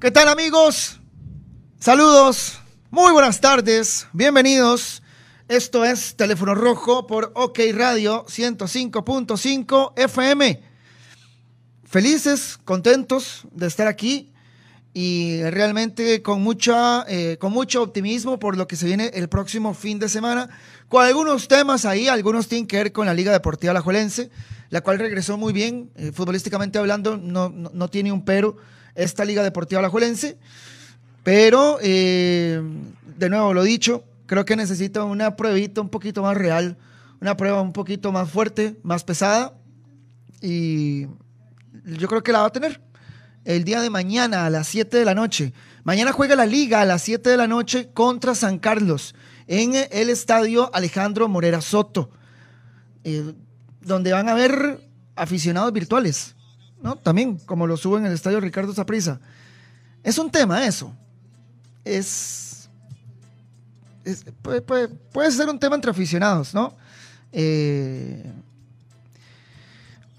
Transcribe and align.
¿Qué 0.00 0.10
tal 0.10 0.28
amigos? 0.28 0.98
Saludos, 1.78 2.58
muy 2.90 3.12
buenas 3.12 3.38
tardes, 3.38 4.06
bienvenidos. 4.14 5.02
Esto 5.46 5.84
es 5.84 6.16
Teléfono 6.16 6.54
Rojo 6.54 7.06
por 7.06 7.32
OK 7.34 7.58
Radio 7.74 8.24
105.5 8.24 9.92
FM. 9.96 10.62
Felices, 11.84 12.58
contentos 12.64 13.42
de 13.52 13.66
estar 13.66 13.88
aquí 13.88 14.32
y 14.94 15.42
realmente 15.42 16.22
con, 16.22 16.40
mucha, 16.40 17.04
eh, 17.06 17.36
con 17.38 17.52
mucho 17.52 17.82
optimismo 17.82 18.38
por 18.38 18.56
lo 18.56 18.66
que 18.66 18.76
se 18.76 18.86
viene 18.86 19.10
el 19.12 19.28
próximo 19.28 19.74
fin 19.74 19.98
de 19.98 20.08
semana, 20.08 20.48
con 20.88 21.04
algunos 21.04 21.46
temas 21.46 21.84
ahí, 21.84 22.08
algunos 22.08 22.48
tienen 22.48 22.66
que 22.66 22.78
ver 22.78 22.92
con 22.92 23.04
la 23.04 23.12
Liga 23.12 23.32
Deportiva 23.32 23.72
Alajuelense, 23.72 24.30
la 24.70 24.80
cual 24.80 24.98
regresó 24.98 25.36
muy 25.36 25.52
bien, 25.52 25.90
eh, 25.94 26.10
futbolísticamente 26.10 26.78
hablando, 26.78 27.18
no, 27.18 27.50
no, 27.50 27.70
no 27.74 27.88
tiene 27.90 28.12
un 28.12 28.24
pero 28.24 28.56
esta 28.94 29.24
Liga 29.24 29.42
Deportiva 29.42 29.78
Alajuelense. 29.78 30.38
Pero, 31.22 31.78
eh, 31.82 32.62
de 33.18 33.28
nuevo, 33.28 33.52
lo 33.52 33.62
dicho, 33.62 34.04
creo 34.26 34.44
que 34.44 34.56
necesita 34.56 35.04
una 35.04 35.36
pruebita 35.36 35.80
un 35.80 35.88
poquito 35.88 36.22
más 36.22 36.36
real, 36.36 36.78
una 37.20 37.36
prueba 37.36 37.60
un 37.60 37.72
poquito 37.72 38.12
más 38.12 38.30
fuerte, 38.30 38.76
más 38.82 39.04
pesada. 39.04 39.54
Y 40.40 41.06
yo 41.84 42.08
creo 42.08 42.22
que 42.22 42.32
la 42.32 42.40
va 42.40 42.46
a 42.46 42.52
tener 42.52 42.80
el 43.44 43.64
día 43.64 43.80
de 43.80 43.90
mañana 43.90 44.46
a 44.46 44.50
las 44.50 44.68
7 44.68 44.96
de 44.96 45.04
la 45.04 45.14
noche. 45.14 45.52
Mañana 45.84 46.12
juega 46.12 46.36
la 46.36 46.46
liga 46.46 46.80
a 46.80 46.84
las 46.84 47.02
7 47.02 47.30
de 47.30 47.36
la 47.36 47.46
noche 47.46 47.90
contra 47.92 48.34
San 48.34 48.58
Carlos 48.58 49.14
en 49.46 49.72
el 49.90 50.10
estadio 50.10 50.70
Alejandro 50.74 51.28
Morera 51.28 51.60
Soto, 51.60 52.10
eh, 53.02 53.34
donde 53.80 54.12
van 54.12 54.28
a 54.28 54.32
haber 54.32 54.88
aficionados 55.16 55.72
virtuales, 55.72 56.36
¿no? 56.82 56.96
También, 56.96 57.38
como 57.46 57.66
lo 57.66 57.76
suben 57.76 58.02
en 58.02 58.08
el 58.08 58.14
estadio 58.14 58.40
Ricardo 58.40 58.74
Zaprisa. 58.74 59.20
Es 60.02 60.18
un 60.18 60.30
tema 60.30 60.66
eso 60.66 60.94
es, 61.84 62.68
puede, 64.42 65.30
ser 65.30 65.48
un 65.48 65.58
tema 65.58 65.76
entre 65.76 65.90
aficionados, 65.90 66.54
¿no? 66.54 66.76
Eh, 67.32 68.24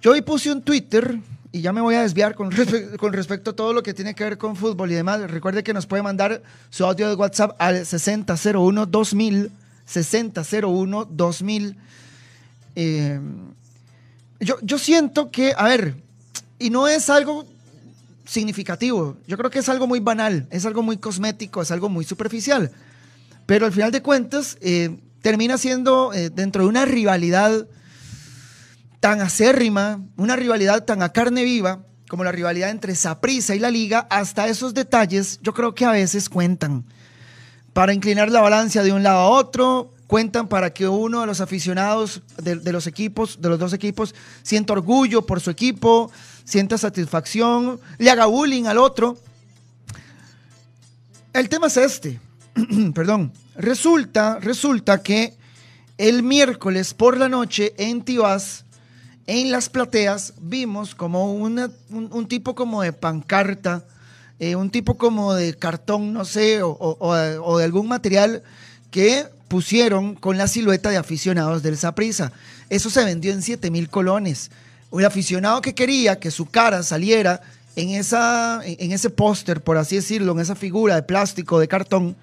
yo 0.01 0.11
hoy 0.11 0.21
puse 0.21 0.51
un 0.51 0.61
Twitter 0.61 1.19
y 1.51 1.61
ya 1.61 1.73
me 1.73 1.81
voy 1.81 1.95
a 1.95 2.03
desviar 2.03 2.35
con, 2.35 2.49
con, 2.99 3.13
respecto 3.13 3.51
a 3.51 3.55
todo 3.55 3.73
lo 3.73 3.83
que 3.83 3.93
tiene 3.93 4.15
que 4.15 4.23
ver 4.23 4.37
con 4.37 4.55
fútbol 4.55 4.91
y 4.91 4.95
demás. 4.95 5.19
Recuerde 5.29 5.63
que 5.63 5.73
nos 5.73 5.85
puede 5.85 6.03
mandar 6.03 6.41
su 6.69 6.85
audio 6.85 7.09
de 7.09 7.15
WhatsApp 7.15 7.55
al 7.59 7.81
6001-2000, 7.81 9.49
6001-2000. 9.87 11.75
Eh, 12.75 13.19
yo, 14.39 14.55
yo 14.61 14.79
siento 14.79 15.29
que, 15.29 15.53
a 15.55 15.65
ver, 15.65 15.95
y 16.61 16.69
no 16.69 16.87
es 16.87 17.09
algo 17.09 17.45
significativo. 18.25 19.17
Yo 19.27 19.37
creo 19.37 19.49
que 19.49 19.59
es 19.59 19.69
algo 19.69 19.87
muy 19.87 19.99
banal, 19.99 20.47
es 20.51 20.65
algo 20.65 20.81
muy 20.81 20.97
cosmético, 20.97 21.61
es 21.61 21.71
algo 21.71 21.89
muy 21.89 22.05
superficial. 22.05 22.71
Pero 23.45 23.65
al 23.65 23.71
final 23.71 23.91
de 23.91 24.01
cuentas, 24.01 24.57
eh, 24.61 24.97
termina 25.21 25.57
siendo 25.57 26.13
eh, 26.13 26.29
dentro 26.29 26.63
de 26.63 26.69
una 26.69 26.85
rivalidad 26.85 27.67
tan 28.99 29.21
acérrima, 29.21 29.99
una 30.15 30.35
rivalidad 30.35 30.85
tan 30.85 31.01
a 31.01 31.09
carne 31.09 31.43
viva, 31.43 31.83
como 32.07 32.23
la 32.23 32.31
rivalidad 32.31 32.69
entre 32.69 32.95
Saprissa 32.95 33.55
y 33.55 33.59
la 33.59 33.71
Liga, 33.71 34.07
hasta 34.09 34.47
esos 34.47 34.73
detalles 34.73 35.39
yo 35.41 35.53
creo 35.53 35.73
que 35.73 35.85
a 35.85 35.91
veces 35.91 36.29
cuentan. 36.29 36.85
Para 37.73 37.93
inclinar 37.93 38.29
la 38.29 38.41
balanza 38.41 38.83
de 38.83 38.91
un 38.91 39.01
lado 39.01 39.19
a 39.19 39.29
otro, 39.29 39.93
cuentan 40.07 40.47
para 40.47 40.73
que 40.73 40.87
uno 40.87 41.21
de 41.21 41.27
los 41.27 41.39
aficionados 41.39 42.21
de, 42.41 42.57
de 42.57 42.71
los 42.73 42.85
equipos, 42.85 43.41
de 43.41 43.49
los 43.49 43.59
dos 43.59 43.73
equipos, 43.73 44.13
sienta 44.43 44.73
orgullo 44.73 45.25
por 45.25 45.39
su 45.39 45.49
equipo, 45.49 46.11
sienta 46.43 46.77
satisfacción, 46.77 47.79
le 47.97 48.09
haga 48.09 48.25
bullying 48.25 48.65
al 48.65 48.77
otro. 48.77 49.17
El 51.33 51.49
tema 51.49 51.67
es 51.67 51.77
este, 51.77 52.19
perdón, 52.93 53.31
resulta, 53.55 54.39
resulta 54.39 55.01
que 55.01 55.33
el 55.97 56.23
miércoles 56.23 56.93
por 56.93 57.17
la 57.17 57.29
noche 57.29 57.73
en 57.77 58.03
Tibás, 58.03 58.65
en 59.27 59.51
las 59.51 59.69
plateas, 59.69 60.33
vimos 60.41 60.95
como 60.95 61.33
un, 61.33 62.27
tipo 62.27 62.55
como 62.55 62.81
de 62.81 62.91
pancarta, 62.91 63.85
eh, 64.39 64.55
un 64.55 64.71
tipo 64.71 64.97
como 64.97 65.33
de 65.33 65.55
cartón, 65.55 66.11
no 66.11 66.25
sé, 66.25 66.63
o, 66.63 66.75
o 66.79 67.57
de 67.57 67.63
algún 67.63 67.87
material 67.87 68.43
que 68.89 69.27
pusieron 69.47 70.15
con 70.15 70.37
la 70.37 70.47
silueta 70.47 70.89
de 70.89 70.97
aficionados 70.97 71.61
del 71.61 71.77
Saprisa. 71.77 72.31
Eso 72.69 72.89
se 72.89 73.03
vendió 73.05 73.31
en 73.31 73.41
7 73.41 73.69
mil 73.69 73.89
colones 73.89 74.49
un 74.91 75.05
aficionado 75.05 75.61
que 75.61 75.73
quería 75.73 76.19
que 76.19 76.29
su 76.29 76.45
cara 76.45 76.83
saliera 76.83 77.41
en, 77.75 77.89
esa, 77.89 78.61
en 78.63 78.91
ese 78.91 79.09
póster, 79.09 79.61
por 79.61 79.77
así 79.77 79.95
decirlo, 79.95 80.33
en 80.33 80.39
esa 80.39 80.55
figura 80.55 80.95
de 80.95 81.03
plástico, 81.03 81.59
de 81.59 81.67
cartón, 81.67 82.15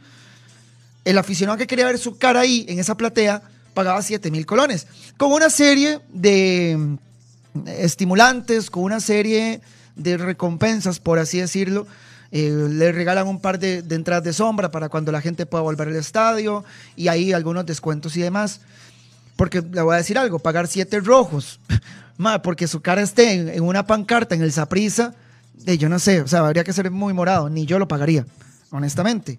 el 1.04 1.16
aficionado 1.16 1.56
que 1.56 1.66
quería 1.66 1.86
ver 1.86 1.98
su 1.98 2.18
cara 2.18 2.40
ahí, 2.40 2.66
en 2.68 2.78
esa 2.78 2.94
platea, 2.94 3.42
pagaba 3.72 4.02
7 4.02 4.30
mil 4.30 4.44
colones. 4.44 4.86
Con 5.16 5.32
una 5.32 5.48
serie 5.48 6.00
de 6.12 6.76
mm, 6.78 7.68
estimulantes, 7.68 8.70
con 8.70 8.82
una 8.82 9.00
serie 9.00 9.62
de 9.96 10.18
recompensas, 10.18 11.00
por 11.00 11.18
así 11.18 11.38
decirlo. 11.38 11.86
Eh, 12.30 12.52
le 12.70 12.92
regalan 12.92 13.26
un 13.26 13.40
par 13.40 13.58
de, 13.58 13.78
entradas 13.88 14.22
de 14.22 14.34
sombra 14.34 14.70
para 14.70 14.90
cuando 14.90 15.10
la 15.10 15.22
gente 15.22 15.46
pueda 15.46 15.62
volver 15.62 15.88
al 15.88 15.96
estadio 15.96 16.62
y 16.94 17.08
ahí 17.08 17.32
algunos 17.32 17.64
descuentos 17.64 18.14
y 18.18 18.20
demás. 18.20 18.60
Porque 19.36 19.62
le 19.62 19.80
voy 19.80 19.94
a 19.94 19.98
decir 19.98 20.18
algo, 20.18 20.38
pagar 20.38 20.66
siete 20.66 21.00
rojos 21.00 21.58
porque 22.42 22.66
su 22.66 22.80
cara 22.80 23.02
esté 23.02 23.54
en, 23.56 23.62
una 23.62 23.86
pancarta 23.86 24.34
en 24.34 24.42
el 24.42 24.52
Saprisa, 24.52 25.14
de 25.54 25.78
yo 25.78 25.88
no 25.88 25.98
sé, 25.98 26.20
o 26.20 26.28
sea, 26.28 26.40
habría 26.40 26.64
que 26.64 26.72
ser 26.72 26.90
muy 26.90 27.12
morado, 27.12 27.48
ni 27.48 27.64
yo 27.64 27.78
lo 27.78 27.88
pagaría, 27.88 28.26
honestamente. 28.70 29.38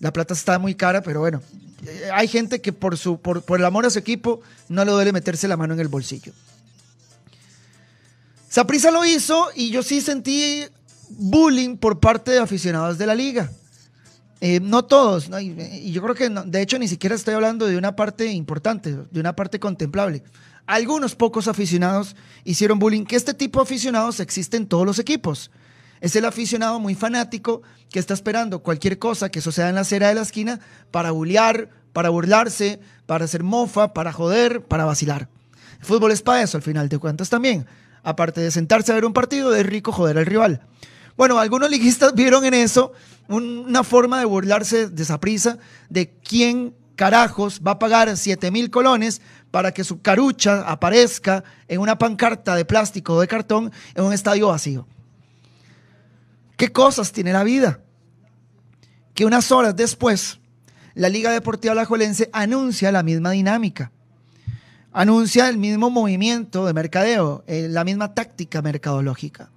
La 0.00 0.12
plata 0.12 0.34
está 0.34 0.58
muy 0.58 0.74
cara, 0.74 1.02
pero 1.02 1.20
bueno, 1.20 1.42
eh, 1.86 2.10
hay 2.12 2.28
gente 2.28 2.60
que 2.60 2.72
por, 2.72 2.96
su, 2.96 3.20
por, 3.20 3.42
por 3.42 3.58
el 3.58 3.66
amor 3.66 3.86
a 3.86 3.90
su 3.90 3.98
equipo 3.98 4.40
no 4.68 4.84
le 4.84 4.92
duele 4.92 5.12
meterse 5.12 5.48
la 5.48 5.56
mano 5.56 5.74
en 5.74 5.80
el 5.80 5.88
bolsillo. 5.88 6.32
Saprisa 8.48 8.90
lo 8.90 9.04
hizo 9.04 9.48
y 9.54 9.70
yo 9.70 9.82
sí 9.82 10.00
sentí 10.00 10.64
bullying 11.10 11.76
por 11.76 12.00
parte 12.00 12.30
de 12.30 12.38
aficionados 12.38 12.96
de 12.98 13.06
la 13.06 13.14
liga. 13.14 13.50
Eh, 14.40 14.60
no 14.60 14.84
todos, 14.84 15.30
y 15.40 15.92
yo 15.92 16.02
creo 16.02 16.14
que 16.14 16.28
de 16.28 16.60
hecho 16.60 16.78
ni 16.78 16.88
siquiera 16.88 17.14
estoy 17.14 17.34
hablando 17.34 17.66
de 17.66 17.78
una 17.78 17.96
parte 17.96 18.26
importante, 18.26 18.94
de 19.10 19.20
una 19.20 19.34
parte 19.34 19.58
contemplable 19.58 20.22
algunos 20.66 21.14
pocos 21.14 21.48
aficionados 21.48 22.16
hicieron 22.44 22.78
bullying, 22.78 23.04
que 23.04 23.16
este 23.16 23.34
tipo 23.34 23.60
de 23.60 23.64
aficionados 23.64 24.20
existe 24.20 24.56
en 24.56 24.66
todos 24.66 24.84
los 24.84 24.98
equipos. 24.98 25.50
Es 26.00 26.14
el 26.16 26.24
aficionado 26.24 26.78
muy 26.78 26.94
fanático 26.94 27.62
que 27.90 27.98
está 27.98 28.14
esperando 28.14 28.62
cualquier 28.62 28.98
cosa 28.98 29.30
que 29.30 29.40
suceda 29.40 29.68
en 29.68 29.76
la 29.76 29.80
acera 29.82 30.08
de 30.08 30.16
la 30.16 30.22
esquina 30.22 30.60
para 30.90 31.12
bullear, 31.12 31.70
para 31.92 32.10
burlarse, 32.10 32.80
para 33.06 33.24
hacer 33.24 33.42
mofa, 33.42 33.94
para 33.94 34.12
joder, 34.12 34.62
para 34.64 34.84
vacilar. 34.84 35.28
El 35.78 35.86
fútbol 35.86 36.12
es 36.12 36.22
para 36.22 36.42
eso, 36.42 36.58
al 36.58 36.62
final 36.62 36.88
de 36.88 36.98
cuentas 36.98 37.30
también. 37.30 37.66
Aparte 38.02 38.40
de 38.40 38.50
sentarse 38.50 38.92
a 38.92 38.96
ver 38.96 39.04
un 39.04 39.12
partido, 39.12 39.54
es 39.54 39.64
rico 39.64 39.92
joder 39.92 40.18
al 40.18 40.26
rival. 40.26 40.62
Bueno, 41.16 41.38
algunos 41.38 41.70
liguistas 41.70 42.12
vieron 42.14 42.44
en 42.44 42.54
eso 42.54 42.92
una 43.28 43.82
forma 43.82 44.20
de 44.20 44.24
burlarse 44.24 44.88
de 44.88 45.02
esa 45.02 45.18
prisa 45.18 45.58
de 45.88 46.10
quién 46.10 46.74
carajos 46.94 47.60
va 47.64 47.72
a 47.72 47.78
pagar 47.78 48.16
7 48.16 48.50
mil 48.50 48.70
colones 48.70 49.20
para 49.50 49.72
que 49.72 49.84
su 49.84 50.00
carucha 50.00 50.62
aparezca 50.62 51.44
en 51.68 51.80
una 51.80 51.98
pancarta 51.98 52.54
de 52.54 52.64
plástico 52.64 53.14
o 53.14 53.20
de 53.20 53.28
cartón 53.28 53.72
en 53.94 54.04
un 54.04 54.12
estadio 54.12 54.48
vacío. 54.48 54.86
¿Qué 56.56 56.72
cosas 56.72 57.12
tiene 57.12 57.32
la 57.32 57.44
vida? 57.44 57.80
Que 59.14 59.24
unas 59.24 59.52
horas 59.52 59.76
después, 59.76 60.38
la 60.94 61.08
Liga 61.08 61.30
Deportiva 61.30 61.72
Alajuelense 61.72 62.30
anuncia 62.32 62.92
la 62.92 63.02
misma 63.02 63.32
dinámica. 63.32 63.92
Anuncia 64.92 65.48
el 65.48 65.58
mismo 65.58 65.90
movimiento 65.90 66.64
de 66.64 66.72
mercadeo, 66.72 67.44
eh, 67.46 67.68
la 67.68 67.84
misma 67.84 68.14
táctica 68.14 68.62
mercadológica. 68.62 69.50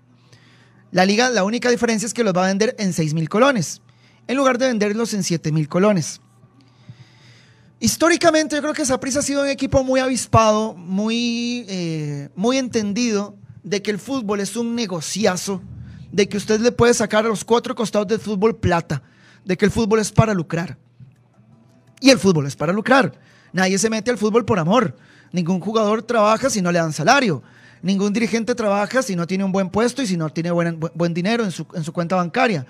La 0.92 1.06
liga, 1.06 1.30
la 1.30 1.44
única 1.44 1.70
diferencia 1.70 2.06
es 2.06 2.14
que 2.14 2.24
los 2.24 2.34
va 2.34 2.46
a 2.46 2.48
vender 2.48 2.76
en 2.80 2.94
6 2.94 3.14
mil 3.14 3.30
colones, 3.30 3.82
en 4.28 4.38
lugar 4.38 4.58
de 4.58 4.68
venderlos 4.68 5.14
en 5.14 5.24
7 5.24 5.52
mil 5.52 5.68
colones. 5.68 6.22
Históricamente 7.80 8.56
yo 8.56 8.62
creo 8.62 8.74
que 8.74 8.86
Saprissa 8.86 9.20
ha 9.20 9.22
sido 9.22 9.44
un 9.44 9.48
equipo 9.48 9.84
muy 9.84 10.00
avispado, 10.00 10.74
muy, 10.74 11.66
eh, 11.70 12.30
muy 12.36 12.58
entendido 12.58 13.38
de 13.64 13.82
que 13.82 13.92
el 13.92 14.00
fútbol 14.00 14.42
es 14.42 14.58
un 14.58 14.76
negociazo, 14.76 15.62
de 16.12 16.28
que 16.28 16.38
usted 16.38 16.60
le 16.60 16.72
puede 16.72 16.94
sacar 16.94 17.26
a 17.26 17.30
los 17.30 17.46
cuatro 17.46 17.76
costados 17.76 18.08
del 18.08 18.20
fútbol 18.20 18.58
plata, 18.58 19.02
de 19.46 19.56
que 19.56 19.66
el 19.66 19.72
fútbol 19.72 20.00
es 20.00 20.12
para 20.12 20.34
lucrar. 20.34 20.78
Y 22.02 22.10
el 22.10 22.20
fútbol 22.20 22.48
es 22.48 22.56
para 22.56 22.74
lucrar. 22.74 23.14
Nadie 23.54 23.78
se 23.78 23.90
mete 23.90 24.12
al 24.12 24.18
fútbol 24.18 24.44
por 24.44 24.60
amor. 24.60 24.98
Ningún 25.32 25.60
jugador 25.60 26.02
trabaja 26.04 26.50
si 26.50 26.62
no 26.62 26.72
le 26.72 26.80
dan 26.80 26.94
salario. 26.94 27.44
Ningún 27.82 28.14
dirigente 28.14 28.56
trabaja 28.56 29.02
si 29.02 29.16
no 29.16 29.26
tiene 29.26 29.44
un 29.44 29.52
buen 29.52 29.70
puesto 29.70 30.02
y 30.02 30.08
si 30.08 30.18
no 30.18 30.30
tiene 30.30 30.52
buen, 30.52 30.80
buen 30.80 31.14
dinero 31.14 31.44
en 31.44 31.52
su, 31.52 31.66
en 31.74 31.84
su 31.84 31.94
cuenta 31.94 32.16
bancaria. 32.16 32.66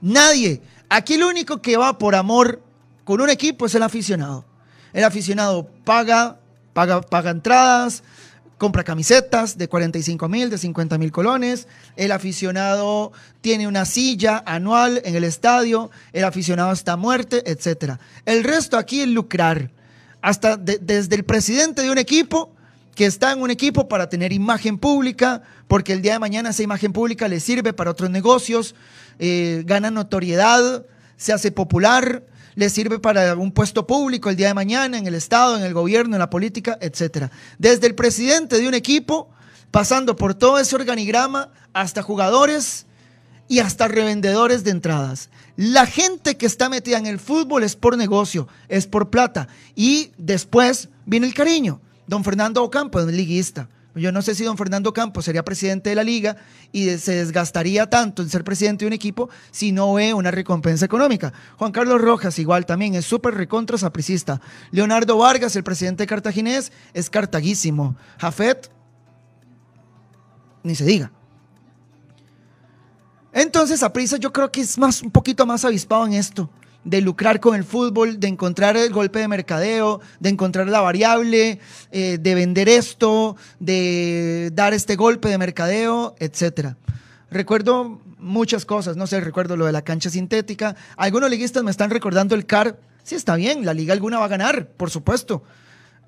Nadie. 0.00 0.60
Aquí 0.88 1.16
lo 1.16 1.28
único 1.28 1.62
que 1.62 1.76
va 1.76 1.98
por 1.98 2.14
amor 2.14 2.62
con 3.04 3.20
un 3.20 3.30
equipo 3.30 3.66
es 3.66 3.74
el 3.74 3.82
aficionado. 3.82 4.44
El 4.92 5.04
aficionado 5.04 5.68
paga, 5.84 6.38
paga, 6.72 7.00
paga 7.00 7.30
entradas, 7.30 8.02
compra 8.62 8.84
camisetas 8.84 9.58
de 9.58 9.66
45 9.66 10.28
mil, 10.28 10.48
de 10.48 10.56
50 10.56 10.96
mil 10.96 11.10
colones, 11.10 11.66
el 11.96 12.12
aficionado 12.12 13.10
tiene 13.40 13.66
una 13.66 13.84
silla 13.84 14.40
anual 14.46 15.02
en 15.04 15.16
el 15.16 15.24
estadio, 15.24 15.90
el 16.12 16.22
aficionado 16.22 16.70
está 16.72 16.92
a 16.92 16.96
muerte, 16.96 17.42
etc. 17.50 17.94
El 18.24 18.44
resto 18.44 18.76
aquí 18.76 19.00
es 19.00 19.08
lucrar, 19.08 19.72
hasta 20.20 20.56
desde 20.56 21.16
el 21.16 21.24
presidente 21.24 21.82
de 21.82 21.90
un 21.90 21.98
equipo 21.98 22.51
que 22.94 23.06
está 23.06 23.32
en 23.32 23.40
un 23.40 23.50
equipo 23.50 23.88
para 23.88 24.08
tener 24.08 24.32
imagen 24.32 24.78
pública, 24.78 25.42
porque 25.68 25.92
el 25.92 26.02
día 26.02 26.14
de 26.14 26.18
mañana 26.18 26.50
esa 26.50 26.62
imagen 26.62 26.92
pública 26.92 27.28
le 27.28 27.40
sirve 27.40 27.72
para 27.72 27.90
otros 27.90 28.10
negocios, 28.10 28.74
eh, 29.18 29.62
gana 29.66 29.90
notoriedad, 29.90 30.84
se 31.16 31.32
hace 31.32 31.52
popular, 31.52 32.24
le 32.54 32.68
sirve 32.68 32.98
para 32.98 33.34
un 33.34 33.52
puesto 33.52 33.86
público 33.86 34.28
el 34.28 34.36
día 34.36 34.48
de 34.48 34.54
mañana 34.54 34.98
en 34.98 35.06
el 35.06 35.14
Estado, 35.14 35.56
en 35.56 35.62
el 35.62 35.72
gobierno, 35.72 36.16
en 36.16 36.20
la 36.20 36.30
política, 36.30 36.76
etc. 36.80 37.30
Desde 37.58 37.86
el 37.86 37.94
presidente 37.94 38.58
de 38.60 38.68
un 38.68 38.74
equipo, 38.74 39.30
pasando 39.70 40.16
por 40.16 40.34
todo 40.34 40.58
ese 40.58 40.74
organigrama, 40.74 41.50
hasta 41.72 42.02
jugadores 42.02 42.84
y 43.48 43.60
hasta 43.60 43.88
revendedores 43.88 44.64
de 44.64 44.70
entradas. 44.70 45.30
La 45.56 45.86
gente 45.86 46.36
que 46.36 46.46
está 46.46 46.68
metida 46.68 46.98
en 46.98 47.06
el 47.06 47.18
fútbol 47.18 47.64
es 47.64 47.76
por 47.76 47.96
negocio, 47.96 48.48
es 48.68 48.86
por 48.86 49.10
plata. 49.10 49.48
Y 49.74 50.12
después 50.18 50.88
viene 51.06 51.26
el 51.26 51.34
cariño. 51.34 51.80
Don 52.06 52.24
Fernando 52.24 52.62
Ocampo 52.62 53.00
es 53.00 53.06
liguista. 53.06 53.68
Yo 53.94 54.10
no 54.10 54.22
sé 54.22 54.34
si 54.34 54.44
don 54.44 54.56
Fernando 54.56 54.94
Campos 54.94 55.26
sería 55.26 55.44
presidente 55.44 55.90
de 55.90 55.96
la 55.96 56.02
liga 56.02 56.36
y 56.72 56.88
se 56.96 57.16
desgastaría 57.16 57.90
tanto 57.90 58.22
en 58.22 58.30
ser 58.30 58.42
presidente 58.42 58.84
de 58.84 58.86
un 58.86 58.94
equipo 58.94 59.28
si 59.50 59.70
no 59.70 59.92
ve 59.92 60.14
una 60.14 60.30
recompensa 60.30 60.86
económica. 60.86 61.32
Juan 61.58 61.72
Carlos 61.72 62.00
Rojas 62.00 62.38
igual 62.38 62.64
también 62.64 62.94
es 62.94 63.04
súper 63.04 63.34
recontra 63.34 63.76
sapricista. 63.76 64.40
Leonardo 64.70 65.18
Vargas, 65.18 65.56
el 65.56 65.64
presidente 65.64 66.06
cartaginés, 66.06 66.72
es 66.94 67.10
cartaguísimo. 67.10 67.96
Jafet, 68.18 68.70
ni 70.62 70.74
se 70.74 70.84
diga. 70.86 71.12
Entonces, 73.34 73.82
Aprisa 73.82 74.16
yo 74.16 74.32
creo 74.32 74.50
que 74.50 74.62
es 74.62 74.78
más, 74.78 75.02
un 75.02 75.10
poquito 75.10 75.44
más 75.44 75.64
avispado 75.66 76.06
en 76.06 76.14
esto 76.14 76.50
de 76.84 77.00
lucrar 77.00 77.40
con 77.40 77.54
el 77.54 77.64
fútbol, 77.64 78.18
de 78.18 78.28
encontrar 78.28 78.76
el 78.76 78.92
golpe 78.92 79.20
de 79.20 79.28
mercadeo, 79.28 80.00
de 80.20 80.30
encontrar 80.30 80.68
la 80.68 80.80
variable, 80.80 81.60
eh, 81.90 82.18
de 82.20 82.34
vender 82.34 82.68
esto, 82.68 83.36
de 83.60 84.50
dar 84.52 84.74
este 84.74 84.96
golpe 84.96 85.28
de 85.28 85.38
mercadeo, 85.38 86.16
etcétera. 86.18 86.76
Recuerdo 87.30 88.00
muchas 88.18 88.64
cosas, 88.64 88.96
no 88.96 89.06
sé, 89.06 89.20
recuerdo 89.20 89.56
lo 89.56 89.66
de 89.66 89.72
la 89.72 89.82
cancha 89.82 90.10
sintética. 90.10 90.76
Algunos 90.96 91.30
liguistas 91.30 91.62
me 91.62 91.70
están 91.70 91.90
recordando 91.90 92.34
el 92.34 92.46
CAR. 92.46 92.78
Sí, 93.04 93.14
está 93.14 93.36
bien, 93.36 93.64
la 93.64 93.74
liga 93.74 93.92
alguna 93.92 94.18
va 94.18 94.26
a 94.26 94.28
ganar, 94.28 94.68
por 94.68 94.90
supuesto. 94.90 95.42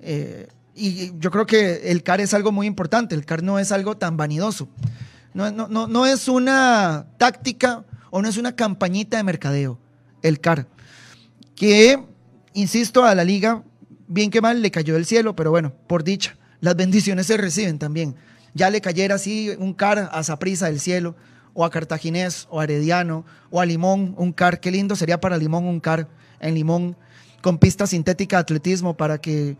Eh, 0.01 0.47
y 0.75 1.17
yo 1.19 1.31
creo 1.31 1.45
que 1.45 1.89
el 1.89 2.03
CAR 2.03 2.19
es 2.19 2.33
algo 2.33 2.51
muy 2.51 2.67
importante, 2.67 3.15
el 3.15 3.25
CAR 3.25 3.43
no 3.43 3.59
es 3.59 3.71
algo 3.71 3.97
tan 3.97 4.17
vanidoso. 4.17 4.67
No, 5.33 5.51
no, 5.51 5.67
no, 5.67 5.87
no 5.87 6.05
es 6.05 6.27
una 6.27 7.07
táctica 7.17 7.85
o 8.09 8.21
no 8.21 8.29
es 8.29 8.37
una 8.37 8.55
campañita 8.55 9.17
de 9.17 9.23
mercadeo 9.23 9.79
el 10.27 10.39
CAR, 10.39 10.67
que, 11.55 12.03
insisto, 12.53 13.05
a 13.05 13.13
la 13.15 13.23
liga, 13.23 13.63
bien 14.07 14.31
que 14.31 14.41
mal, 14.41 14.61
le 14.61 14.71
cayó 14.71 14.95
del 14.95 15.05
cielo, 15.05 15.35
pero 15.35 15.51
bueno, 15.51 15.73
por 15.87 16.03
dicha, 16.03 16.35
las 16.61 16.75
bendiciones 16.75 17.27
se 17.27 17.37
reciben 17.37 17.77
también. 17.77 18.15
Ya 18.53 18.69
le 18.69 18.81
cayera 18.81 19.15
así 19.15 19.51
un 19.59 19.73
CAR 19.73 20.09
a 20.11 20.23
Saprisa 20.23 20.65
del 20.65 20.79
cielo, 20.79 21.15
o 21.53 21.63
a 21.63 21.69
Cartaginés, 21.69 22.47
o 22.49 22.59
a 22.59 22.63
Herediano, 22.63 23.25
o 23.49 23.61
a 23.61 23.65
Limón, 23.65 24.15
un 24.17 24.33
CAR, 24.33 24.59
qué 24.59 24.71
lindo 24.71 24.95
sería 24.95 25.19
para 25.19 25.37
Limón 25.37 25.65
un 25.65 25.79
CAR 25.79 26.07
en 26.39 26.55
Limón, 26.55 26.97
con 27.41 27.59
pista 27.59 27.85
sintética 27.85 28.37
de 28.37 28.41
atletismo 28.41 28.97
para 28.97 29.19
que 29.19 29.55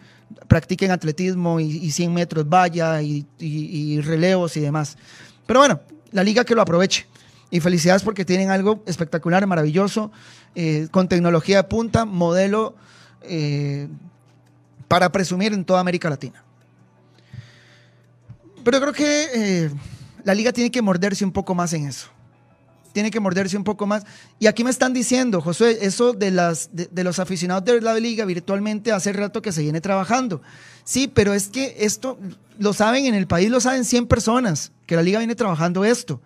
practiquen 0.47 0.89
atletismo 0.89 1.59
y, 1.59 1.91
100 1.91 2.11
metros 2.11 2.49
valla 2.49 3.01
y, 3.03 3.27
y 3.37 4.01
relevos 4.01 4.57
y 4.57 4.61
demás. 4.61 4.97
Pero 5.45 5.59
bueno, 5.59 5.79
la 6.11 6.23
liga 6.23 6.43
que 6.43 6.55
lo 6.55 6.63
aproveche. 6.63 7.05
Y 7.51 7.59
felicidades 7.59 8.03
porque 8.03 8.25
tienen 8.25 8.49
algo 8.49 8.83
espectacular, 8.85 9.45
maravilloso, 9.45 10.11
eh, 10.55 10.87
con 10.91 11.07
tecnología 11.07 11.57
de 11.57 11.63
punta, 11.65 12.05
modelo 12.05 12.75
eh, 13.21 13.87
para 14.87 15.11
presumir 15.11 15.53
en 15.53 15.65
toda 15.65 15.79
América 15.79 16.09
Latina. 16.09 16.43
Pero 18.63 18.81
creo 18.81 18.93
que 18.93 19.27
eh, 19.33 19.71
la 20.23 20.33
liga 20.33 20.51
tiene 20.51 20.71
que 20.71 20.81
morderse 20.81 21.23
un 21.23 21.31
poco 21.31 21.53
más 21.53 21.71
en 21.73 21.87
eso. 21.87 22.07
Tiene 22.93 23.11
que 23.11 23.19
morderse 23.19 23.57
un 23.57 23.63
poco 23.63 23.85
más. 23.85 24.03
Y 24.39 24.47
aquí 24.47 24.63
me 24.63 24.69
están 24.69 24.93
diciendo, 24.93 25.41
José, 25.41 25.79
eso 25.81 26.13
de, 26.13 26.31
las, 26.31 26.69
de 26.71 27.03
los 27.03 27.19
aficionados 27.19 27.65
de 27.65 27.81
la 27.81 27.93
liga 27.95 28.25
virtualmente 28.25 28.91
hace 28.91 29.11
rato 29.13 29.41
que 29.41 29.51
se 29.51 29.61
viene 29.61 29.81
trabajando. 29.81 30.41
Sí, 30.83 31.07
pero 31.07 31.33
es 31.33 31.49
que 31.49 31.75
esto 31.79 32.17
lo 32.57 32.73
saben 32.73 33.05
en 33.05 33.13
el 33.13 33.27
país, 33.27 33.49
lo 33.49 33.59
saben 33.59 33.85
100 33.85 34.07
personas, 34.07 34.71
que 34.85 34.95
la 34.95 35.03
liga 35.03 35.19
viene 35.19 35.35
trabajando 35.35 35.83
esto. 35.83 36.21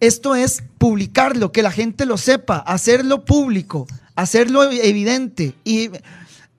Esto 0.00 0.34
es 0.34 0.62
publicarlo, 0.78 1.52
que 1.52 1.62
la 1.62 1.70
gente 1.70 2.04
lo 2.04 2.18
sepa, 2.18 2.58
hacerlo 2.58 3.24
público, 3.24 3.86
hacerlo 4.14 4.70
evidente 4.70 5.54
y 5.64 5.90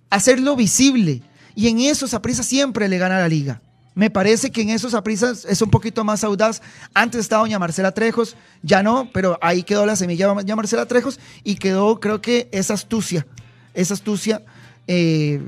hacerlo 0.09 0.55
visible. 0.55 1.21
Y 1.55 1.67
en 1.67 1.79
eso 1.79 2.07
Saprisa 2.07 2.43
siempre 2.43 2.87
le 2.87 2.97
gana 2.97 3.17
a 3.17 3.21
la 3.21 3.27
liga. 3.27 3.61
Me 3.93 4.11
parece 4.11 4.51
que 4.51 4.61
en 4.61 4.69
esos 4.69 4.91
Saprisa 4.91 5.33
es 5.47 5.61
un 5.61 5.71
poquito 5.71 6.03
más 6.03 6.23
audaz. 6.23 6.61
Antes 6.93 7.21
estaba 7.21 7.41
doña 7.41 7.57
Marcela 7.57 7.91
Trejos, 7.91 8.35
ya 8.61 8.83
no, 8.83 9.09
pero 9.11 9.39
ahí 9.41 9.63
quedó 9.63 9.85
la 9.85 9.95
semilla 9.95 10.27
de 10.27 10.35
doña 10.35 10.55
Marcela 10.55 10.85
Trejos 10.85 11.19
y 11.43 11.55
quedó, 11.55 11.99
creo 11.99 12.21
que, 12.21 12.47
esa 12.51 12.75
astucia, 12.75 13.25
esa 13.73 13.95
astucia 13.95 14.43
eh, 14.87 15.41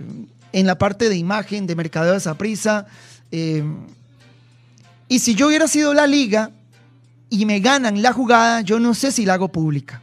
en 0.52 0.66
la 0.66 0.80
parte 0.80 1.10
de 1.10 1.16
imagen, 1.16 1.68
de 1.68 1.76
mercadeo 1.76 2.14
de 2.14 2.20
Saprisa. 2.20 2.88
Eh, 3.32 3.64
y 5.08 5.20
si 5.20 5.36
yo 5.36 5.48
hubiera 5.48 5.68
sido 5.68 5.94
la 5.94 6.08
liga, 6.08 6.52
y 7.30 7.46
me 7.46 7.60
ganan 7.60 8.02
la 8.02 8.14
jugada, 8.14 8.62
yo 8.62 8.80
no 8.80 8.94
sé 8.94 9.12
si 9.12 9.26
la 9.26 9.36
hago 9.36 9.50
pública. 9.50 10.02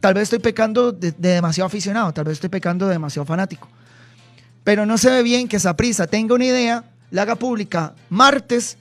Tal 0.00 0.14
vez 0.14 0.24
estoy 0.24 0.38
pecando 0.38 0.92
de, 0.92 1.12
demasiado 1.12 1.66
aficionado, 1.66 2.12
tal 2.12 2.24
vez 2.24 2.34
estoy 2.34 2.48
pecando 2.48 2.86
de 2.86 2.92
demasiado 2.92 3.26
fanático. 3.26 3.68
Pero 4.64 4.86
no 4.86 4.98
se 4.98 5.10
ve 5.10 5.22
bien 5.22 5.48
que 5.48 5.56
esa 5.56 5.76
prisa 5.76 6.06
tenga 6.06 6.34
una 6.34 6.44
idea, 6.44 6.84
la 7.10 7.22
haga 7.22 7.36
pública 7.36 7.94
martes 8.08 8.76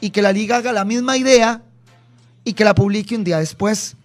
y 0.00 0.10
que 0.10 0.22
la 0.22 0.32
liga 0.32 0.56
haga 0.56 0.72
la 0.72 0.84
misma 0.84 1.16
idea 1.16 1.62
y 2.44 2.54
que 2.54 2.64
la 2.64 2.74
publique 2.74 3.14
un 3.14 3.24
día 3.24 3.38
después. 3.38 3.96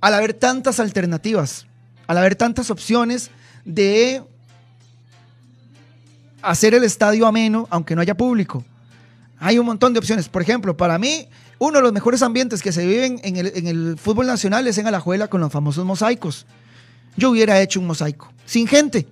Al 0.00 0.14
haber 0.14 0.34
tantas 0.34 0.80
alternativas, 0.80 1.66
al 2.06 2.18
haber 2.18 2.34
tantas 2.34 2.70
opciones 2.70 3.30
de 3.64 4.22
hacer 6.42 6.74
el 6.74 6.84
estadio 6.84 7.26
ameno, 7.26 7.66
aunque 7.70 7.94
no 7.94 8.00
haya 8.00 8.16
público. 8.16 8.64
Hay 9.38 9.58
un 9.58 9.66
montón 9.66 9.92
de 9.92 9.98
opciones. 9.98 10.28
Por 10.28 10.42
ejemplo, 10.42 10.76
para 10.76 10.98
mí, 10.98 11.28
uno 11.58 11.78
de 11.78 11.82
los 11.82 11.92
mejores 11.92 12.22
ambientes 12.22 12.62
que 12.62 12.72
se 12.72 12.86
viven 12.86 13.20
en 13.22 13.66
el, 13.66 13.98
fútbol 13.98 14.26
nacional 14.26 14.66
es 14.66 14.78
en 14.78 14.86
Alajuela 14.86 15.28
con 15.28 15.40
los 15.40 15.52
famosos 15.52 15.84
mosaicos. 15.84 16.46
Yo 17.16 17.30
hubiera 17.30 17.60
hecho 17.60 17.80
un 17.80 17.86
mosaico, 17.86 18.32
sin 18.46 18.66
gente. 18.66 19.06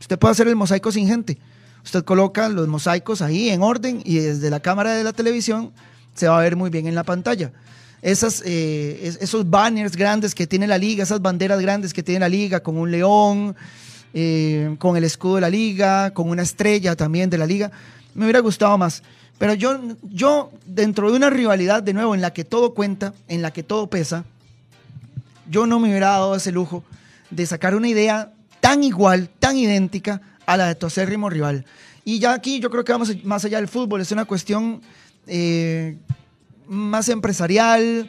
Usted 0.00 0.18
puede 0.18 0.32
hacer 0.32 0.48
el 0.48 0.56
mosaico 0.56 0.90
sin 0.90 1.06
gente. 1.06 1.38
Usted 1.84 2.04
coloca 2.04 2.48
los 2.48 2.66
mosaicos 2.66 3.22
ahí 3.22 3.50
en 3.50 3.62
orden 3.62 4.02
y 4.04 4.16
desde 4.16 4.50
la 4.50 4.60
cámara 4.60 4.94
de 4.94 5.04
la 5.04 5.12
televisión 5.12 5.72
se 6.14 6.28
va 6.28 6.38
a 6.38 6.42
ver 6.42 6.56
muy 6.56 6.70
bien 6.70 6.86
en 6.86 6.94
la 6.94 7.04
pantalla. 7.04 7.52
Eh, 8.02 9.16
esos 9.20 9.48
banners 9.48 9.96
grandes 9.96 10.34
que 10.34 10.48
tiene 10.48 10.66
la 10.66 10.78
liga, 10.78 11.04
esas 11.04 11.22
banderas 11.22 11.60
grandes 11.60 11.92
que 11.92 12.02
tiene 12.02 12.20
la 12.20 12.28
liga, 12.28 12.60
con 12.60 12.76
un 12.76 12.90
león, 12.90 13.54
eh, 14.12 14.74
con 14.78 14.96
el 14.96 15.04
escudo 15.04 15.36
de 15.36 15.42
la 15.42 15.50
liga, 15.50 16.12
con 16.12 16.28
una 16.28 16.42
estrella 16.42 16.96
también 16.96 17.30
de 17.30 17.38
la 17.38 17.46
liga, 17.46 17.70
me 18.14 18.24
hubiera 18.24 18.40
gustado 18.40 18.76
más. 18.76 19.02
Pero 19.42 19.54
yo, 19.54 19.76
yo, 20.04 20.52
dentro 20.66 21.10
de 21.10 21.16
una 21.16 21.28
rivalidad, 21.28 21.82
de 21.82 21.92
nuevo, 21.92 22.14
en 22.14 22.20
la 22.20 22.32
que 22.32 22.44
todo 22.44 22.74
cuenta, 22.74 23.12
en 23.26 23.42
la 23.42 23.52
que 23.52 23.64
todo 23.64 23.88
pesa, 23.88 24.24
yo 25.50 25.66
no 25.66 25.80
me 25.80 25.88
hubiera 25.88 26.10
dado 26.10 26.36
ese 26.36 26.52
lujo 26.52 26.84
de 27.28 27.44
sacar 27.44 27.74
una 27.74 27.88
idea 27.88 28.32
tan 28.60 28.84
igual, 28.84 29.28
tan 29.40 29.56
idéntica 29.56 30.20
a 30.46 30.56
la 30.56 30.68
de 30.68 30.76
tu 30.76 30.86
acérrimo 30.86 31.28
rival. 31.28 31.64
Y 32.04 32.20
ya 32.20 32.34
aquí 32.34 32.60
yo 32.60 32.70
creo 32.70 32.84
que 32.84 32.92
vamos 32.92 33.24
más 33.24 33.44
allá 33.44 33.56
del 33.56 33.66
fútbol, 33.66 34.00
es 34.00 34.12
una 34.12 34.26
cuestión 34.26 34.80
eh, 35.26 35.96
más 36.68 37.08
empresarial, 37.08 38.08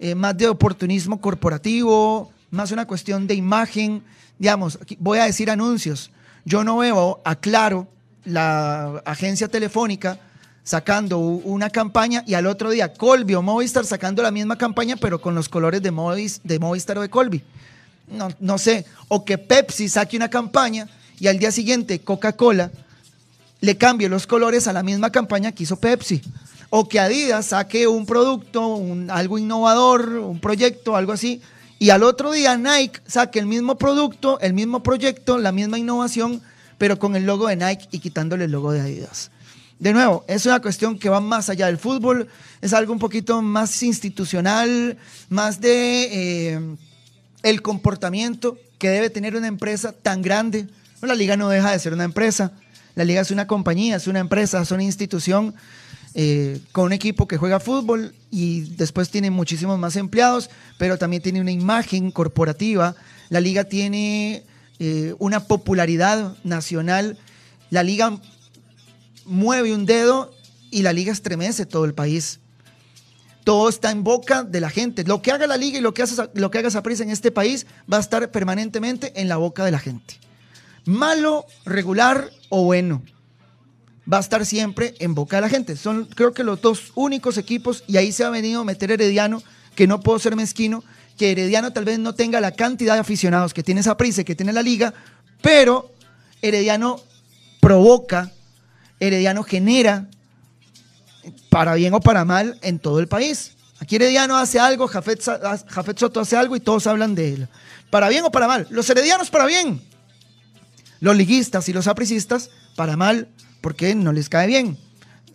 eh, 0.00 0.16
más 0.16 0.36
de 0.36 0.48
oportunismo 0.48 1.20
corporativo, 1.20 2.32
más 2.50 2.72
una 2.72 2.88
cuestión 2.88 3.28
de 3.28 3.34
imagen. 3.34 4.02
Digamos, 4.36 4.80
voy 4.98 5.20
a 5.20 5.26
decir 5.26 5.48
anuncios. 5.48 6.10
Yo 6.44 6.64
no 6.64 6.78
veo 6.78 7.20
a 7.24 7.36
Claro, 7.36 7.86
la 8.24 9.00
agencia 9.04 9.46
telefónica, 9.46 10.18
sacando 10.64 11.18
una 11.18 11.70
campaña 11.70 12.22
y 12.26 12.34
al 12.34 12.46
otro 12.46 12.70
día 12.70 12.92
Colby 12.92 13.34
o 13.34 13.42
Movistar 13.42 13.84
sacando 13.84 14.22
la 14.22 14.30
misma 14.30 14.56
campaña 14.56 14.96
pero 14.96 15.20
con 15.20 15.34
los 15.34 15.48
colores 15.48 15.82
de, 15.82 15.90
de 16.44 16.58
Movistar 16.58 16.98
o 16.98 17.02
de 17.02 17.10
Colby. 17.10 17.42
No, 18.08 18.28
no 18.40 18.58
sé, 18.58 18.84
o 19.08 19.24
que 19.24 19.38
Pepsi 19.38 19.88
saque 19.88 20.16
una 20.16 20.28
campaña 20.28 20.88
y 21.18 21.28
al 21.28 21.38
día 21.38 21.50
siguiente 21.50 22.00
Coca-Cola 22.00 22.70
le 23.60 23.76
cambie 23.76 24.08
los 24.08 24.26
colores 24.26 24.66
a 24.66 24.72
la 24.72 24.82
misma 24.82 25.10
campaña 25.10 25.52
que 25.52 25.62
hizo 25.62 25.76
Pepsi. 25.76 26.20
O 26.68 26.88
que 26.88 26.98
Adidas 26.98 27.46
saque 27.46 27.86
un 27.86 28.06
producto, 28.06 28.66
un, 28.66 29.10
algo 29.10 29.38
innovador, 29.38 30.08
un 30.08 30.40
proyecto, 30.40 30.96
algo 30.96 31.12
así, 31.12 31.42
y 31.82 31.90
al 31.90 32.04
otro 32.04 32.30
día 32.30 32.56
Nike 32.56 33.00
saque 33.08 33.40
el 33.40 33.46
mismo 33.46 33.76
producto, 33.76 34.38
el 34.38 34.54
mismo 34.54 34.84
proyecto, 34.84 35.36
la 35.38 35.50
misma 35.50 35.80
innovación, 35.80 36.40
pero 36.78 36.96
con 36.96 37.16
el 37.16 37.26
logo 37.26 37.48
de 37.48 37.56
Nike 37.56 37.88
y 37.90 37.98
quitándole 37.98 38.44
el 38.44 38.52
logo 38.52 38.70
de 38.70 38.80
Adidas. 38.80 39.31
De 39.82 39.92
nuevo, 39.92 40.24
es 40.28 40.46
una 40.46 40.60
cuestión 40.60 40.96
que 40.96 41.08
va 41.08 41.18
más 41.18 41.48
allá 41.48 41.66
del 41.66 41.76
fútbol, 41.76 42.28
es 42.60 42.72
algo 42.72 42.92
un 42.92 43.00
poquito 43.00 43.42
más 43.42 43.82
institucional, 43.82 44.96
más 45.28 45.60
de 45.60 46.04
eh, 46.54 46.60
el 47.42 47.62
comportamiento 47.62 48.56
que 48.78 48.90
debe 48.90 49.10
tener 49.10 49.34
una 49.34 49.48
empresa 49.48 49.90
tan 49.90 50.22
grande. 50.22 50.68
la 51.00 51.16
liga 51.16 51.36
no 51.36 51.48
deja 51.48 51.72
de 51.72 51.80
ser 51.80 51.94
una 51.94 52.04
empresa, 52.04 52.52
la 52.94 53.02
liga 53.02 53.22
es 53.22 53.32
una 53.32 53.48
compañía, 53.48 53.96
es 53.96 54.06
una 54.06 54.20
empresa, 54.20 54.62
es 54.62 54.70
una 54.70 54.84
institución 54.84 55.52
eh, 56.14 56.60
con 56.70 56.84
un 56.84 56.92
equipo 56.92 57.26
que 57.26 57.36
juega 57.36 57.58
fútbol 57.58 58.14
y 58.30 58.60
después 58.76 59.10
tiene 59.10 59.32
muchísimos 59.32 59.80
más 59.80 59.96
empleados, 59.96 60.48
pero 60.78 60.96
también 60.96 61.24
tiene 61.24 61.40
una 61.40 61.50
imagen 61.50 62.12
corporativa. 62.12 62.94
La 63.30 63.40
liga 63.40 63.64
tiene 63.64 64.44
eh, 64.78 65.16
una 65.18 65.40
popularidad 65.48 66.36
nacional. 66.44 67.18
La 67.70 67.82
liga 67.82 68.20
mueve 69.24 69.74
un 69.74 69.86
dedo 69.86 70.32
y 70.70 70.82
la 70.82 70.92
liga 70.92 71.12
estremece 71.12 71.66
todo 71.66 71.84
el 71.84 71.94
país. 71.94 72.40
Todo 73.44 73.68
está 73.68 73.90
en 73.90 74.04
boca 74.04 74.44
de 74.44 74.60
la 74.60 74.70
gente. 74.70 75.04
Lo 75.04 75.20
que 75.20 75.32
haga 75.32 75.46
la 75.46 75.56
liga 75.56 75.78
y 75.78 75.80
lo 75.80 75.94
que, 75.94 76.02
hace, 76.02 76.14
lo 76.34 76.50
que 76.50 76.58
haga 76.58 76.70
Saprissa 76.70 77.02
en 77.02 77.10
este 77.10 77.30
país 77.30 77.66
va 77.92 77.96
a 77.96 78.00
estar 78.00 78.30
permanentemente 78.30 79.20
en 79.20 79.28
la 79.28 79.36
boca 79.36 79.64
de 79.64 79.72
la 79.72 79.78
gente. 79.78 80.18
Malo, 80.84 81.46
regular 81.64 82.30
o 82.48 82.64
bueno. 82.64 83.02
Va 84.10 84.16
a 84.16 84.20
estar 84.20 84.44
siempre 84.46 84.94
en 84.98 85.14
boca 85.14 85.36
de 85.36 85.42
la 85.42 85.48
gente. 85.48 85.76
Son 85.76 86.06
creo 86.06 86.32
que 86.32 86.44
los 86.44 86.60
dos 86.60 86.92
únicos 86.94 87.38
equipos 87.38 87.84
y 87.86 87.96
ahí 87.96 88.12
se 88.12 88.24
ha 88.24 88.30
venido 88.30 88.62
a 88.62 88.64
meter 88.64 88.90
Herediano, 88.90 89.42
que 89.74 89.86
no 89.86 90.00
puedo 90.00 90.18
ser 90.18 90.36
mezquino, 90.36 90.82
que 91.16 91.32
Herediano 91.32 91.72
tal 91.72 91.84
vez 91.84 91.98
no 91.98 92.14
tenga 92.14 92.40
la 92.40 92.52
cantidad 92.52 92.94
de 92.94 93.00
aficionados 93.00 93.54
que 93.54 93.62
tiene 93.62 93.82
Saprissa 93.82 94.22
y 94.22 94.24
que 94.24 94.34
tiene 94.34 94.52
la 94.52 94.62
liga, 94.62 94.92
pero 95.40 95.92
Herediano 96.40 97.00
provoca 97.60 98.32
Herediano 99.06 99.42
genera, 99.42 100.08
para 101.50 101.74
bien 101.74 101.92
o 101.92 102.00
para 102.00 102.24
mal, 102.24 102.58
en 102.62 102.78
todo 102.78 103.00
el 103.00 103.08
país. 103.08 103.52
Aquí 103.80 103.96
Herediano 103.96 104.36
hace 104.36 104.60
algo, 104.60 104.86
Jafet, 104.86 105.20
Soto 105.20 106.20
hace 106.20 106.36
algo 106.36 106.54
y 106.54 106.60
todos 106.60 106.86
hablan 106.86 107.16
de 107.16 107.34
él. 107.34 107.48
Para 107.90 108.08
bien 108.08 108.24
o 108.24 108.30
para 108.30 108.46
mal. 108.46 108.66
Los 108.70 108.88
heredianos 108.88 109.28
para 109.28 109.44
bien. 109.44 109.82
Los 111.00 111.16
liguistas 111.16 111.68
y 111.68 111.72
los 111.72 111.88
apricistas 111.88 112.50
para 112.76 112.96
mal, 112.96 113.28
porque 113.60 113.94
no 113.96 114.12
les 114.12 114.28
cae 114.28 114.46
bien. 114.46 114.78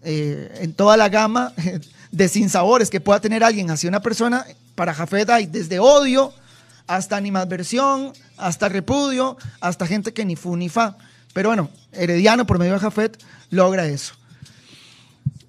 Eh, 0.02 0.60
en 0.62 0.74
toda 0.74 0.96
la 0.96 1.10
gama 1.10 1.52
de 2.12 2.30
sinsabores 2.30 2.90
que 2.90 3.02
pueda 3.02 3.20
tener 3.20 3.44
alguien 3.44 3.70
hacia 3.70 3.90
una 3.90 4.02
persona, 4.02 4.46
para 4.76 4.94
Jafet 4.94 5.30
hay 5.30 5.46
desde 5.46 5.80
odio 5.80 6.34
hasta 6.88 7.18
animadversión, 7.18 8.14
hasta 8.38 8.70
repudio, 8.70 9.36
hasta 9.60 9.86
gente 9.86 10.14
que 10.14 10.24
ni 10.24 10.38
fu 10.38 10.56
ni 10.56 10.70
fa. 10.70 10.98
Pero 11.34 11.50
bueno, 11.50 11.70
Herediano 11.98 12.46
por 12.46 12.60
medio 12.60 12.74
de 12.74 12.80
Jafet 12.80 13.22
logra 13.50 13.86
eso. 13.86 14.14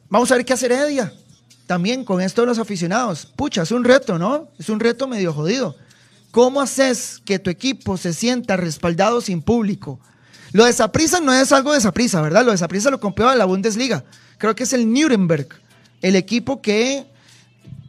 Vamos 0.09 0.31
a 0.31 0.37
ver 0.37 0.45
qué 0.45 0.55
hace 0.55 0.67
Heredia 0.67 1.13
también 1.67 2.03
con 2.03 2.21
esto 2.23 2.41
de 2.41 2.47
los 2.47 2.59
aficionados. 2.59 3.27
Pucha, 3.27 3.63
es 3.63 3.71
un 3.71 3.85
reto, 3.85 4.19
¿no? 4.19 4.49
Es 4.59 4.71
un 4.71 4.81
reto 4.81 5.07
medio 5.07 5.35
jodido. 5.35 5.77
¿Cómo 6.31 6.63
haces 6.63 7.21
que 7.25 7.39
tu 7.39 7.51
equipo 7.51 7.99
se 7.99 8.15
sienta 8.15 8.57
respaldado 8.57 9.21
sin 9.21 9.43
público? 9.43 10.01
Lo 10.53 10.65
de 10.65 10.73
Saprisa 10.73 11.21
no 11.21 11.33
es 11.33 11.53
algo 11.53 11.75
de 11.75 11.81
Saprisa, 11.81 12.23
¿verdad? 12.23 12.45
Lo 12.45 12.53
de 12.53 12.59
Saprisa 12.59 12.91
lo 12.91 13.01
compró 13.01 13.33
la 13.35 13.45
Bundesliga. 13.45 14.03
Creo 14.39 14.55
que 14.55 14.63
es 14.63 14.73
el 14.73 14.91
Nuremberg, 14.91 15.49
el 16.01 16.17
equipo 16.17 16.63
que 16.63 17.07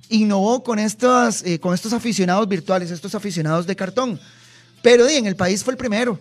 innovó 0.10 0.62
con 0.62 0.78
eh, 0.80 1.60
con 1.60 1.74
estos 1.74 1.94
aficionados 1.94 2.50
virtuales, 2.50 2.92
estos 2.92 3.16
aficionados 3.16 3.66
de 3.66 3.78
cartón. 3.78 4.20
Pero 4.82 5.08
en 5.08 5.26
el 5.26 5.38
país 5.38 5.64
fue 5.64 5.74
el 5.74 5.78
primero 5.78 6.20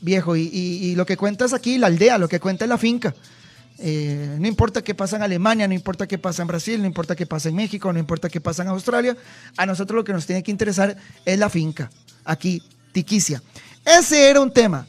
viejo. 0.00 0.36
Y, 0.36 0.94
lo 0.96 1.06
que 1.06 1.16
cuenta 1.16 1.44
es 1.44 1.52
aquí 1.52 1.78
la 1.78 1.86
aldea, 1.86 2.18
lo 2.18 2.28
que 2.28 2.40
cuenta 2.40 2.64
es 2.64 2.68
la 2.68 2.78
finca. 2.78 3.14
Eh, 3.78 4.36
no 4.38 4.46
importa 4.46 4.82
qué 4.82 4.94
pasa 4.94 5.16
en 5.16 5.22
Alemania, 5.22 5.66
no 5.66 5.72
importa 5.72 6.06
qué 6.06 6.18
pasa 6.18 6.42
en 6.42 6.48
Brasil, 6.48 6.80
no 6.80 6.86
importa 6.86 7.16
qué 7.16 7.24
pasa 7.24 7.48
en 7.48 7.54
México, 7.54 7.90
no 7.92 7.98
importa 7.98 8.28
qué 8.28 8.40
pasa 8.40 8.62
en 8.62 8.68
Australia. 8.68 9.16
A 9.56 9.64
nosotros 9.64 9.96
lo 9.96 10.04
que 10.04 10.12
nos 10.12 10.26
tiene 10.26 10.42
que 10.42 10.50
interesar 10.50 10.96
es 11.24 11.38
la 11.38 11.48
finca. 11.48 11.90
Aquí, 12.24 12.62
Tiquicia. 12.92 13.42
Ese 13.84 14.28
era 14.28 14.40
un 14.40 14.52
tema. 14.52 14.86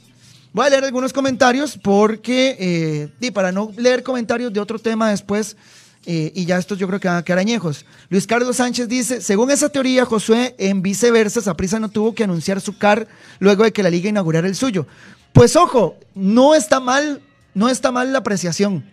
Voy 0.54 0.66
a 0.66 0.70
leer 0.70 0.84
algunos 0.84 1.14
comentarios 1.14 1.78
porque, 1.82 2.58
eh, 2.60 3.10
y 3.22 3.32
para 3.32 3.54
no 3.54 3.72
leer 3.78 4.04
comentarios 4.04 4.52
de 4.52 4.60
otro 4.60 4.80
tema 4.80 5.10
después, 5.10 5.56
eh, 6.06 6.32
y 6.34 6.46
ya 6.46 6.58
estos 6.58 6.80
yo 6.80 6.88
creo 6.88 7.00
que 7.00 7.08
van 7.08 7.18
a 7.18 7.24
quedar 7.24 7.40
añejos. 7.40 7.86
Luis 8.10 8.26
Carlos 8.26 8.58
Sánchez 8.58 8.88
dice, 8.88 9.22
según 9.22 9.52
esa 9.52 9.70
teoría, 9.70 10.06
Josué, 10.06 10.56
en 10.58 10.82
viceversa, 10.82 11.42
Saprisa 11.42 11.80
no 11.80 11.90
tuvo 11.90 12.16
que 12.16 12.24
anunciar 12.24 12.60
su 12.60 12.78
CAR 12.78 13.08
luego 13.40 13.64
de 13.64 13.72
que 13.72 13.84
la 13.84 13.90
liga 13.92 14.10
inaugurara 14.10 14.48
el 14.48 14.56
suyo. 14.56 14.88
Pues 15.32 15.56
ojo, 15.56 15.98
no 16.16 16.56
está 16.56 16.80
mal, 16.80 17.22
no 17.54 17.70
está 17.70 17.92
mal 17.92 18.12
la 18.12 18.20
apreciación. 18.20 18.84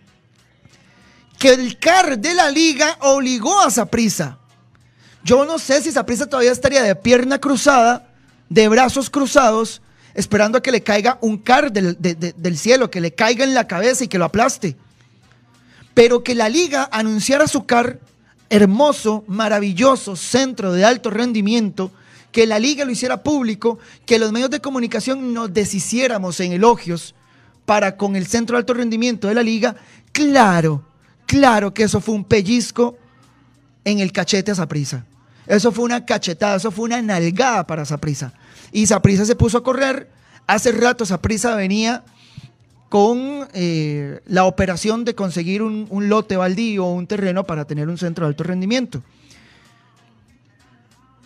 Que 1.39 1.49
el 1.49 1.79
CAR 1.79 2.19
de 2.19 2.33
la 2.35 2.51
liga 2.51 2.97
obligó 3.01 3.59
a 3.59 3.71
Saprisa. 3.71 4.37
Yo 5.23 5.45
no 5.45 5.57
sé 5.57 5.81
si 5.81 5.91
Saprisa 5.91 6.27
todavía 6.27 6.51
estaría 6.51 6.83
de 6.83 6.95
pierna 6.95 7.39
cruzada, 7.39 8.07
de 8.49 8.67
brazos 8.67 9.09
cruzados, 9.09 9.81
esperando 10.13 10.59
a 10.59 10.61
que 10.61 10.71
le 10.71 10.83
caiga 10.83 11.17
un 11.21 11.37
CAR 11.39 11.71
del 11.71 12.57
cielo, 12.57 12.91
que 12.91 13.01
le 13.01 13.15
caiga 13.15 13.43
en 13.43 13.55
la 13.55 13.67
cabeza 13.67 14.03
y 14.03 14.07
que 14.07 14.19
lo 14.19 14.25
aplaste 14.25 14.77
pero 15.99 16.23
que 16.23 16.33
la 16.33 16.47
liga 16.47 16.87
anunciara 16.93 17.45
su 17.45 17.65
CAR, 17.65 17.99
hermoso, 18.49 19.25
maravilloso 19.27 20.15
centro 20.15 20.71
de 20.71 20.85
alto 20.85 21.09
rendimiento, 21.09 21.91
que 22.31 22.47
la 22.47 22.57
liga 22.57 22.85
lo 22.85 22.91
hiciera 22.91 23.21
público, 23.21 23.79
que 24.05 24.17
los 24.17 24.31
medios 24.31 24.49
de 24.49 24.61
comunicación 24.61 25.33
nos 25.33 25.53
deshiciéramos 25.53 26.39
en 26.39 26.53
elogios 26.53 27.15
para 27.65 27.97
con 27.97 28.15
el 28.15 28.27
centro 28.27 28.55
de 28.55 28.59
alto 28.59 28.75
rendimiento 28.75 29.27
de 29.27 29.35
la 29.35 29.43
liga, 29.43 29.75
claro, 30.13 30.85
claro 31.25 31.73
que 31.73 31.83
eso 31.83 31.99
fue 31.99 32.15
un 32.15 32.23
pellizco 32.23 32.97
en 33.83 33.99
el 33.99 34.13
cachete 34.13 34.51
a 34.51 34.55
Saprisa. 34.55 35.03
Eso 35.47 35.69
fue 35.73 35.83
una 35.83 36.05
cachetada, 36.05 36.55
eso 36.55 36.71
fue 36.71 36.85
una 36.85 37.01
nalgada 37.01 37.67
para 37.67 37.83
Saprisa. 37.83 38.31
Y 38.71 38.87
Saprisa 38.87 39.25
se 39.25 39.35
puso 39.35 39.57
a 39.57 39.63
correr. 39.63 40.09
Hace 40.47 40.71
rato 40.71 41.05
Saprisa 41.05 41.55
venía 41.55 42.05
con 42.89 43.47
eh, 43.53 44.19
la 44.25 44.45
operación 44.45 45.05
de 45.05 45.13
conseguir 45.13 45.61
un, 45.61 45.87
lote 46.09 46.35
baldío 46.35 46.85
o 46.85 46.93
un 46.93 47.05
terreno 47.07 47.43
para 47.43 47.65
tener 47.65 47.87
un 47.87 47.97
centro 47.97 48.25
de 48.25 48.29
alto 48.29 48.43
rendimiento. 48.43 49.03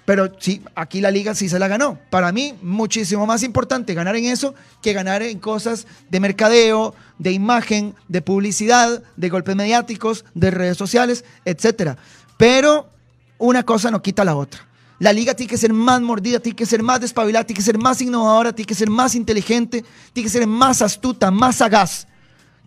Pero 0.06 0.34
sí, 0.38 0.62
aquí 0.76 1.00
la 1.00 1.12
liga 1.12 1.34
sí 1.34 1.48
se 1.48 1.60
la 1.60 1.70
ganó. 1.70 1.98
Para 2.10 2.34
mí, 2.34 2.56
muchísimo 2.62 3.26
más 3.26 3.42
importante 3.42 3.94
ganar 3.94 4.18
en 4.18 4.26
eso 4.26 4.54
que 4.82 4.92
ganar 4.92 5.22
en 5.24 5.40
cosas 5.40 5.88
de 6.10 6.20
mercadeo, 6.20 6.94
de 7.18 7.32
imagen, 7.32 7.96
de 8.10 8.22
publicidad, 8.22 9.02
de 9.16 9.30
golpes 9.30 9.56
mediáticos, 9.56 10.26
de 10.34 10.52
redes 10.52 10.76
sociales, 10.76 11.24
etc. 11.46 11.98
Pero 12.38 12.90
una 13.38 13.64
cosa 13.64 13.90
no 13.90 14.02
quita 14.02 14.26
la 14.26 14.36
otra. 14.36 14.68
La 15.00 15.12
liga 15.12 15.34
tiene 15.34 15.50
que 15.50 15.58
ser 15.58 15.74
más 15.74 16.02
mordida, 16.02 16.40
tiene 16.40 16.56
que 16.56 16.66
ser 16.66 16.84
más 16.84 17.02
despabilada, 17.02 17.46
tiene 17.46 17.58
que 17.58 17.64
ser 17.64 17.78
más 17.78 18.02
innovadora, 18.02 18.54
tiene 18.54 18.68
que 18.68 18.76
ser 18.76 18.90
más 18.90 19.16
inteligente, 19.16 19.84
tiene 20.14 20.26
que 20.26 20.32
ser 20.32 20.48
más 20.48 20.82
astuta, 20.82 21.32
más 21.32 21.58
sagaz. 21.58 22.08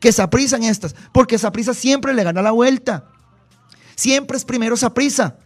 Que 0.00 0.12
Saprisa 0.12 0.56
en 0.56 0.64
estas, 0.64 0.94
porque 1.12 1.38
Saprisa 1.38 1.72
siempre 1.72 2.12
le 2.12 2.22
gana 2.22 2.42
la 2.42 2.50
vuelta. 2.50 3.06
Siempre 3.94 4.36
es 4.36 4.44
primero 4.44 4.76
Saprisa. 4.76 5.38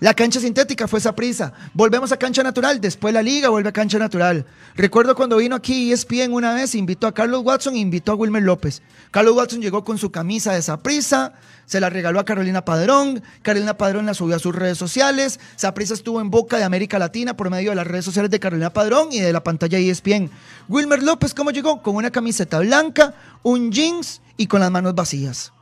La 0.00 0.14
cancha 0.14 0.38
sintética 0.38 0.86
fue 0.86 1.00
esa 1.00 1.16
prisa. 1.16 1.52
Volvemos 1.74 2.12
a 2.12 2.16
cancha 2.16 2.44
natural. 2.44 2.80
Después 2.80 3.12
la 3.12 3.20
liga 3.20 3.48
vuelve 3.48 3.70
a 3.70 3.72
cancha 3.72 3.98
natural. 3.98 4.46
Recuerdo 4.76 5.16
cuando 5.16 5.38
vino 5.38 5.56
aquí 5.56 5.92
ESPN 5.92 6.32
una 6.32 6.54
vez, 6.54 6.76
invitó 6.76 7.08
a 7.08 7.14
Carlos 7.14 7.42
Watson 7.44 7.74
invitó 7.74 8.12
a 8.12 8.14
Wilmer 8.14 8.44
López. 8.44 8.80
Carlos 9.10 9.34
Watson 9.34 9.60
llegó 9.60 9.82
con 9.82 9.98
su 9.98 10.12
camisa 10.12 10.52
de 10.52 10.60
esa 10.60 10.80
prisa, 10.80 11.32
se 11.66 11.80
la 11.80 11.90
regaló 11.90 12.20
a 12.20 12.24
Carolina 12.24 12.64
Padrón. 12.64 13.24
Carolina 13.42 13.76
Padrón 13.76 14.06
la 14.06 14.14
subió 14.14 14.36
a 14.36 14.38
sus 14.38 14.54
redes 14.54 14.78
sociales. 14.78 15.40
Saprisa 15.56 15.94
estuvo 15.94 16.20
en 16.20 16.30
boca 16.30 16.58
de 16.58 16.64
América 16.64 17.00
Latina 17.00 17.36
por 17.36 17.50
medio 17.50 17.70
de 17.70 17.76
las 17.76 17.86
redes 17.86 18.04
sociales 18.04 18.30
de 18.30 18.38
Carolina 18.38 18.72
Padrón 18.72 19.08
y 19.10 19.18
de 19.18 19.32
la 19.32 19.42
pantalla 19.42 19.78
ESPN. 19.78 20.30
Wilmer 20.68 21.02
López, 21.02 21.34
¿cómo 21.34 21.50
llegó? 21.50 21.82
Con 21.82 21.96
una 21.96 22.12
camiseta 22.12 22.60
blanca, 22.60 23.14
un 23.42 23.72
jeans 23.72 24.20
y 24.36 24.46
con 24.46 24.60
las 24.60 24.70
manos 24.70 24.94
vacías. 24.94 25.52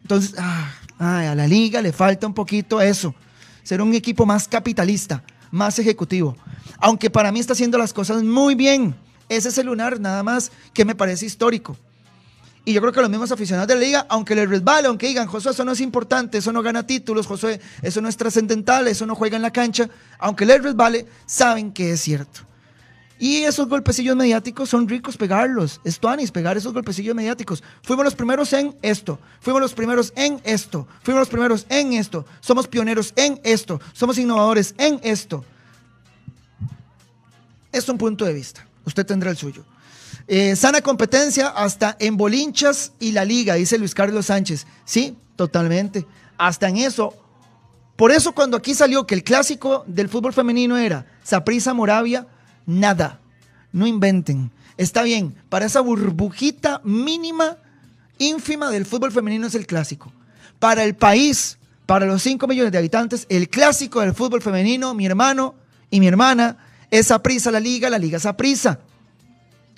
Entonces, 0.00 0.34
ah, 0.38 0.72
a 0.98 1.34
la 1.34 1.46
liga 1.46 1.82
le 1.82 1.92
falta 1.92 2.26
un 2.26 2.32
poquito 2.32 2.80
eso 2.80 3.14
ser 3.66 3.82
un 3.82 3.94
equipo 3.94 4.24
más 4.24 4.46
capitalista, 4.46 5.24
más 5.50 5.80
ejecutivo. 5.80 6.36
Aunque 6.78 7.10
para 7.10 7.32
mí 7.32 7.40
está 7.40 7.52
haciendo 7.52 7.78
las 7.78 7.92
cosas 7.92 8.22
muy 8.22 8.54
bien. 8.54 8.94
Ese 9.28 9.48
es 9.48 9.58
el 9.58 9.66
lunar 9.66 9.98
nada 9.98 10.22
más 10.22 10.52
que 10.72 10.84
me 10.84 10.94
parece 10.94 11.26
histórico. 11.26 11.76
Y 12.64 12.72
yo 12.72 12.80
creo 12.80 12.92
que 12.92 13.00
los 13.00 13.10
mismos 13.10 13.32
aficionados 13.32 13.66
de 13.66 13.74
la 13.74 13.80
liga, 13.80 14.06
aunque 14.08 14.36
les 14.36 14.48
resbale, 14.48 14.86
aunque 14.86 15.08
digan, 15.08 15.26
Josué, 15.26 15.50
eso 15.50 15.64
no 15.64 15.72
es 15.72 15.80
importante, 15.80 16.38
eso 16.38 16.52
no 16.52 16.62
gana 16.62 16.86
títulos, 16.86 17.26
Josué, 17.26 17.60
eso 17.82 18.00
no 18.00 18.08
es 18.08 18.16
trascendental, 18.16 18.86
eso 18.86 19.04
no 19.04 19.16
juega 19.16 19.34
en 19.34 19.42
la 19.42 19.52
cancha, 19.52 19.88
aunque 20.20 20.46
les 20.46 20.62
resbale, 20.62 21.04
saben 21.26 21.72
que 21.72 21.90
es 21.90 22.00
cierto. 22.00 22.42
Y 23.18 23.38
esos 23.44 23.68
golpecillos 23.68 24.14
mediáticos 24.14 24.68
son 24.68 24.88
ricos 24.88 25.16
pegarlos. 25.16 25.80
Es 25.84 25.98
pegar 26.30 26.56
esos 26.56 26.72
golpecillos 26.72 27.14
mediáticos. 27.14 27.62
Fuimos 27.82 28.04
los 28.04 28.14
primeros 28.14 28.52
en 28.52 28.76
esto. 28.82 29.18
Fuimos 29.40 29.62
los 29.62 29.72
primeros 29.72 30.12
en 30.16 30.40
esto. 30.44 30.86
Fuimos 31.02 31.20
los 31.20 31.28
primeros 31.28 31.66
en 31.68 31.94
esto. 31.94 32.26
Somos 32.40 32.68
pioneros 32.68 33.12
en 33.16 33.40
esto. 33.42 33.80
Somos 33.92 34.18
innovadores 34.18 34.74
en 34.76 35.00
esto. 35.02 35.44
Es 37.72 37.88
un 37.88 37.96
punto 37.96 38.24
de 38.24 38.34
vista. 38.34 38.66
Usted 38.84 39.06
tendrá 39.06 39.30
el 39.30 39.36
suyo. 39.36 39.64
Eh, 40.28 40.56
sana 40.56 40.80
competencia 40.80 41.48
hasta 41.48 41.96
en 42.00 42.16
bolinchas 42.16 42.92
y 42.98 43.12
la 43.12 43.24
liga, 43.24 43.54
dice 43.54 43.78
Luis 43.78 43.94
Carlos 43.94 44.26
Sánchez. 44.26 44.66
Sí, 44.84 45.16
totalmente. 45.36 46.06
Hasta 46.36 46.68
en 46.68 46.78
eso. 46.78 47.14
Por 47.96 48.12
eso 48.12 48.32
cuando 48.32 48.56
aquí 48.56 48.74
salió 48.74 49.06
que 49.06 49.14
el 49.14 49.24
clásico 49.24 49.84
del 49.86 50.08
fútbol 50.08 50.32
femenino 50.32 50.76
era 50.76 51.06
Saprisa 51.22 51.72
Moravia, 51.72 52.26
nada. 52.66 53.20
No 53.72 53.86
inventen. 53.86 54.50
Está 54.76 55.02
bien, 55.02 55.34
para 55.48 55.66
esa 55.66 55.80
burbujita 55.80 56.80
mínima, 56.84 57.56
ínfima 58.18 58.70
del 58.70 58.84
fútbol 58.84 59.12
femenino 59.12 59.46
es 59.46 59.54
el 59.54 59.66
clásico. 59.66 60.12
Para 60.58 60.84
el 60.84 60.94
país, 60.94 61.58
para 61.86 62.04
los 62.06 62.22
5 62.22 62.46
millones 62.46 62.72
de 62.72 62.78
habitantes, 62.78 63.26
el 63.28 63.48
clásico 63.48 64.00
del 64.00 64.14
fútbol 64.14 64.42
femenino, 64.42 64.92
mi 64.92 65.06
hermano 65.06 65.54
y 65.90 66.00
mi 66.00 66.08
hermana, 66.08 66.58
es 66.90 67.06
Saprisa 67.06 67.50
la 67.50 67.60
liga, 67.60 67.88
la 67.88 67.98
liga 67.98 68.18
Saprisa. 68.18 68.80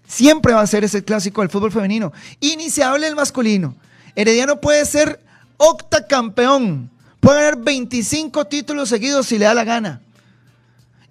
Siempre 0.06 0.54
va 0.54 0.62
a 0.62 0.66
ser 0.66 0.84
ese 0.84 1.04
clásico 1.04 1.42
del 1.42 1.50
fútbol 1.50 1.70
femenino. 1.70 2.12
Iniciable 2.40 3.06
el 3.06 3.14
masculino. 3.14 3.76
Herediano 4.16 4.60
puede 4.60 4.84
ser 4.86 5.20
octacampeón. 5.58 6.90
Puede 7.20 7.42
ganar 7.42 7.62
25 7.62 8.46
títulos 8.46 8.88
seguidos 8.88 9.26
si 9.26 9.38
le 9.38 9.44
da 9.44 9.54
la 9.54 9.64
gana. 9.64 10.00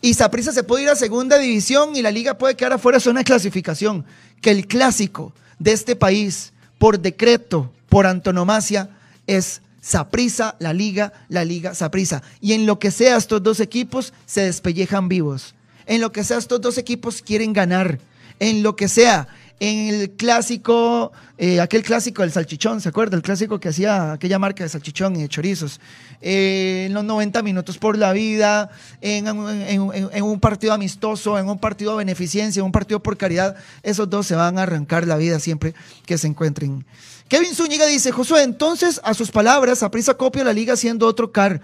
Y 0.01 0.13
Saprissa 0.13 0.51
se 0.51 0.63
puede 0.63 0.83
ir 0.83 0.89
a 0.89 0.95
segunda 0.95 1.37
división 1.37 1.95
y 1.95 2.01
la 2.01 2.11
liga 2.11 2.37
puede 2.37 2.55
quedar 2.55 2.73
afuera 2.73 2.97
de 2.97 3.03
zona 3.03 3.21
de 3.21 3.25
clasificación. 3.25 4.05
Que 4.41 4.51
el 4.51 4.67
clásico 4.67 5.33
de 5.59 5.71
este 5.71 5.95
país, 5.95 6.53
por 6.77 6.99
decreto, 6.99 7.71
por 7.89 8.05
antonomasia, 8.05 8.89
es 9.25 9.61
Saprissa, 9.81 10.55
la 10.59 10.73
liga, 10.73 11.13
la 11.29 11.45
liga 11.45 11.73
Saprissa. 11.73 12.21
Y 12.41 12.53
en 12.53 12.65
lo 12.65 12.77
que 12.77 12.91
sea 12.91 13.17
estos 13.17 13.41
dos 13.41 13.59
equipos 13.59 14.13
se 14.25 14.41
despellejan 14.41 15.07
vivos. 15.07 15.55
En 15.85 16.01
lo 16.01 16.11
que 16.11 16.23
sea 16.23 16.37
estos 16.37 16.61
dos 16.61 16.77
equipos 16.77 17.21
quieren 17.21 17.53
ganar 17.53 17.99
en 18.39 18.63
lo 18.63 18.75
que 18.75 18.87
sea. 18.87 19.27
En 19.59 19.87
el 19.89 20.11
clásico, 20.11 21.11
eh, 21.37 21.59
aquel 21.59 21.81
clásico 21.81 22.21
del 22.21 22.31
salchichón, 22.31 22.79
¿se 22.79 22.89
acuerda? 22.89 23.17
El 23.17 23.23
clásico 23.23 23.59
que 23.59 23.69
hacía 23.69 24.13
aquella 24.13 24.37
marca 24.37 24.63
de 24.63 24.69
salchichón 24.69 25.15
y 25.15 25.21
de 25.21 25.29
chorizos. 25.29 25.79
Eh, 26.21 26.85
en 26.87 26.93
los 26.93 27.03
90 27.03 27.41
minutos 27.41 27.77
por 27.77 27.97
la 27.97 28.13
vida, 28.13 28.69
en, 29.01 29.27
un 29.27 30.39
partido 30.39 30.73
amistoso, 30.73 31.39
en 31.39 31.49
un 31.49 31.57
partido 31.57 31.91
de 31.91 31.97
beneficencia, 31.97 32.59
en 32.59 32.65
un 32.65 32.71
partido 32.71 33.01
por 33.01 33.17
caridad, 33.17 33.55
esos 33.81 34.09
dos 34.09 34.27
se 34.27 34.35
van 34.35 34.59
a 34.59 34.63
arrancar 34.63 35.07
la 35.07 35.17
vida 35.17 35.39
siempre 35.39 35.73
que 36.05 36.17
se 36.17 36.27
encuentren. 36.27 36.85
Kevin 37.27 37.55
Zúñiga 37.55 37.87
dice, 37.87 38.11
Josué, 38.11 38.43
entonces 38.43 39.01
a 39.03 39.13
sus 39.13 39.31
palabras, 39.31 39.81
a 39.81 39.91
prisa 39.91 40.13
copia 40.13 40.43
la 40.43 40.53
liga 40.53 40.75
siendo 40.75 41.07
otro 41.07 41.31
car. 41.31 41.61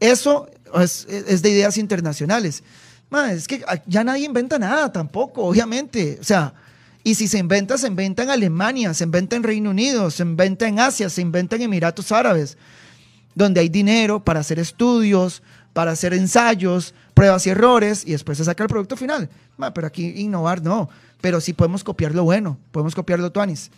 Eso 0.00 0.48
es 0.74 1.06
de 1.42 1.50
ideas 1.50 1.78
internacionales 1.78 2.62
es 3.32 3.48
que 3.48 3.64
ya 3.86 4.04
nadie 4.04 4.24
inventa 4.24 4.58
nada 4.58 4.92
tampoco, 4.92 5.42
obviamente. 5.42 6.18
O 6.20 6.24
sea, 6.24 6.52
y 7.02 7.14
si 7.14 7.28
se 7.28 7.38
inventa, 7.38 7.78
se 7.78 7.86
inventa 7.86 8.22
en 8.22 8.30
Alemania, 8.30 8.92
se 8.92 9.04
inventa 9.04 9.36
en 9.36 9.42
Reino 9.42 9.70
Unido, 9.70 10.10
se 10.10 10.22
inventa 10.22 10.68
en 10.68 10.80
Asia, 10.80 11.08
se 11.08 11.22
inventa 11.22 11.56
en 11.56 11.62
Emiratos 11.62 12.12
Árabes, 12.12 12.58
donde 13.34 13.60
hay 13.60 13.68
dinero 13.68 14.22
para 14.22 14.40
hacer 14.40 14.58
estudios, 14.58 15.42
para 15.72 15.92
hacer 15.92 16.12
ensayos, 16.12 16.94
pruebas 17.14 17.46
y 17.46 17.50
errores, 17.50 18.04
y 18.06 18.12
después 18.12 18.38
se 18.38 18.44
saca 18.44 18.62
el 18.62 18.68
producto 18.68 18.96
final. 18.96 19.30
pero 19.74 19.86
aquí 19.86 20.12
innovar 20.16 20.62
no, 20.62 20.88
pero 21.20 21.40
sí 21.40 21.52
podemos 21.52 21.84
copiar 21.84 22.14
lo 22.14 22.24
bueno, 22.24 22.58
podemos 22.70 22.94
copiar 22.94 23.18
lo 23.18 23.30
tuanis. 23.30 23.70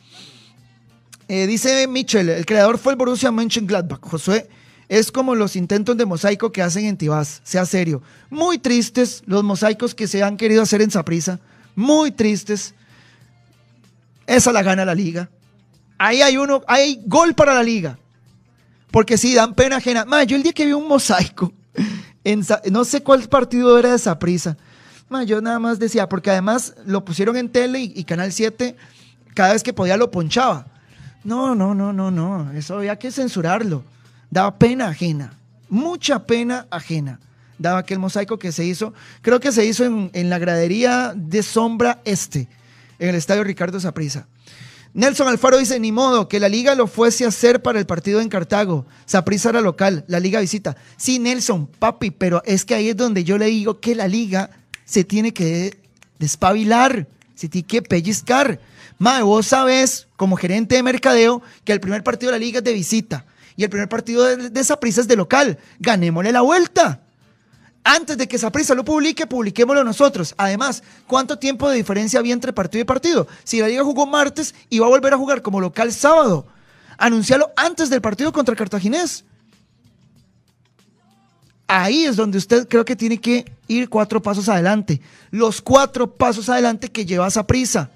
Eh, 1.28 1.46
dice 1.46 1.86
Mitchell, 1.86 2.28
el 2.28 2.44
creador 2.44 2.78
fue 2.78 2.92
el 2.92 2.98
Borussia 2.98 3.30
Mönchengladbach. 3.30 4.00
Josué 4.02 4.48
es 4.88 5.12
como 5.12 5.34
los 5.34 5.56
intentos 5.56 5.96
de 5.96 6.04
mosaico 6.04 6.52
que 6.52 6.60
hacen 6.60 6.84
en 6.84 6.96
Tibás, 6.96 7.40
sea 7.44 7.64
serio. 7.64 8.02
Muy 8.30 8.58
tristes 8.58 9.22
los 9.26 9.42
mosaicos 9.44 9.94
que 9.94 10.08
se 10.08 10.22
han 10.22 10.36
querido 10.36 10.62
hacer 10.62 10.82
en 10.82 10.90
Saprisa, 10.90 11.40
muy 11.74 12.10
tristes. 12.10 12.74
Esa 14.26 14.52
la 14.52 14.62
gana 14.62 14.84
la 14.84 14.94
liga. 14.94 15.28
Ahí 15.98 16.22
hay 16.22 16.36
uno, 16.36 16.62
hay 16.66 17.02
gol 17.06 17.34
para 17.34 17.54
la 17.54 17.62
liga. 17.62 17.98
Porque 18.90 19.16
sí, 19.16 19.34
dan 19.34 19.54
pena 19.54 19.76
ajena. 19.76 20.04
yo 20.24 20.36
el 20.36 20.42
día 20.42 20.52
que 20.52 20.66
vi 20.66 20.72
un 20.72 20.88
mosaico, 20.88 21.52
en, 22.24 22.44
no 22.70 22.84
sé 22.84 23.02
cuál 23.02 23.22
partido 23.28 23.78
era 23.78 23.92
de 23.92 23.98
Saprisa, 23.98 24.56
yo 25.26 25.42
nada 25.42 25.58
más 25.58 25.78
decía, 25.78 26.08
porque 26.08 26.30
además 26.30 26.74
lo 26.86 27.04
pusieron 27.04 27.36
en 27.36 27.50
tele 27.50 27.80
y, 27.80 28.04
Canal 28.04 28.32
7, 28.32 28.76
cada 29.34 29.52
vez 29.52 29.62
que 29.62 29.74
podía 29.74 29.96
lo 29.96 30.10
ponchaba. 30.10 30.66
No, 31.22 31.54
no, 31.54 31.74
no, 31.74 31.92
no, 31.92 32.10
no, 32.10 32.50
eso 32.52 32.76
había 32.76 32.98
que 32.98 33.10
censurarlo 33.12 33.84
daba 34.32 34.58
pena 34.58 34.88
ajena, 34.88 35.34
mucha 35.68 36.24
pena 36.24 36.66
ajena. 36.70 37.20
Daba 37.58 37.80
aquel 37.80 37.98
mosaico 37.98 38.38
que 38.38 38.50
se 38.50 38.64
hizo, 38.64 38.94
creo 39.20 39.38
que 39.40 39.52
se 39.52 39.64
hizo 39.66 39.84
en, 39.84 40.30
la 40.30 40.38
gradería 40.38 41.12
de 41.14 41.42
Sombra 41.42 42.00
Este, 42.04 42.48
en 43.02 43.10
el 43.10 43.16
estadio 43.16 43.42
Ricardo 43.42 43.80
Saprisa. 43.80 44.28
Nelson 44.94 45.26
Alfaro 45.26 45.58
dice, 45.58 45.80
ni 45.80 45.90
modo, 45.90 46.28
que 46.28 46.38
la 46.38 46.48
liga 46.48 46.74
lo 46.74 46.86
fuese 46.86 47.24
a 47.24 47.28
hacer 47.28 47.62
para 47.62 47.78
el 47.78 47.86
partido 47.86 48.20
en 48.20 48.28
Cartago. 48.28 48.86
Saprisa 49.06 49.48
era 49.48 49.60
local, 49.60 50.04
la 50.06 50.20
liga 50.20 50.40
visita. 50.40 50.76
Sí, 50.96 51.18
Nelson, 51.18 51.66
papi, 51.66 52.10
pero 52.12 52.42
es 52.44 52.64
que 52.64 52.74
ahí 52.74 52.90
es 52.90 52.96
donde 52.96 53.24
yo 53.24 53.38
le 53.38 53.46
digo 53.46 53.80
que 53.80 53.94
la 53.94 54.06
liga 54.06 54.50
se 54.84 55.02
tiene 55.02 55.32
que 55.32 55.78
despabilar, 56.18 57.08
se 57.34 57.48
tiene 57.48 57.66
que 57.66 57.82
pellizcar. 57.82 58.60
Mae, 58.98 59.22
vos 59.22 59.48
sabés, 59.48 60.06
como 60.16 60.36
gerente 60.36 60.76
de 60.76 60.82
mercadeo, 60.84 61.42
que 61.64 61.72
el 61.72 61.80
primer 61.80 62.04
partido 62.04 62.30
de 62.30 62.38
la 62.38 62.44
liga 62.44 62.58
es 62.58 62.64
de 62.64 62.72
visita. 62.72 63.26
Y 63.56 63.64
el 63.64 63.70
primer 63.70 63.88
partido 63.88 64.24
de, 64.24 64.60
esa 64.60 64.78
prisa 64.78 65.00
es 65.00 65.08
de 65.08 65.16
local. 65.16 65.58
Ganémosle 65.80 66.30
la 66.30 66.42
vuelta. 66.42 67.02
Antes 67.84 68.16
de 68.16 68.28
que 68.28 68.36
esa 68.36 68.52
prisa 68.52 68.74
lo 68.74 68.84
publique, 68.84 69.26
publiquémoslo 69.26 69.82
nosotros. 69.82 70.34
Además, 70.38 70.82
¿cuánto 71.06 71.38
tiempo 71.38 71.68
de 71.68 71.76
diferencia 71.76 72.20
había 72.20 72.32
entre 72.32 72.52
partido 72.52 72.82
y 72.82 72.84
partido? 72.84 73.26
Si 73.42 73.60
la 73.60 73.68
liga 73.68 73.82
jugó 73.82 74.06
martes 74.06 74.54
y 74.68 74.78
va 74.78 74.86
a 74.86 74.90
volver 74.90 75.14
a 75.14 75.18
jugar 75.18 75.42
como 75.42 75.60
local 75.60 75.92
sábado, 75.92 76.46
anuncialo 76.96 77.50
antes 77.56 77.90
del 77.90 78.00
partido 78.00 78.32
contra 78.32 78.54
Cartaginés. 78.54 79.24
Ahí 81.66 82.04
es 82.04 82.16
donde 82.16 82.38
usted 82.38 82.68
creo 82.68 82.84
que 82.84 82.94
tiene 82.94 83.18
que 83.18 83.50
ir 83.66 83.88
cuatro 83.88 84.22
pasos 84.22 84.48
adelante. 84.48 85.00
Los 85.30 85.60
cuatro 85.60 86.14
pasos 86.14 86.48
adelante 86.48 86.90
que 86.90 87.06
lleva 87.06 87.26
esa 87.26 87.46
prisa. 87.46 87.90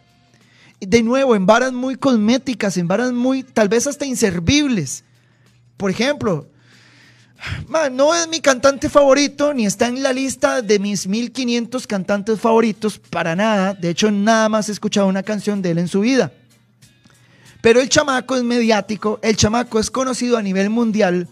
De 0.81 1.03
nuevo, 1.03 1.37
en 1.37 1.46
varas 1.46 1.72
muy 1.72 1.96
cosméticas, 1.96 2.77
en 2.77 2.88
varas 2.88 3.12
muy, 3.12 3.42
tal 3.44 3.68
vez 3.68 3.87
hasta 3.87 4.05
inservibles. 4.05 5.05
Por 5.77 5.90
ejemplo, 5.90 6.46
no 7.91 8.15
es 8.15 8.29
mi 8.29 8.41
cantante 8.41 8.89
favorito, 8.89 9.53
ni 9.55 9.67
está 9.67 9.89
en 9.89 10.03
la 10.03 10.13
lista 10.13 10.63
de 10.63 10.79
mis 10.79 11.07
1500 11.07 11.87
cantantes 11.87 12.41
favoritos, 12.41 12.99
para 12.99 13.37
nada. 13.37 13.75
De 13.75 13.91
hecho, 13.91 14.11
nada 14.11 14.49
más 14.49 14.69
he 14.69 14.73
escuchado 14.73 15.07
una 15.07 15.23
canción 15.23 15.63
de 15.63 15.71
él 15.71 15.79
en 15.79 15.89
su 15.89 16.01
vida. 16.01 16.33
Pero 17.61 17.81
el 17.81 17.89
chamaco 17.89 18.37
es 18.37 18.43
mediático, 18.43 19.19
el 19.23 19.37
chamaco 19.37 19.81
es 19.81 19.91
conocido 19.91 20.37
a 20.37 20.43
nivel 20.43 20.71
mundial. 20.71 21.29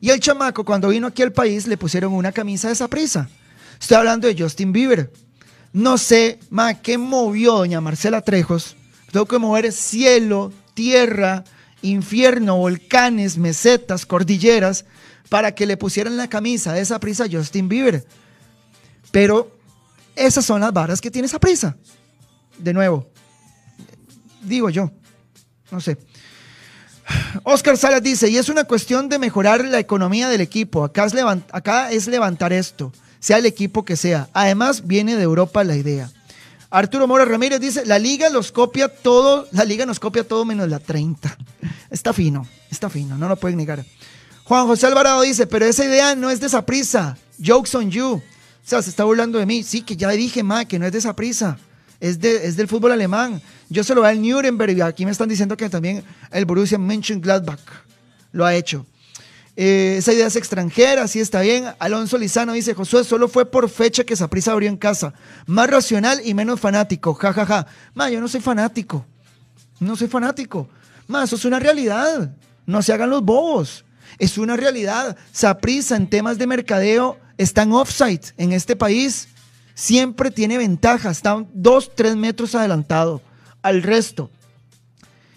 Y 0.00 0.10
el 0.10 0.20
chamaco, 0.20 0.64
cuando 0.64 0.90
vino 0.90 1.06
aquí 1.06 1.22
al 1.22 1.32
país, 1.32 1.66
le 1.66 1.76
pusieron 1.76 2.12
una 2.12 2.32
camisa 2.32 2.68
de 2.68 2.74
esa 2.74 2.88
prisa. 2.88 3.28
Estoy 3.80 3.96
hablando 3.96 4.28
de 4.28 4.40
Justin 4.40 4.72
Bieber. 4.72 5.12
No 5.72 5.98
sé, 5.98 6.40
ma, 6.50 6.74
¿qué 6.74 6.98
movió 6.98 7.54
doña 7.54 7.80
Marcela 7.80 8.22
Trejos? 8.22 8.76
Tengo 9.12 9.26
que 9.26 9.38
mover 9.38 9.72
cielo, 9.72 10.52
tierra, 10.74 11.44
infierno, 11.82 12.56
volcanes, 12.56 13.38
mesetas, 13.38 14.06
cordilleras, 14.06 14.84
para 15.28 15.54
que 15.54 15.66
le 15.66 15.76
pusieran 15.76 16.16
la 16.16 16.28
camisa 16.28 16.72
de 16.72 16.80
esa 16.80 16.98
prisa 16.98 17.24
a 17.24 17.28
Justin 17.30 17.68
Bieber. 17.68 18.06
Pero 19.10 19.56
esas 20.14 20.44
son 20.44 20.60
las 20.60 20.72
varas 20.72 21.00
que 21.00 21.10
tiene 21.10 21.26
esa 21.26 21.38
prisa. 21.38 21.76
De 22.58 22.72
nuevo, 22.72 23.10
digo 24.42 24.70
yo, 24.70 24.90
no 25.70 25.80
sé. 25.80 25.98
Oscar 27.42 27.76
Salas 27.76 28.02
dice, 28.02 28.28
y 28.28 28.36
es 28.36 28.48
una 28.48 28.64
cuestión 28.64 29.08
de 29.08 29.18
mejorar 29.18 29.64
la 29.64 29.78
economía 29.78 30.28
del 30.28 30.40
equipo. 30.40 30.84
Acá 30.84 31.06
es, 31.06 31.14
acá 31.52 31.90
es 31.90 32.06
levantar 32.06 32.52
esto, 32.52 32.92
sea 33.18 33.38
el 33.38 33.46
equipo 33.46 33.84
que 33.84 33.96
sea. 33.96 34.28
Además, 34.32 34.86
viene 34.86 35.16
de 35.16 35.22
Europa 35.22 35.64
la 35.64 35.76
idea. 35.76 36.10
Arturo 36.70 37.06
Mora 37.06 37.24
Ramírez 37.24 37.60
dice, 37.60 37.86
la 37.86 37.98
liga 37.98 38.28
los 38.28 38.52
copia 38.52 38.88
todo, 38.88 39.48
la 39.52 39.64
liga 39.64 39.86
nos 39.86 39.98
copia 40.00 40.24
todo 40.24 40.44
menos 40.44 40.68
la 40.68 40.80
30. 40.80 41.36
Está 41.90 42.12
fino, 42.12 42.46
está 42.70 42.90
fino, 42.90 43.16
no 43.16 43.28
lo 43.28 43.36
pueden 43.36 43.56
negar. 43.56 43.82
Juan 44.48 44.66
José 44.66 44.86
Alvarado 44.86 45.20
dice, 45.20 45.46
pero 45.46 45.66
esa 45.66 45.84
idea 45.84 46.14
no 46.14 46.30
es 46.30 46.40
de 46.40 46.46
esa 46.46 46.64
prisa. 46.64 47.18
Jokes 47.38 47.76
on 47.76 47.90
you. 47.90 48.14
O 48.14 48.22
sea, 48.64 48.80
se 48.80 48.88
está 48.88 49.04
burlando 49.04 49.38
de 49.38 49.44
mí. 49.44 49.62
Sí, 49.62 49.82
que 49.82 49.94
ya 49.94 50.08
dije, 50.08 50.42
ma, 50.42 50.64
que 50.64 50.78
no 50.78 50.86
es 50.86 50.92
de 50.92 50.96
esa 50.96 51.14
prisa. 51.14 51.58
Es, 52.00 52.18
de, 52.18 52.46
es 52.46 52.56
del 52.56 52.66
fútbol 52.66 52.92
alemán. 52.92 53.42
Yo 53.68 53.84
se 53.84 53.94
lo 53.94 54.00
voy 54.00 54.08
al 54.08 54.22
Nuremberg 54.22 54.74
y 54.74 54.80
aquí 54.80 55.04
me 55.04 55.10
están 55.10 55.28
diciendo 55.28 55.54
que 55.54 55.68
también 55.68 56.02
el 56.30 56.46
Borussia 56.46 56.78
Mönchengladbach 56.78 57.60
lo 58.32 58.46
ha 58.46 58.54
hecho. 58.54 58.86
Eh, 59.54 59.96
esa 59.98 60.14
idea 60.14 60.28
es 60.28 60.36
extranjera, 60.36 61.06
sí 61.08 61.20
está 61.20 61.42
bien. 61.42 61.66
Alonso 61.78 62.16
Lizano 62.16 62.54
dice, 62.54 62.72
Josué, 62.72 63.04
solo 63.04 63.28
fue 63.28 63.44
por 63.44 63.68
fecha 63.68 64.02
que 64.02 64.16
Saprisa 64.16 64.52
abrió 64.52 64.70
en 64.70 64.78
casa. 64.78 65.12
Más 65.44 65.68
racional 65.68 66.22
y 66.24 66.32
menos 66.32 66.58
fanático. 66.58 67.12
Ja, 67.12 67.34
ja, 67.34 67.44
ja. 67.44 67.66
Ma, 67.92 68.08
yo 68.08 68.18
no 68.18 68.28
soy 68.28 68.40
fanático. 68.40 69.04
No 69.78 69.94
soy 69.94 70.08
fanático. 70.08 70.70
Ma, 71.06 71.24
eso 71.24 71.36
es 71.36 71.44
una 71.44 71.58
realidad. 71.58 72.34
No 72.64 72.80
se 72.80 72.94
hagan 72.94 73.10
los 73.10 73.22
bobos. 73.22 73.84
Es 74.18 74.38
una 74.38 74.56
realidad. 74.56 75.16
Saprisa 75.32 75.96
en 75.96 76.08
temas 76.08 76.38
de 76.38 76.46
mercadeo 76.46 77.18
está 77.36 77.62
en 77.62 77.72
offside 77.72 78.32
en 78.36 78.52
este 78.52 78.76
país. 78.76 79.28
Siempre 79.74 80.30
tiene 80.30 80.58
ventaja. 80.58 81.10
Está 81.10 81.44
dos, 81.52 81.94
tres 81.94 82.16
metros 82.16 82.54
adelantado. 82.54 83.22
al 83.62 83.82
resto. 83.82 84.30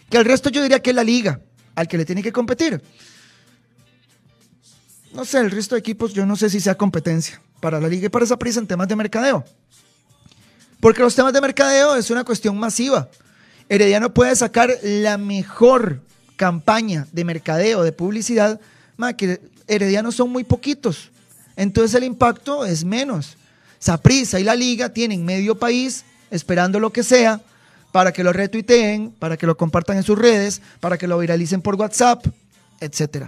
Que 0.10 0.18
al 0.18 0.26
resto 0.26 0.50
yo 0.50 0.62
diría 0.62 0.82
que 0.82 0.92
es 0.92 0.96
la 0.96 1.04
liga, 1.04 1.42
al 1.74 1.88
que 1.88 1.98
le 1.98 2.06
tiene 2.06 2.22
que 2.22 2.32
competir. 2.32 2.82
No 5.14 5.26
sé, 5.26 5.40
el 5.40 5.52
resto 5.52 5.76
de 5.76 5.80
equipos 5.80 6.14
yo 6.14 6.26
no 6.26 6.36
sé 6.36 6.50
si 6.50 6.60
sea 6.60 6.76
competencia 6.76 7.42
para 7.60 7.80
la 7.80 7.88
liga 7.88 8.06
y 8.06 8.10
para 8.10 8.26
esa 8.26 8.38
prisa 8.38 8.60
en 8.60 8.68
temas 8.68 8.88
de 8.88 8.96
mercadeo. 8.96 9.44
Porque 10.80 11.02
los 11.02 11.16
temas 11.16 11.34
de 11.34 11.42
mercadeo 11.42 11.96
es 11.96 12.10
una 12.10 12.24
cuestión 12.24 12.58
masiva. 12.58 13.10
Herediano 13.70 14.14
puede 14.14 14.36
sacar 14.36 14.70
la 14.84 15.18
mejor 15.18 16.02
campaña 16.36 17.08
de 17.12 17.24
mercadeo, 17.24 17.84
de 17.84 17.92
publicidad, 17.92 18.60
que 19.14 19.42
Herediano 19.68 20.12
son 20.12 20.30
muy 20.30 20.44
poquitos. 20.44 21.10
Entonces 21.56 21.96
el 21.96 22.04
impacto 22.04 22.66
es 22.66 22.84
menos. 22.84 23.38
Saprisa 23.80 24.40
y 24.40 24.44
la 24.44 24.56
liga 24.56 24.90
tienen 24.90 25.26
medio 25.26 25.58
país 25.58 26.06
esperando 26.30 26.80
lo 26.80 26.92
que 26.92 27.04
sea 27.04 27.42
para 27.92 28.14
que 28.14 28.24
lo 28.24 28.32
retuiteen, 28.32 29.12
para 29.12 29.38
que 29.38 29.46
lo 29.46 29.58
compartan 29.58 29.98
en 29.98 30.04
sus 30.04 30.18
redes, 30.18 30.62
para 30.80 30.98
que 30.98 31.08
lo 31.08 31.18
viralicen 31.20 31.62
por 31.62 31.76
WhatsApp, 31.76 32.26
etc. 32.80 33.28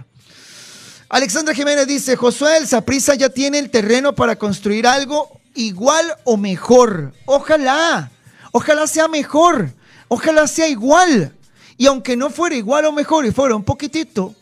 Alexandra 1.08 1.54
Jiménez 1.54 1.86
dice, 1.86 2.16
Josué, 2.16 2.56
el 2.56 2.66
Saprisa 2.66 3.14
ya 3.14 3.28
tiene 3.28 3.58
el 3.58 3.70
terreno 3.70 4.14
para 4.14 4.36
construir 4.36 4.86
algo 4.86 5.40
igual 5.54 6.06
o 6.24 6.36
mejor. 6.36 7.12
Ojalá, 7.26 8.10
ojalá 8.52 8.86
sea 8.86 9.06
mejor, 9.06 9.70
ojalá 10.08 10.46
sea 10.46 10.68
igual. 10.68 11.34
Y 11.76 11.86
aunque 11.86 12.16
no 12.16 12.30
fuera 12.30 12.56
igual 12.56 12.86
o 12.86 12.92
mejor 12.92 13.26
y 13.26 13.32
fuera 13.32 13.54
un 13.54 13.64
poquitito 13.64 14.34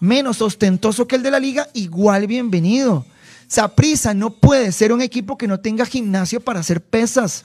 menos 0.00 0.42
ostentoso 0.42 1.06
que 1.06 1.16
el 1.16 1.22
de 1.22 1.30
la 1.30 1.40
liga, 1.40 1.68
igual 1.74 2.26
bienvenido. 2.26 3.04
Saprisa 3.46 4.14
no 4.14 4.30
puede 4.30 4.72
ser 4.72 4.92
un 4.92 5.00
equipo 5.00 5.38
que 5.38 5.48
no 5.48 5.60
tenga 5.60 5.86
gimnasio 5.86 6.40
para 6.40 6.60
hacer 6.60 6.82
pesas. 6.82 7.44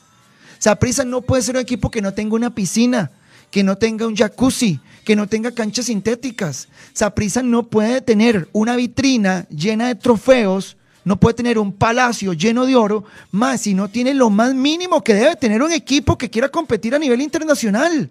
Saprisa 0.60 1.06
no 1.06 1.22
puede 1.22 1.42
ser 1.42 1.56
un 1.56 1.62
equipo 1.62 1.90
que 1.90 2.02
no 2.02 2.14
tenga 2.14 2.36
una 2.36 2.54
piscina, 2.54 3.12
que 3.52 3.64
no 3.64 3.78
tenga 3.78 4.08
un 4.08 4.16
jacuzzi, 4.16 4.80
que 5.04 5.16
no 5.16 5.28
tenga 5.28 5.52
canchas 5.52 5.86
sintéticas. 5.86 6.68
Saprisa 6.94 7.42
no 7.42 7.64
puede 7.64 8.02
tener 8.02 8.50
una 8.52 8.76
vitrina 8.76 9.48
llena 9.50 9.88
de 9.88 9.96
trofeos, 9.96 10.78
no 11.06 11.20
puede 11.20 11.36
tener 11.36 11.58
un 11.58 11.74
palacio 11.74 12.34
lleno 12.34 12.66
de 12.66 12.76
oro, 12.76 13.04
más 13.32 13.62
si 13.62 13.74
no 13.74 13.90
tiene 13.90 14.14
lo 14.14 14.30
más 14.30 14.54
mínimo 14.54 15.04
que 15.04 15.14
debe 15.14 15.36
tener 15.36 15.62
un 15.62 15.72
equipo 15.72 16.18
que 16.18 16.30
quiera 16.30 16.50
competir 16.50 16.96
a 16.96 17.00
nivel 17.00 17.22
internacional. 17.22 18.10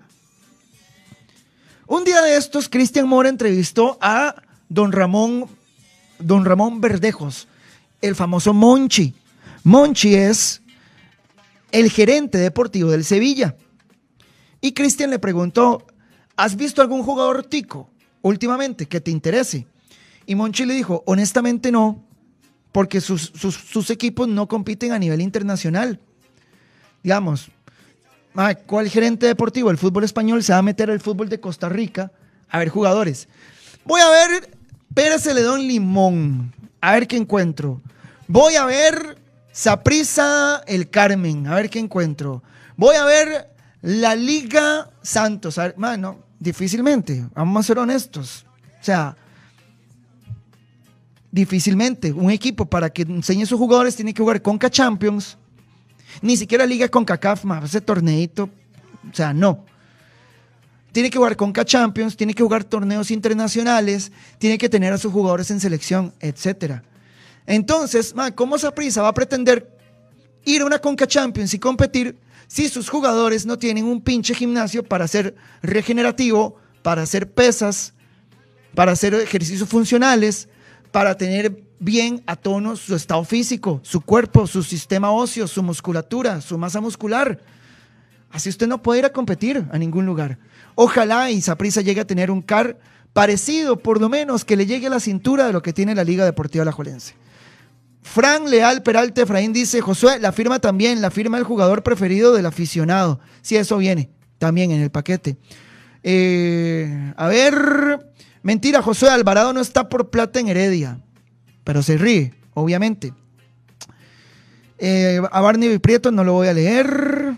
Un 1.93 2.05
día 2.05 2.23
de 2.23 2.39
estos, 2.39 2.71
Cristian 2.71 3.07
Mora 3.07 3.29
entrevistó 3.29 3.99
a 4.01 4.37
don 4.71 4.93
Ramón, 4.93 5.45
don 6.19 6.47
Ramón 6.47 6.81
Verdejos, 6.81 7.49
el 8.01 8.15
famoso 8.15 8.55
Monchi. 8.55 9.15
Monchi 9.63 10.15
es 10.15 10.63
el 11.71 11.91
gerente 11.91 12.39
deportivo 12.39 12.91
del 12.91 13.05
Sevilla. 13.05 13.57
Y 14.63 14.73
Cristian 14.73 15.11
le 15.11 15.19
preguntó, 15.19 15.87
¿has 16.35 16.57
visto 16.57 16.81
algún 16.81 17.03
jugador 17.03 17.45
tico 17.45 17.91
últimamente 18.23 18.87
que 18.87 19.03
te 19.03 19.11
interese? 19.11 19.67
Y 20.25 20.35
Monchi 20.35 20.65
le 20.65 20.73
dijo, 20.73 21.03
honestamente 21.05 21.71
no, 21.71 22.03
porque 22.73 23.03
sus, 23.03 23.33
sus 23.35 23.91
equipos 23.91 24.29
no 24.29 24.49
compiten 24.49 24.93
a 24.93 24.99
nivel 24.99 25.21
internacional. 25.21 26.01
Digamos, 27.03 27.51
¿cuál 28.67 28.89
gerente 28.89 29.27
deportivo 29.27 29.69
del 29.69 29.79
fútbol 29.79 30.05
español 30.05 30.43
se 30.43 30.53
va 30.53 30.59
a 30.59 30.63
meter 30.63 30.91
al 30.91 31.01
fútbol 31.01 31.29
de 31.29 31.41
Costa 31.41 31.69
Rica 31.69 32.13
a 32.49 32.59
ver 32.59 32.69
jugadores? 32.69 33.29
Voy 33.85 34.01
a 34.01 34.09
ver 34.09 34.57
Pérez 34.95 35.23
Celedón 35.23 35.67
Limón, 35.67 36.53
a 36.81 36.93
ver 36.93 37.07
qué 37.07 37.17
encuentro. 37.17 37.81
Voy 38.29 38.55
a 38.55 38.65
ver 38.65 39.19
Saprisa 39.53 40.63
El 40.67 40.89
Carmen, 40.89 41.47
a 41.47 41.55
ver 41.55 41.69
qué 41.69 41.79
encuentro. 41.79 42.43
Voy 42.77 42.97
a 42.97 43.05
ver 43.05 43.51
la 43.83 44.15
Liga 44.15 44.91
Santos. 45.03 45.59
A 45.59 45.75
difícilmente, 46.39 47.27
vamos 47.35 47.61
a 47.61 47.67
ser 47.67 47.79
honestos. 47.79 48.47
O 48.81 48.85
sea, 48.85 49.17
difícilmente 51.31 52.13
un 52.13 52.31
equipo 52.31 52.67
para 52.67 52.91
que 52.91 53.03
enseñe 53.03 53.43
a 53.43 53.47
sus 53.47 53.59
jugadores 53.59 53.97
tiene 53.97 54.13
que 54.13 54.23
jugar 54.23 54.43
Conca 54.43 54.71
Champions 54.71 55.39
ni 56.23 56.37
siquiera 56.37 56.65
liga 56.65 56.89
con 56.89 57.05
CACAF, 57.05 57.45
más 57.45 57.65
ese 57.65 57.81
torneito. 57.81 58.49
O 59.11 59.15
sea, 59.15 59.35
no. 59.35 59.65
Tiene 60.93 61.11
que 61.11 61.19
jugar 61.19 61.37
con 61.37 61.53
Champions, 61.53 62.17
tiene 62.17 62.35
que 62.35 62.43
jugar 62.43 62.65
torneos 62.65 63.11
internacionales, 63.11 64.13
tiene 64.39 64.59
que 64.59 64.69
tener 64.69 64.93
a 64.93 64.99
sus 64.99 65.13
jugadores 65.13 65.51
en 65.51 65.59
selección, 65.59 66.13
etc. 66.21 66.83
Entonces, 67.47 68.15
¿cómo 68.35 68.57
prisa 68.75 69.03
va 69.03 69.09
a 69.09 69.15
pretender 69.15 69.77
ir 70.45 70.63
a 70.63 70.67
una 70.67 70.79
Conca 70.79 71.07
Champions 71.07 71.55
y 71.55 71.59
competir 71.59 72.19
si 72.47 72.69
sus 72.69 72.91
jugadores 72.91 73.47
no 73.47 73.59
tienen 73.59 73.87
un 73.87 74.03
pinche 74.03 74.35
gimnasio 74.35 74.83
para 74.83 75.09
ser 75.09 75.35
regenerativo, 75.63 76.57
para 76.83 77.03
hacer 77.03 77.31
pesas, 77.31 77.95
para 78.75 78.93
hacer 78.93 79.15
ejercicios 79.15 79.69
funcionales, 79.69 80.49
para 80.91 81.17
tener 81.17 81.63
bien 81.83 82.23
a 82.27 82.37
tono 82.37 82.77
su 82.77 82.95
estado 82.95 83.25
físico, 83.25 83.81
su 83.83 84.01
cuerpo, 84.01 84.47
su 84.47 84.63
sistema 84.63 85.11
óseo, 85.11 85.49
su 85.49 85.65
musculatura, 85.65 86.41
su 86.41 86.57
masa 86.57 86.81
muscular. 86.81 87.41
Así 88.31 88.49
usted 88.49 88.69
no 88.69 88.83
puede 88.83 89.01
ir 89.01 89.05
a 89.05 89.13
competir 89.13 89.67
a 89.71 89.79
ningún 89.79 90.07
lugar. 90.07 90.39
Ojalá 90.77 91.31
y 91.33 91.41
Saprisa 91.41 91.81
llegue 91.81 92.01
a 92.01 92.07
tener 92.07 92.31
un 92.31 92.41
CAR 92.41 92.79
parecido, 93.13 93.81
por 93.81 94.01
lo 94.01 94.09
menos, 94.09 94.45
que 94.45 94.57
le 94.57 94.65
llegue 94.65 94.87
a 94.87 94.91
la 94.91 95.01
cintura 95.01 95.47
de 95.47 95.53
lo 95.53 95.61
que 95.61 95.73
tiene 95.73 95.95
la 95.97 96.05
Liga 96.05 96.25
Deportiva 96.25 96.63
Alajuelense. 96.63 97.15
Fran 98.01 98.49
Leal 98.49 98.83
Peralta 98.85 99.23
Efraín 99.23 99.53
dice, 99.53 99.81
Josué, 99.81 100.21
la 100.21 100.31
firma 100.31 100.61
también, 100.61 101.03
la 101.03 101.11
firma 101.11 101.37
el 101.37 101.45
jugador 101.45 101.83
preferido 101.83 102.33
del 102.33 102.47
aficionado. 102.47 103.19
Sí, 103.43 103.57
eso 103.57 103.77
viene 103.79 104.09
también 104.39 104.71
en 104.71 104.81
el 104.81 104.91
paquete. 104.91 105.37
Eh, 106.05 107.13
a 107.17 107.27
ver, 107.27 108.13
mentira, 108.43 108.83
Josué 108.83 109.11
Alvarado 109.11 109.53
no 109.53 109.61
está 109.61 109.89
por 109.89 110.11
plata 110.11 110.39
en 110.39 110.49
Heredia 110.49 110.99
pero 111.65 111.83
se 111.83 111.97
ríe, 111.99 112.35
obviamente. 112.55 113.13
Eh, 114.79 115.21
a 115.31 115.41
Barney 115.41 115.79
Prieto 115.79 116.11
no 116.11 116.25
lo 116.25 116.33
voy 116.33 116.49
a 116.49 116.55
leer 116.55 117.35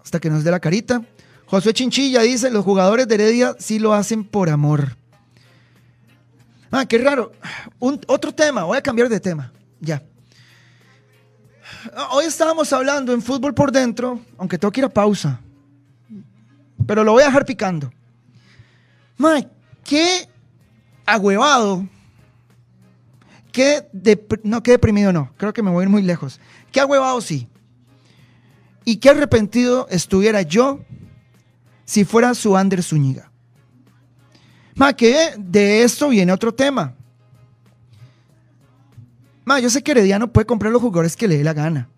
hasta 0.00 0.20
que 0.20 0.30
nos 0.30 0.44
dé 0.44 0.50
la 0.50 0.60
carita. 0.60 1.02
Josué 1.46 1.72
Chinchilla 1.72 2.22
dice, 2.22 2.50
los 2.50 2.64
jugadores 2.64 3.08
de 3.08 3.14
Heredia 3.14 3.56
sí 3.58 3.78
lo 3.78 3.94
hacen 3.94 4.24
por 4.24 4.48
amor. 4.48 4.96
Ah, 6.70 6.86
qué 6.86 6.98
raro. 6.98 7.32
otro 7.78 8.32
tema, 8.32 8.64
voy 8.64 8.76
a 8.78 8.82
cambiar 8.82 9.08
de 9.08 9.18
tema. 9.18 9.52
Ya. 9.80 10.02
Hoy 12.12 12.26
estábamos 12.26 12.72
hablando 12.72 13.12
en 13.12 13.22
fútbol 13.22 13.54
por 13.54 13.72
dentro, 13.72 14.20
aunque 14.36 14.58
tengo 14.58 14.70
que 14.70 14.80
ir 14.80 14.84
a 14.84 14.88
pausa. 14.88 15.40
Pero 16.86 17.04
lo 17.04 17.12
voy 17.12 17.22
a 17.22 17.26
dejar 17.26 17.44
picando. 17.44 17.90
Mike, 19.16 19.48
qué 19.84 20.28
agüevado 21.06 21.88
no, 24.42 24.62
qué 24.62 24.72
deprimido 24.72 25.12
no, 25.12 25.32
creo 25.36 25.52
que 25.52 25.62
me 25.62 25.70
voy 25.70 25.82
a 25.82 25.84
ir 25.84 25.90
muy 25.90 26.02
lejos. 26.02 26.40
Qué 26.72 26.84
huevado 26.84 27.20
sí. 27.20 27.48
Y 28.84 28.96
qué 28.96 29.10
arrepentido 29.10 29.86
estuviera 29.90 30.42
yo 30.42 30.80
si 31.84 32.04
fuera 32.04 32.34
su 32.34 32.56
Ander 32.56 32.82
Zúñiga. 32.82 33.30
Ma, 34.74 34.92
que 34.92 35.32
de 35.36 35.82
esto 35.82 36.08
viene 36.08 36.32
otro 36.32 36.54
tema. 36.54 36.94
Ma, 39.44 39.58
yo 39.58 39.70
sé 39.70 39.82
que 39.82 39.90
Herediano 39.90 40.32
puede 40.32 40.46
comprar 40.46 40.72
los 40.72 40.80
jugadores 40.80 41.16
que 41.16 41.26
le 41.26 41.38
dé 41.38 41.44
la 41.44 41.52
gana. 41.52 41.88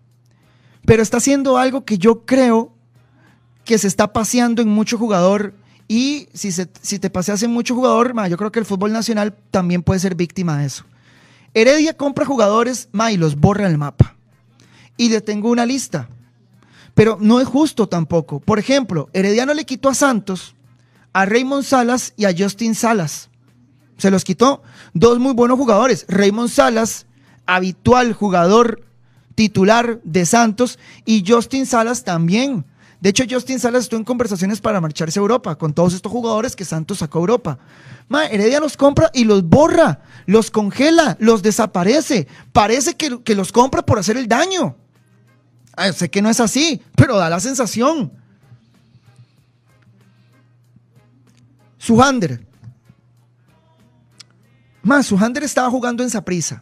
Pero 0.85 1.03
está 1.03 1.17
haciendo 1.17 1.57
algo 1.57 1.85
que 1.85 1.97
yo 1.97 2.25
creo 2.25 2.73
que 3.65 3.77
se 3.77 3.87
está 3.87 4.11
paseando 4.11 4.61
en 4.61 4.69
mucho 4.69 4.97
jugador. 4.97 5.53
Y 5.87 6.27
si, 6.33 6.51
si 6.51 6.99
te 6.99 7.09
paseas 7.09 7.43
en 7.43 7.51
mucho 7.51 7.75
jugador, 7.75 8.13
ma, 8.13 8.27
yo 8.27 8.37
creo 8.37 8.51
que 8.51 8.59
el 8.59 8.65
fútbol 8.65 8.91
nacional 8.91 9.35
también 9.51 9.83
puede 9.83 9.99
ser 9.99 10.15
víctima 10.15 10.57
de 10.57 10.65
eso. 10.65 10.85
Heredia 11.53 11.95
compra 11.95 12.25
jugadores, 12.25 12.89
ma, 12.91 13.11
y 13.11 13.17
los 13.17 13.35
borra 13.35 13.67
el 13.67 13.77
mapa. 13.77 14.15
Y 14.97 15.09
le 15.09 15.21
tengo 15.21 15.49
una 15.49 15.65
lista. 15.65 16.09
Pero 16.93 17.17
no 17.19 17.39
es 17.39 17.47
justo 17.47 17.87
tampoco. 17.87 18.39
Por 18.39 18.59
ejemplo, 18.59 19.09
Herediano 19.13 19.53
le 19.53 19.65
quitó 19.65 19.89
a 19.89 19.95
Santos, 19.95 20.55
a 21.13 21.25
Raymond 21.25 21.63
Salas 21.63 22.13
y 22.17 22.25
a 22.25 22.35
Justin 22.37 22.75
Salas. 22.75 23.29
Se 23.97 24.11
los 24.11 24.23
quitó. 24.23 24.61
Dos 24.93 25.19
muy 25.19 25.33
buenos 25.33 25.57
jugadores. 25.57 26.05
Raymond 26.07 26.49
Salas, 26.49 27.05
habitual 27.45 28.13
jugador 28.13 28.83
titular 29.35 29.99
de 30.03 30.25
Santos, 30.25 30.77
y 31.05 31.23
Justin 31.27 31.65
Salas 31.65 32.03
también. 32.03 32.65
De 33.01 33.09
hecho, 33.09 33.23
Justin 33.27 33.59
Salas 33.59 33.83
estuvo 33.83 33.97
en 33.97 34.05
conversaciones 34.05 34.61
para 34.61 34.79
marcharse 34.79 35.19
a 35.19 35.21
Europa 35.21 35.57
con 35.57 35.73
todos 35.73 35.95
estos 35.95 36.11
jugadores 36.11 36.55
que 36.55 36.63
Santos 36.63 36.99
sacó 36.99 37.17
a 37.17 37.21
Europa. 37.21 37.57
Ma, 38.07 38.27
Heredia 38.27 38.59
los 38.59 38.77
compra 38.77 39.09
y 39.11 39.23
los 39.23 39.43
borra, 39.43 40.01
los 40.27 40.51
congela, 40.51 41.17
los 41.19 41.41
desaparece. 41.41 42.27
Parece 42.53 42.95
que, 42.95 43.23
que 43.23 43.33
los 43.33 43.51
compra 43.51 43.81
por 43.81 43.97
hacer 43.97 44.17
el 44.17 44.27
daño. 44.27 44.75
sé 45.95 46.11
que 46.11 46.21
no 46.21 46.29
es 46.29 46.39
así, 46.39 46.79
pero 46.95 47.17
da 47.17 47.27
la 47.27 47.39
sensación. 47.39 48.11
Suhander. 51.79 52.45
Más, 54.83 55.07
Suhander 55.07 55.43
estaba 55.43 55.71
jugando 55.71 56.03
en 56.03 56.11
Saprisa. 56.11 56.61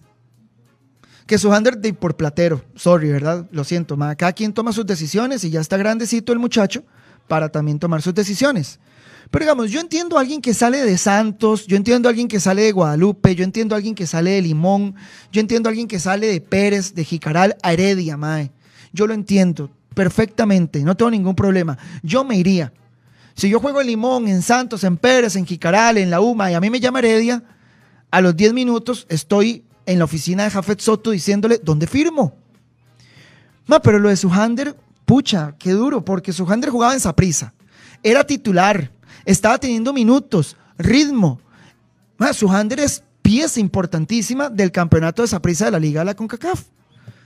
Que 1.30 1.38
su 1.38 1.52
de 1.78 1.94
por 1.94 2.18
platero. 2.18 2.64
Sorry, 2.74 3.12
¿verdad? 3.12 3.46
Lo 3.52 3.64
siento. 3.64 3.96
Ma. 3.96 4.16
Cada 4.16 4.34
quien 4.34 4.52
toma 4.52 4.74
sus 4.74 4.84
decisiones 4.84 5.44
y 5.44 5.52
ya 5.52 5.62
está 5.62 5.78
grandecito 5.78 6.34
el 6.34 6.40
muchacho 6.40 6.84
para 7.28 7.50
también 7.50 7.78
tomar 7.78 8.02
sus 8.02 8.16
decisiones. 8.16 8.80
Pero 9.30 9.46
digamos, 9.46 9.70
yo 9.70 9.80
entiendo 9.80 10.18
a 10.18 10.22
alguien 10.22 10.42
que 10.42 10.56
sale 10.56 10.84
de 10.84 10.98
Santos, 10.98 11.68
yo 11.68 11.78
entiendo 11.78 12.10
a 12.10 12.10
alguien 12.10 12.28
que 12.28 12.40
sale 12.40 12.64
de 12.64 12.72
Guadalupe, 12.72 13.36
yo 13.36 13.44
entiendo 13.44 13.76
a 13.76 13.78
alguien 13.78 13.94
que 13.94 14.08
sale 14.08 14.32
de 14.32 14.42
Limón, 14.42 14.96
yo 15.32 15.40
entiendo 15.40 15.70
a 15.70 15.72
alguien 15.72 15.88
que 15.88 16.00
sale 16.00 16.26
de 16.26 16.42
Pérez, 16.42 16.96
de 16.96 17.04
Jicaral 17.04 17.56
a 17.62 17.74
Heredia, 17.74 18.18
mae. 18.18 18.50
Yo 18.92 19.06
lo 19.06 19.14
entiendo 19.14 19.70
perfectamente, 19.94 20.80
no 20.80 20.98
tengo 20.98 21.12
ningún 21.12 21.36
problema. 21.36 21.78
Yo 22.02 22.24
me 22.24 22.38
iría. 22.38 22.74
Si 23.36 23.52
yo 23.52 23.60
juego 23.60 23.82
en 23.82 23.88
Limón, 23.88 24.28
en 24.28 24.42
Santos, 24.42 24.84
en 24.84 24.98
Pérez, 24.98 25.36
en 25.36 25.46
Jicaral, 25.46 26.00
en 26.00 26.10
la 26.10 26.22
UMA 26.22 26.50
y 26.50 26.56
a 26.56 26.60
mí 26.60 26.72
me 26.72 26.80
llama 26.80 26.98
Heredia, 26.98 27.44
a 28.10 28.20
los 28.20 28.36
10 28.36 28.54
minutos 28.54 29.06
estoy 29.10 29.64
en 29.90 29.98
la 29.98 30.06
oficina 30.06 30.44
de 30.44 30.52
Jafet 30.52 30.80
Soto 30.80 31.10
diciéndole, 31.10 31.60
¿dónde 31.64 31.88
firmo? 31.88 32.38
Ma, 33.66 33.82
pero 33.82 33.98
lo 33.98 34.10
de 34.10 34.18
Sujander, 34.18 34.76
pucha, 35.04 35.56
qué 35.58 35.72
duro, 35.72 36.06
porque 36.06 36.32
Sujander 36.32 36.70
jugaba 36.70 36.94
en 36.94 37.00
Saprisa, 37.00 37.56
era 38.04 38.24
titular, 38.24 38.92
estaba 39.26 39.58
teniendo 39.58 39.92
minutos, 39.92 40.58
ritmo. 40.78 41.42
Ma, 42.20 42.34
Sujander 42.34 42.80
es 42.82 43.04
pieza 43.24 43.60
importantísima 43.60 44.52
del 44.52 44.72
campeonato 44.72 45.24
de 45.24 45.28
Saprisa 45.28 45.66
de 45.66 45.72
la 45.72 45.80
Liga 45.80 46.02
de 46.02 46.06
la 46.06 46.16
CONCACAF. 46.16 46.66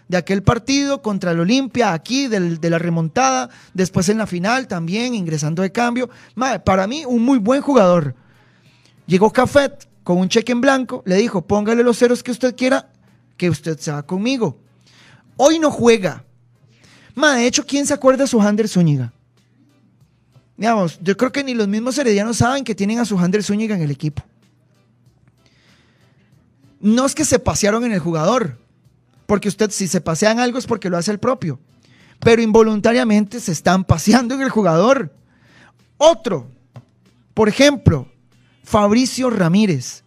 De 0.07 0.15
aquel 0.15 0.41
partido 0.41 1.01
contra 1.01 1.31
el 1.31 1.41
Olimpia, 1.41 1.91
aquí, 1.91 2.27
de 2.27 2.69
la 2.69 2.79
remontada, 2.79 3.49
después 3.73 4.07
en 4.07 4.19
la 4.19 4.27
final 4.27 4.69
también, 4.69 5.15
ingresando 5.15 5.63
de 5.63 5.71
cambio. 5.73 6.09
Ma, 6.35 6.59
para 6.59 6.87
mí, 6.87 7.03
un 7.05 7.23
muy 7.23 7.39
buen 7.39 7.61
jugador. 7.61 8.15
Llegó 9.05 9.31
Cafet, 9.33 9.89
con 10.03 10.17
un 10.17 10.29
cheque 10.29 10.51
en 10.51 10.61
blanco, 10.61 11.03
le 11.05 11.15
dijo, 11.15 11.41
póngale 11.41 11.83
los 11.83 11.97
ceros 11.97 12.23
que 12.23 12.31
usted 12.31 12.55
quiera, 12.55 12.89
que 13.37 13.49
usted 13.49 13.77
se 13.79 13.91
va 13.91 14.03
conmigo. 14.03 14.59
Hoy 15.37 15.59
no 15.59 15.71
juega. 15.71 16.23
Ma, 17.15 17.35
de 17.35 17.47
hecho, 17.47 17.65
¿quién 17.65 17.85
se 17.85 17.93
acuerda 17.93 18.23
de 18.23 18.27
su 18.27 18.41
Hander 18.41 18.67
Zúñiga? 18.67 19.13
Digamos, 20.57 20.99
yo 21.01 21.17
creo 21.17 21.31
que 21.31 21.43
ni 21.43 21.53
los 21.53 21.67
mismos 21.67 21.97
heredianos 21.97 22.37
saben 22.37 22.63
que 22.63 22.75
tienen 22.75 22.99
a 22.99 23.05
su 23.05 23.17
Hander 23.17 23.43
Zúñiga 23.43 23.75
en 23.75 23.81
el 23.81 23.91
equipo. 23.91 24.23
No 26.79 27.05
es 27.05 27.15
que 27.15 27.25
se 27.25 27.39
pasearon 27.39 27.85
en 27.85 27.93
el 27.93 27.99
jugador, 27.99 28.57
porque 29.25 29.47
usted 29.47 29.71
si 29.71 29.87
se 29.87 30.01
pasean 30.01 30.39
algo 30.39 30.59
es 30.59 30.67
porque 30.67 30.89
lo 30.89 30.97
hace 30.97 31.11
el 31.11 31.19
propio, 31.19 31.59
pero 32.19 32.41
involuntariamente 32.41 33.39
se 33.39 33.51
están 33.51 33.83
paseando 33.83 34.35
en 34.35 34.41
el 34.41 34.49
jugador. 34.49 35.13
Otro, 35.97 36.51
por 37.33 37.47
ejemplo, 37.47 38.07
Fabricio 38.63 39.29
Ramírez. 39.29 40.03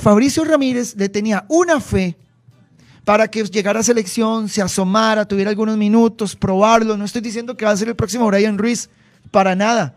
Fabricio 0.00 0.44
Ramírez 0.44 0.96
le 0.96 1.08
tenía 1.08 1.44
una 1.48 1.80
fe 1.80 2.16
para 3.04 3.28
que 3.28 3.44
llegara 3.44 3.80
a 3.80 3.82
selección, 3.82 4.48
se 4.48 4.60
asomara, 4.60 5.26
tuviera 5.26 5.50
algunos 5.50 5.76
minutos, 5.76 6.36
probarlo. 6.36 6.96
No 6.96 7.04
estoy 7.04 7.22
diciendo 7.22 7.56
que 7.56 7.64
va 7.64 7.70
a 7.70 7.76
ser 7.76 7.88
el 7.88 7.96
próximo 7.96 8.26
Brian 8.26 8.58
Ruiz, 8.58 8.90
para 9.30 9.54
nada. 9.54 9.94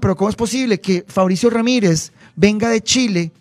pero 0.00 0.16
¿cómo 0.16 0.30
es 0.30 0.36
posible 0.36 0.80
que 0.80 1.04
Fabricio 1.06 1.50
Ramírez 1.50 2.12
venga 2.36 2.68
de 2.68 2.82
Chile 2.82 3.32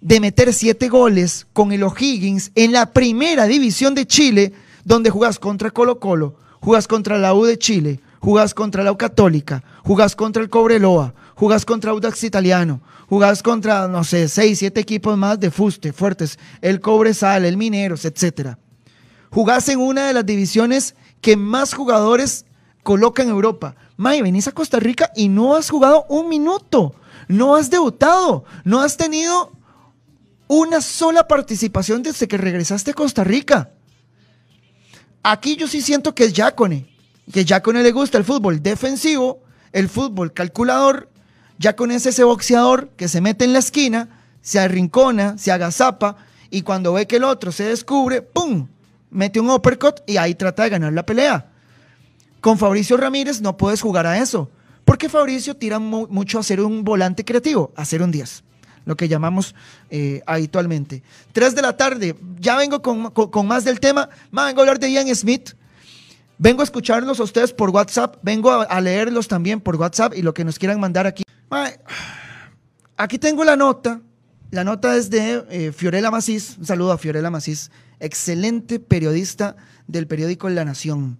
de 0.00 0.18
meter 0.18 0.52
siete 0.52 0.88
goles 0.88 1.46
con 1.52 1.70
el 1.70 1.84
O'Higgins 1.84 2.50
en 2.56 2.72
la 2.72 2.92
primera 2.92 3.46
división 3.46 3.94
de 3.94 4.04
Chile, 4.04 4.52
donde 4.84 5.10
jugas 5.10 5.38
contra 5.38 5.70
Colo 5.70 6.00
Colo, 6.00 6.36
jugas 6.60 6.88
contra 6.88 7.18
la 7.18 7.34
U 7.34 7.44
de 7.44 7.56
Chile, 7.56 8.00
jugas 8.22 8.54
contra 8.54 8.84
la 8.84 8.96
Católica, 8.96 9.64
jugas 9.82 10.14
contra 10.14 10.42
el 10.42 10.48
Cobreloa, 10.48 11.12
jugás 11.34 11.64
contra 11.64 11.90
Audax 11.90 12.22
Italiano, 12.22 12.80
jugás 13.08 13.42
contra, 13.42 13.88
no 13.88 14.04
sé, 14.04 14.28
seis, 14.28 14.60
siete 14.60 14.80
equipos 14.80 15.18
más 15.18 15.40
de 15.40 15.50
fuste, 15.50 15.92
fuertes, 15.92 16.38
el 16.60 16.80
Cobresal, 16.80 17.44
el 17.44 17.56
Mineros, 17.56 18.04
etc. 18.04 18.56
Jugás 19.30 19.68
en 19.68 19.80
una 19.80 20.06
de 20.06 20.12
las 20.12 20.24
divisiones 20.24 20.94
que 21.20 21.36
más 21.36 21.74
jugadores 21.74 22.46
coloca 22.84 23.24
en 23.24 23.30
Europa. 23.30 23.74
May, 23.96 24.22
venís 24.22 24.46
a 24.46 24.52
Costa 24.52 24.78
Rica 24.78 25.10
y 25.16 25.28
no 25.28 25.56
has 25.56 25.68
jugado 25.68 26.06
un 26.08 26.28
minuto, 26.28 26.94
no 27.26 27.56
has 27.56 27.70
debutado, 27.70 28.44
no 28.64 28.82
has 28.82 28.96
tenido 28.96 29.50
una 30.46 30.80
sola 30.80 31.26
participación 31.26 32.04
desde 32.04 32.28
que 32.28 32.38
regresaste 32.38 32.92
a 32.92 32.94
Costa 32.94 33.24
Rica. 33.24 33.72
Aquí 35.24 35.56
yo 35.56 35.66
sí 35.66 35.82
siento 35.82 36.14
que 36.14 36.24
es 36.24 36.32
Yacone, 36.32 36.91
que 37.32 37.44
Yacone 37.44 37.82
le 37.82 37.92
gusta 37.92 38.18
el 38.18 38.24
fútbol 38.24 38.62
defensivo, 38.62 39.42
el 39.72 39.88
fútbol 39.88 40.32
calculador 40.32 41.08
ya 41.58 41.76
con 41.76 41.90
ese 41.90 42.24
boxeador 42.24 42.90
que 42.96 43.08
se 43.08 43.20
mete 43.20 43.44
en 43.44 43.52
la 43.52 43.60
esquina, 43.60 44.08
se 44.42 44.58
arrincona, 44.58 45.38
se 45.38 45.52
agazapa 45.52 46.16
y 46.50 46.62
cuando 46.62 46.92
ve 46.92 47.06
que 47.06 47.16
el 47.16 47.24
otro 47.24 47.52
se 47.52 47.64
descubre, 47.64 48.20
¡pum! 48.20 48.66
Mete 49.10 49.40
un 49.40 49.48
uppercut 49.48 50.00
y 50.06 50.16
ahí 50.16 50.34
trata 50.34 50.64
de 50.64 50.70
ganar 50.70 50.92
la 50.92 51.06
pelea. 51.06 51.50
Con 52.40 52.58
Fabricio 52.58 52.96
Ramírez 52.96 53.40
no 53.40 53.56
puedes 53.56 53.80
jugar 53.80 54.06
a 54.06 54.18
eso, 54.18 54.50
porque 54.84 55.08
Fabricio 55.08 55.56
tira 55.56 55.78
mucho 55.78 56.38
a 56.38 56.42
ser 56.42 56.60
un 56.60 56.82
volante 56.82 57.24
creativo, 57.24 57.72
a 57.76 57.84
ser 57.84 58.02
un 58.02 58.10
10, 58.10 58.42
lo 58.84 58.96
que 58.96 59.06
llamamos 59.06 59.54
eh, 59.90 60.22
habitualmente. 60.26 61.04
3 61.32 61.54
de 61.54 61.62
la 61.62 61.76
tarde, 61.76 62.16
ya 62.40 62.56
vengo 62.56 62.82
con, 62.82 63.46
más 63.46 63.64
del 63.64 63.78
tema, 63.78 64.08
vengo 64.32 64.60
a 64.60 64.62
hablar 64.62 64.80
de 64.80 64.90
Ian 64.90 65.14
Smith, 65.14 65.50
vengo 66.42 66.60
a 66.60 66.64
escucharlos 66.64 67.20
a 67.20 67.22
ustedes 67.22 67.52
por 67.52 67.70
WhatsApp, 67.70 68.16
vengo 68.22 68.50
a 68.50 68.80
leerlos 68.80 69.28
también 69.28 69.60
por 69.60 69.76
WhatsApp 69.76 70.12
y 70.16 70.22
lo 70.22 70.34
que 70.34 70.44
nos 70.44 70.58
quieran 70.58 70.80
mandar 70.80 71.06
aquí. 71.06 71.22
Aquí 72.96 73.18
tengo 73.18 73.44
la 73.44 73.56
nota. 73.56 74.00
La 74.50 74.64
nota 74.64 74.96
es 74.96 75.08
de 75.08 75.44
eh, 75.50 75.72
Fiorella 75.72 76.10
Macís. 76.10 76.56
Un 76.58 76.66
saludo 76.66 76.92
a 76.92 76.98
Fiorella 76.98 77.30
Macís, 77.30 77.70
excelente 78.00 78.80
periodista 78.80 79.56
del 79.86 80.08
periódico 80.08 80.48
La 80.50 80.64
Nación. 80.64 81.16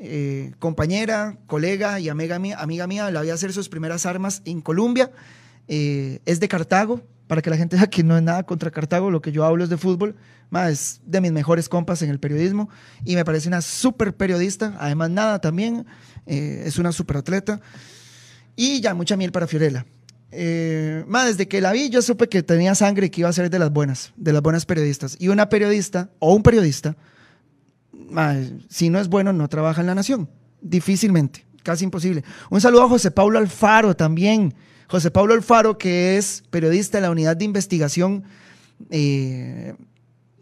Eh, 0.00 0.52
compañera, 0.58 1.38
colega 1.46 2.00
y 2.00 2.08
amiga 2.08 2.38
mía, 2.38 2.58
amiga 2.58 2.86
mía, 2.86 3.10
la 3.10 3.20
voy 3.20 3.30
a 3.30 3.34
hacer 3.34 3.52
sus 3.52 3.68
primeras 3.68 4.06
armas 4.06 4.42
en 4.44 4.60
Colombia. 4.60 5.12
Eh, 5.68 6.20
es 6.26 6.40
de 6.40 6.48
Cartago, 6.48 7.00
para 7.28 7.42
que 7.42 7.50
la 7.50 7.56
gente 7.56 7.76
vea 7.76 7.86
que 7.86 8.02
no 8.02 8.16
es 8.16 8.22
nada 8.22 8.42
contra 8.42 8.72
Cartago, 8.72 9.10
lo 9.10 9.22
que 9.22 9.30
yo 9.30 9.44
hablo 9.44 9.62
es 9.62 9.70
de 9.70 9.76
fútbol. 9.76 10.16
es 10.68 11.00
de 11.06 11.20
mis 11.20 11.30
mejores 11.30 11.68
compas 11.68 12.02
en 12.02 12.10
el 12.10 12.18
periodismo 12.18 12.68
y 13.04 13.14
me 13.14 13.24
parece 13.24 13.46
una 13.46 13.60
súper 13.60 14.16
periodista. 14.16 14.76
Además, 14.80 15.10
nada 15.10 15.40
también, 15.40 15.86
es 16.26 16.78
una 16.78 16.90
súper 16.90 17.18
atleta. 17.18 17.60
Y 18.56 18.80
ya, 18.80 18.94
mucha 18.94 19.16
miel 19.16 19.30
para 19.30 19.46
Fiorella. 19.46 19.86
Eh, 20.30 21.04
más 21.06 21.26
desde 21.26 21.48
que 21.48 21.60
la 21.60 21.72
vi, 21.72 21.88
yo 21.88 22.02
supe 22.02 22.28
que 22.28 22.42
tenía 22.42 22.74
sangre 22.74 23.06
y 23.06 23.10
que 23.10 23.20
iba 23.20 23.30
a 23.30 23.32
ser 23.32 23.48
de 23.48 23.58
las 23.58 23.72
buenas, 23.72 24.12
de 24.16 24.32
las 24.32 24.42
buenas 24.42 24.66
periodistas. 24.66 25.16
Y 25.18 25.28
una 25.28 25.48
periodista 25.48 26.10
o 26.18 26.34
un 26.34 26.42
periodista, 26.42 26.96
si 28.68 28.90
no 28.90 28.98
es 28.98 29.08
bueno, 29.08 29.32
no 29.32 29.48
trabaja 29.48 29.80
en 29.80 29.86
la 29.86 29.94
nación. 29.94 30.28
Difícilmente, 30.60 31.46
casi 31.62 31.84
imposible. 31.84 32.24
Un 32.50 32.60
saludo 32.60 32.82
a 32.82 32.88
José 32.88 33.10
Pablo 33.10 33.38
Alfaro 33.38 33.94
también. 33.94 34.54
José 34.88 35.10
Pablo 35.10 35.34
Alfaro, 35.34 35.76
que 35.76 36.16
es 36.16 36.42
periodista 36.50 36.98
de 36.98 37.02
la 37.02 37.10
unidad 37.10 37.36
de 37.36 37.44
investigación 37.44 38.24
eh, 38.90 39.74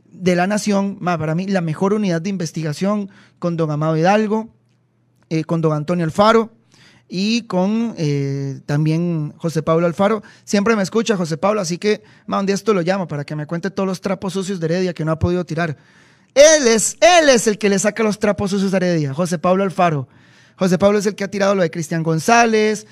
de 0.04 0.36
la 0.36 0.46
Nación, 0.46 0.98
para 1.00 1.34
mí 1.34 1.46
la 1.46 1.60
mejor 1.60 1.92
unidad 1.92 2.22
de 2.22 2.30
investigación 2.30 3.10
con 3.38 3.56
don 3.56 3.70
Amado 3.70 3.96
Hidalgo, 3.96 4.48
eh, 5.30 5.44
con 5.44 5.60
don 5.60 5.72
Antonio 5.72 6.04
Alfaro, 6.04 6.52
y 7.08 7.42
con 7.42 7.94
eh, 7.98 8.60
también 8.66 9.34
José 9.36 9.62
Pablo 9.62 9.86
Alfaro. 9.86 10.22
Siempre 10.44 10.76
me 10.76 10.82
escucha 10.82 11.16
José 11.16 11.36
Pablo, 11.36 11.60
así 11.60 11.78
que 11.78 12.02
ma, 12.26 12.38
un 12.38 12.46
día 12.46 12.54
esto 12.54 12.72
lo 12.72 12.82
llamo 12.82 13.08
para 13.08 13.24
que 13.24 13.34
me 13.34 13.46
cuente 13.46 13.70
todos 13.70 13.86
los 13.86 14.00
trapos 14.00 14.32
sucios 14.32 14.60
de 14.60 14.66
Heredia 14.66 14.94
que 14.94 15.04
no 15.04 15.12
ha 15.12 15.18
podido 15.18 15.44
tirar. 15.44 15.76
Él 16.34 16.66
es, 16.68 16.96
él 17.00 17.28
es 17.30 17.46
el 17.46 17.58
que 17.58 17.68
le 17.68 17.78
saca 17.78 18.02
los 18.02 18.18
trapos 18.18 18.50
sucios 18.50 18.70
de 18.70 18.76
Heredia, 18.76 19.14
José 19.14 19.38
Pablo 19.38 19.64
Alfaro. 19.64 20.08
José 20.56 20.78
Pablo 20.78 20.98
es 20.98 21.06
el 21.06 21.14
que 21.14 21.24
ha 21.24 21.30
tirado 21.30 21.54
lo 21.54 21.62
de 21.62 21.70
Cristian 21.70 22.02
González, 22.02 22.86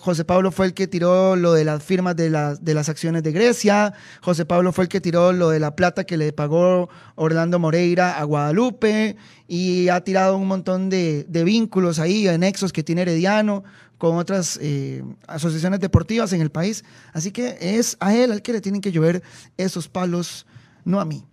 José 0.00 0.24
Pablo 0.24 0.52
fue 0.52 0.66
el 0.66 0.74
que 0.74 0.86
tiró 0.86 1.34
lo 1.34 1.54
de 1.54 1.64
las 1.64 1.82
firmas 1.82 2.14
de, 2.14 2.30
de 2.60 2.74
las 2.74 2.88
acciones 2.90 3.22
de 3.22 3.32
Grecia, 3.32 3.94
José 4.20 4.44
Pablo 4.44 4.72
fue 4.72 4.84
el 4.84 4.88
que 4.88 5.00
tiró 5.00 5.32
lo 5.32 5.48
de 5.48 5.60
la 5.60 5.74
plata 5.74 6.04
que 6.04 6.18
le 6.18 6.32
pagó 6.32 6.90
Orlando 7.14 7.58
Moreira 7.58 8.18
a 8.18 8.24
Guadalupe 8.24 9.16
y 9.48 9.88
ha 9.88 10.00
tirado 10.02 10.36
un 10.36 10.46
montón 10.46 10.90
de, 10.90 11.26
vínculos 11.44 11.98
ahí, 11.98 12.28
anexos 12.28 12.72
que 12.72 12.82
tiene 12.82 13.02
Herediano 13.02 13.64
con 13.98 14.16
otras 14.16 14.58
eh, 14.62 15.02
asociaciones 15.26 15.80
deportivas 15.80 16.32
en 16.32 16.40
el 16.40 16.50
país. 16.50 16.84
Así 17.12 17.32
que 17.32 17.58
es 17.60 17.96
a 17.98 18.14
él 18.14 18.32
al 18.32 18.42
que 18.42 18.52
le 18.52 18.60
tienen 18.60 18.80
que 18.80 18.92
llover 18.92 19.22
esos 19.56 19.88
palos, 19.88 20.46
no 20.84 21.00
a 21.00 21.04
mí. 21.04 21.24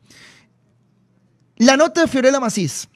La 1.58 1.78
nota 1.78 2.02
de 2.02 2.08
Fiorella 2.08 2.40
Macís. 2.40 2.88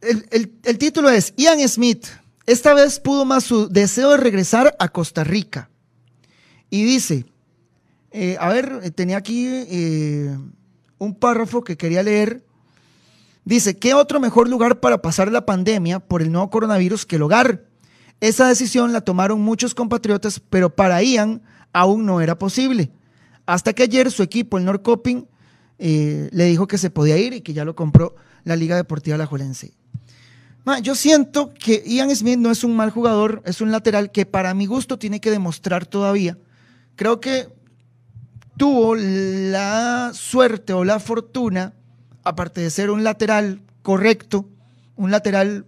El, 0.00 0.78
título 0.78 1.08
es 1.08 1.32
Ian 1.36 1.66
Smith. 1.68 2.06
Esta 2.46 2.74
vez 2.74 3.00
pudo 3.00 3.24
más 3.24 3.44
su 3.44 3.68
deseo 3.68 4.10
de 4.10 4.16
regresar 4.18 4.76
a 4.78 4.88
Costa 4.88 5.24
Rica. 5.24 5.70
Y 6.70 6.84
dice, 6.84 7.24
eh, 8.10 8.36
a 8.38 8.48
ver, 8.50 8.90
tenía 8.92 9.16
aquí 9.16 9.46
eh, 9.48 10.36
un 10.98 11.14
párrafo 11.14 11.64
que 11.64 11.76
quería 11.76 12.02
leer. 12.02 12.44
Dice, 13.44 13.78
¿qué 13.78 13.94
otro 13.94 14.20
mejor 14.20 14.48
lugar 14.48 14.80
para 14.80 15.00
pasar 15.02 15.30
la 15.30 15.46
pandemia 15.46 16.00
por 16.00 16.20
el 16.20 16.30
nuevo 16.30 16.50
coronavirus 16.50 17.06
que 17.06 17.16
el 17.16 17.22
hogar? 17.22 17.64
Esa 18.20 18.48
decisión 18.48 18.92
la 18.92 19.02
tomaron 19.02 19.40
muchos 19.40 19.74
compatriotas, 19.74 20.40
pero 20.40 20.74
para 20.74 21.02
Ian 21.02 21.42
aún 21.72 22.06
no 22.06 22.20
era 22.20 22.38
posible. 22.38 22.90
Hasta 23.44 23.72
que 23.72 23.84
ayer 23.84 24.10
su 24.10 24.22
equipo, 24.22 24.58
el 24.58 24.64
Norcoping, 24.64 25.26
eh, 25.78 26.28
le 26.32 26.44
dijo 26.44 26.66
que 26.66 26.78
se 26.78 26.90
podía 26.90 27.18
ir 27.18 27.34
y 27.34 27.40
que 27.42 27.52
ya 27.52 27.64
lo 27.64 27.76
compró 27.76 28.16
la 28.46 28.56
Liga 28.56 28.76
Deportiva 28.76 29.18
La 29.18 29.26
Juelense. 29.26 29.74
yo 30.82 30.94
siento 30.94 31.52
que 31.52 31.82
Ian 31.84 32.14
Smith 32.14 32.38
no 32.38 32.52
es 32.52 32.62
un 32.62 32.76
mal 32.76 32.90
jugador, 32.90 33.42
es 33.44 33.60
un 33.60 33.72
lateral 33.72 34.12
que 34.12 34.24
para 34.24 34.54
mi 34.54 34.66
gusto 34.66 34.98
tiene 34.98 35.20
que 35.20 35.32
demostrar 35.32 35.84
todavía. 35.84 36.38
Creo 36.94 37.20
que 37.20 37.48
tuvo 38.56 38.94
la 38.94 40.12
suerte 40.14 40.72
o 40.72 40.84
la 40.84 41.00
fortuna, 41.00 41.74
aparte 42.22 42.60
de 42.60 42.70
ser 42.70 42.90
un 42.90 43.02
lateral 43.02 43.62
correcto, 43.82 44.48
un 44.94 45.10
lateral, 45.10 45.66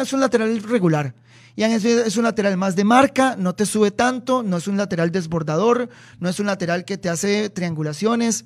es 0.00 0.12
un 0.12 0.20
lateral 0.20 0.62
regular. 0.62 1.16
Ian 1.56 1.78
Smith 1.80 1.98
es 2.06 2.16
un 2.16 2.22
lateral 2.22 2.56
más 2.56 2.76
de 2.76 2.84
marca, 2.84 3.34
no 3.36 3.56
te 3.56 3.66
sube 3.66 3.90
tanto, 3.90 4.44
no 4.44 4.58
es 4.58 4.68
un 4.68 4.76
lateral 4.76 5.10
desbordador, 5.10 5.88
no 6.20 6.28
es 6.28 6.38
un 6.38 6.46
lateral 6.46 6.84
que 6.84 6.98
te 6.98 7.08
hace 7.08 7.50
triangulaciones. 7.50 8.44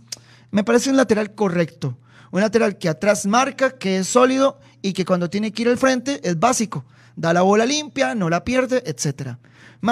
Me 0.50 0.64
parece 0.64 0.88
un 0.88 0.96
lateral 0.96 1.34
correcto. 1.34 1.98
Un 2.30 2.40
lateral 2.40 2.78
que 2.78 2.88
atrás 2.88 3.26
marca, 3.26 3.70
que 3.78 3.98
es 3.98 4.08
sólido 4.08 4.58
y 4.82 4.92
que 4.92 5.04
cuando 5.04 5.30
tiene 5.30 5.52
que 5.52 5.62
ir 5.62 5.68
al 5.68 5.78
frente 5.78 6.20
es 6.22 6.38
básico. 6.38 6.84
Da 7.16 7.32
la 7.32 7.42
bola 7.42 7.64
limpia, 7.64 8.14
no 8.14 8.28
la 8.28 8.44
pierde, 8.44 8.82
etc. 8.86 9.36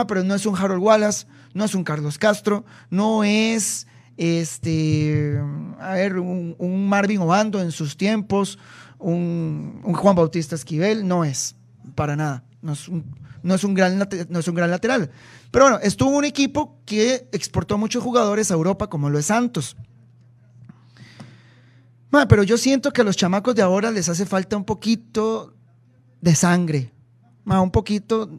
pero 0.06 0.24
no 0.24 0.34
es 0.34 0.44
un 0.46 0.56
Harold 0.56 0.82
Wallace, 0.82 1.26
no 1.54 1.64
es 1.64 1.74
un 1.74 1.84
Carlos 1.84 2.18
Castro, 2.18 2.64
no 2.90 3.24
es 3.24 3.86
este, 4.16 5.40
a 5.80 5.94
ver, 5.94 6.18
un, 6.18 6.88
Marvin 6.88 7.20
Obando 7.20 7.60
en 7.60 7.72
sus 7.72 7.96
tiempos, 7.96 8.58
un, 8.98 9.80
Juan 9.82 10.14
Bautista 10.14 10.54
Esquivel, 10.54 11.06
no 11.06 11.24
es, 11.24 11.56
para 11.94 12.14
nada. 12.14 12.44
No 12.60 12.72
es, 12.72 12.88
un, 12.88 13.04
no, 13.42 13.54
es 13.54 13.64
un 13.64 13.74
gran, 13.74 14.08
no 14.28 14.38
es 14.38 14.48
un 14.48 14.54
gran 14.54 14.70
lateral. 14.70 15.10
Pero 15.50 15.66
bueno, 15.66 15.78
estuvo 15.82 16.10
un 16.10 16.24
equipo 16.24 16.78
que 16.84 17.28
exportó 17.32 17.78
muchos 17.78 18.02
jugadores 18.02 18.50
a 18.50 18.54
Europa, 18.54 18.88
como 18.88 19.10
lo 19.10 19.18
es 19.18 19.26
Santos 19.26 19.76
pero 22.28 22.44
yo 22.44 22.56
siento 22.56 22.92
que 22.92 23.00
a 23.00 23.04
los 23.04 23.16
chamacos 23.16 23.54
de 23.54 23.62
ahora 23.62 23.90
les 23.90 24.08
hace 24.08 24.24
falta 24.24 24.56
un 24.56 24.64
poquito 24.64 25.54
de 26.20 26.34
sangre, 26.34 26.92
un 27.44 27.70
poquito 27.70 28.30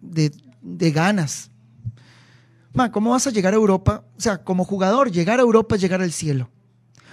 de, 0.00 0.30
ganas. 0.92 1.50
¿Cómo 2.92 3.10
vas 3.10 3.26
a 3.26 3.30
llegar 3.30 3.52
a 3.52 3.56
Europa? 3.56 4.04
O 4.16 4.20
sea, 4.20 4.38
como 4.38 4.64
jugador, 4.64 5.10
llegar 5.10 5.40
a 5.40 5.42
Europa 5.42 5.74
es 5.74 5.80
llegar 5.80 6.00
al 6.00 6.12
cielo. 6.12 6.50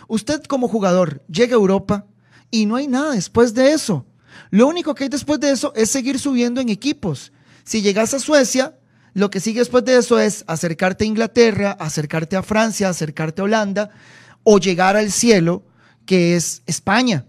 Usted 0.07 0.43
como 0.43 0.67
jugador 0.67 1.23
llega 1.27 1.53
a 1.53 1.59
Europa 1.59 2.05
y 2.51 2.67
no 2.67 2.75
hay 2.75 2.87
nada 2.87 3.13
después 3.13 3.53
de 3.53 3.73
eso. 3.73 4.05
Lo 4.51 4.67
único 4.67 4.93
que 4.93 5.05
hay 5.05 5.09
después 5.09 5.39
de 5.39 5.49
eso 5.49 5.73
es 5.75 5.89
seguir 5.89 6.19
subiendo 6.19 6.61
en 6.61 6.69
equipos. 6.69 7.33
Si 7.63 7.81
llegas 7.81 8.13
a 8.13 8.19
Suecia, 8.19 8.77
lo 9.13 9.31
que 9.31 9.39
sigue 9.39 9.59
después 9.59 9.83
de 9.83 9.97
eso 9.97 10.19
es 10.19 10.45
acercarte 10.47 11.03
a 11.03 11.07
Inglaterra, 11.07 11.71
acercarte 11.71 12.35
a 12.35 12.43
Francia, 12.43 12.87
acercarte 12.87 13.41
a 13.41 13.45
Holanda 13.45 13.89
o 14.43 14.59
llegar 14.59 14.95
al 14.95 15.11
cielo 15.11 15.63
que 16.07 16.35
es 16.35 16.63
España. 16.65 17.25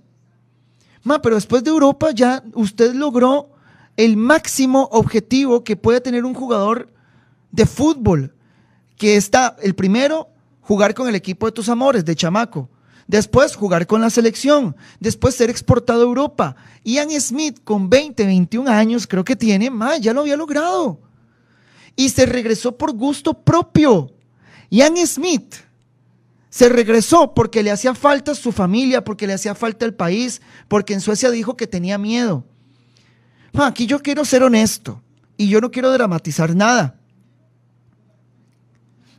Ma, 1.03 1.21
pero 1.21 1.35
después 1.35 1.63
de 1.63 1.71
Europa 1.71 2.13
ya 2.15 2.43
usted 2.55 2.95
logró 2.95 3.51
el 3.99 4.17
máximo 4.17 4.89
objetivo 4.93 5.65
que 5.65 5.77
puede 5.77 6.01
tener 6.01 6.25
un 6.25 6.33
jugador 6.33 6.91
de 7.51 7.67
fútbol, 7.67 8.35
que 8.97 9.17
está 9.17 9.57
el 9.61 9.75
primero, 9.75 10.29
jugar 10.63 10.95
con 10.95 11.09
el 11.09 11.15
equipo 11.15 11.47
de 11.47 11.53
tus 11.53 11.69
amores, 11.69 12.05
de 12.05 12.17
chamaco. 12.17 12.71
Después 13.07 13.57
jugar 13.57 13.87
con 13.87 14.01
la 14.01 14.11
selección, 14.11 14.77
después 15.01 15.35
ser 15.35 15.51
exportado 15.51 16.03
a 16.03 16.05
Europa. 16.05 16.57
Ian 16.85 17.11
Smith 17.21 17.59
con 17.65 17.89
20, 17.89 18.27
21 18.27 18.71
años 18.71 19.07
creo 19.07 19.25
que 19.25 19.35
tiene, 19.35 19.71
ma, 19.71 19.97
ya 19.97 20.13
lo 20.13 20.21
había 20.21 20.37
logrado. 20.37 21.01
Y 21.97 22.11
se 22.11 22.27
regresó 22.27 22.77
por 22.77 22.93
gusto 22.93 23.35
propio. 23.35 24.13
Ian 24.71 24.97
Smith 25.07 25.55
se 26.59 26.69
regresó 26.69 27.35
porque 27.35 27.63
le 27.63 27.71
hacía 27.71 27.95
falta 27.95 28.35
su 28.35 28.51
familia, 28.51 29.05
porque 29.05 29.29
le 29.29 29.33
hacía 29.33 29.55
falta 29.55 29.85
el 29.85 29.95
país, 29.95 30.43
porque 30.67 30.93
en 30.93 31.01
Suecia 31.01 31.31
dijo 31.31 31.57
que 31.57 31.69
tenía 31.69 31.99
miedo. 31.99 32.45
aquí 33.55 33.87
yo 33.87 34.01
quiero 34.01 34.25
ser 34.25 34.43
honesto 34.43 35.01
y 35.37 35.49
yo 35.49 35.61
no 35.61 35.71
quiero 35.71 35.93
dramatizar 35.93 36.57
nada. 36.57 36.99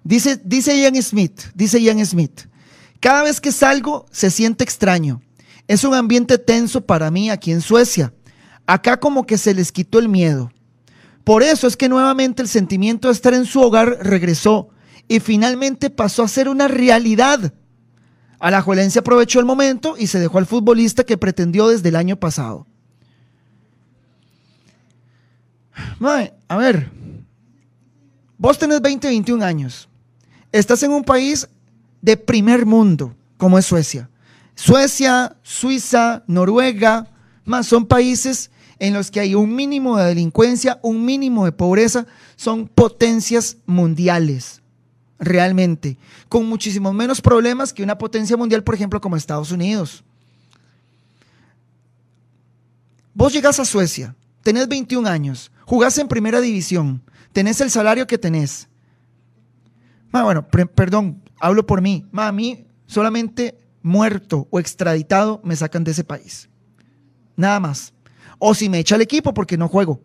Dice, 0.04 0.42
dice 0.44 0.78
Ian 0.78 1.02
Smith, 1.02 1.44
dice 1.56 1.82
Ian 1.82 2.06
Smith, 2.06 2.42
cada 3.00 3.24
vez 3.24 3.40
que 3.40 3.54
salgo 3.54 4.06
se 4.12 4.32
siente 4.32 4.66
extraño. 4.66 5.22
Es 5.66 5.86
un 5.86 5.94
ambiente 5.94 6.40
tenso 6.40 6.86
para 6.86 7.10
mí 7.10 7.30
aquí 7.30 7.54
en 7.54 7.62
Suecia. 7.62 8.14
Acá 8.68 9.00
como 9.00 9.26
que 9.26 9.38
se 9.38 9.54
les 9.54 9.72
quitó 9.72 10.00
el 10.00 10.10
miedo. 10.10 10.52
Por 11.24 11.42
eso 11.42 11.68
es 11.68 11.78
que 11.78 11.88
nuevamente 11.88 12.42
el 12.42 12.50
sentimiento 12.50 13.08
de 13.08 13.14
estar 13.14 13.34
en 13.34 13.46
su 13.46 13.62
hogar 13.62 14.00
regresó 14.02 14.72
y 15.10 15.20
finalmente 15.20 15.90
pasó 15.90 16.24
a 16.24 16.28
ser 16.28 16.48
una 16.48 16.70
realidad. 16.70 17.52
Alajuelense 18.40 19.00
aprovechó 19.00 19.40
el 19.40 19.46
momento 19.46 19.96
y 19.98 20.08
se 20.08 20.20
dejó 20.20 20.38
al 20.38 20.46
futbolista 20.46 21.04
que 21.04 21.18
pretendió 21.18 21.68
desde 21.68 21.90
el 21.90 21.98
año 21.98 22.16
pasado. 22.18 22.68
a 26.48 26.58
ver, 26.58 26.92
vos 28.38 28.58
tenés 28.60 28.82
20, 28.82 29.08
21 29.08 29.44
años. 29.44 29.90
Estás 30.52 30.84
en 30.84 30.92
un 30.92 31.04
país 31.04 31.50
de 32.02 32.16
primer 32.16 32.66
mundo, 32.66 33.16
como 33.38 33.58
es 33.58 33.66
Suecia. 33.66 34.10
Suecia, 34.54 35.36
Suiza, 35.42 36.24
Noruega, 36.28 37.08
más 37.46 37.66
son 37.66 37.88
países 37.88 38.52
en 38.78 38.94
los 38.94 39.10
que 39.10 39.22
hay 39.22 39.34
un 39.34 39.56
mínimo 39.56 39.98
de 39.98 40.06
delincuencia, 40.06 40.80
un 40.84 41.04
mínimo 41.04 41.46
de 41.46 41.52
pobreza, 41.52 42.06
son 42.36 42.68
potencias 42.68 43.58
mundiales 43.66 44.59
realmente, 45.20 45.98
con 46.28 46.48
muchísimos 46.48 46.94
menos 46.94 47.22
problemas 47.22 47.74
que 47.74 47.84
una 47.84 47.98
potencia 47.98 48.38
mundial, 48.38 48.64
por 48.64 48.76
ejemplo, 48.76 49.02
como 49.02 49.16
Estados 49.16 49.52
Unidos. 49.52 50.04
Vos 53.14 53.34
llegás 53.34 53.60
a 53.60 53.66
Suecia, 53.66 54.16
tenés 54.42 54.68
21 54.68 55.08
años, 55.08 55.52
jugás 55.66 55.98
en 55.98 56.08
primera 56.08 56.40
división, 56.40 57.02
tenés 57.34 57.60
el 57.62 57.70
salario 57.70 58.08
que 58.08 58.18
tenés. 58.18 58.68
bueno, 60.12 60.48
perdón, 60.48 61.22
hablo 61.40 61.66
por 61.66 61.82
mí. 61.82 62.06
a 62.14 62.32
mí 62.32 62.66
solamente 62.88 63.58
muerto 63.82 64.48
o 64.50 64.60
extraditado 64.60 65.42
me 65.44 65.56
sacan 65.56 65.84
de 65.84 65.92
ese 65.92 66.04
país. 66.04 66.50
Nada 67.36 67.60
más. 67.60 67.94
O 68.38 68.54
si 68.54 68.70
me 68.70 68.80
echa 68.80 68.96
el 68.96 69.02
equipo 69.02 69.34
porque 69.34 69.58
no 69.58 69.68
juego. 69.68 70.02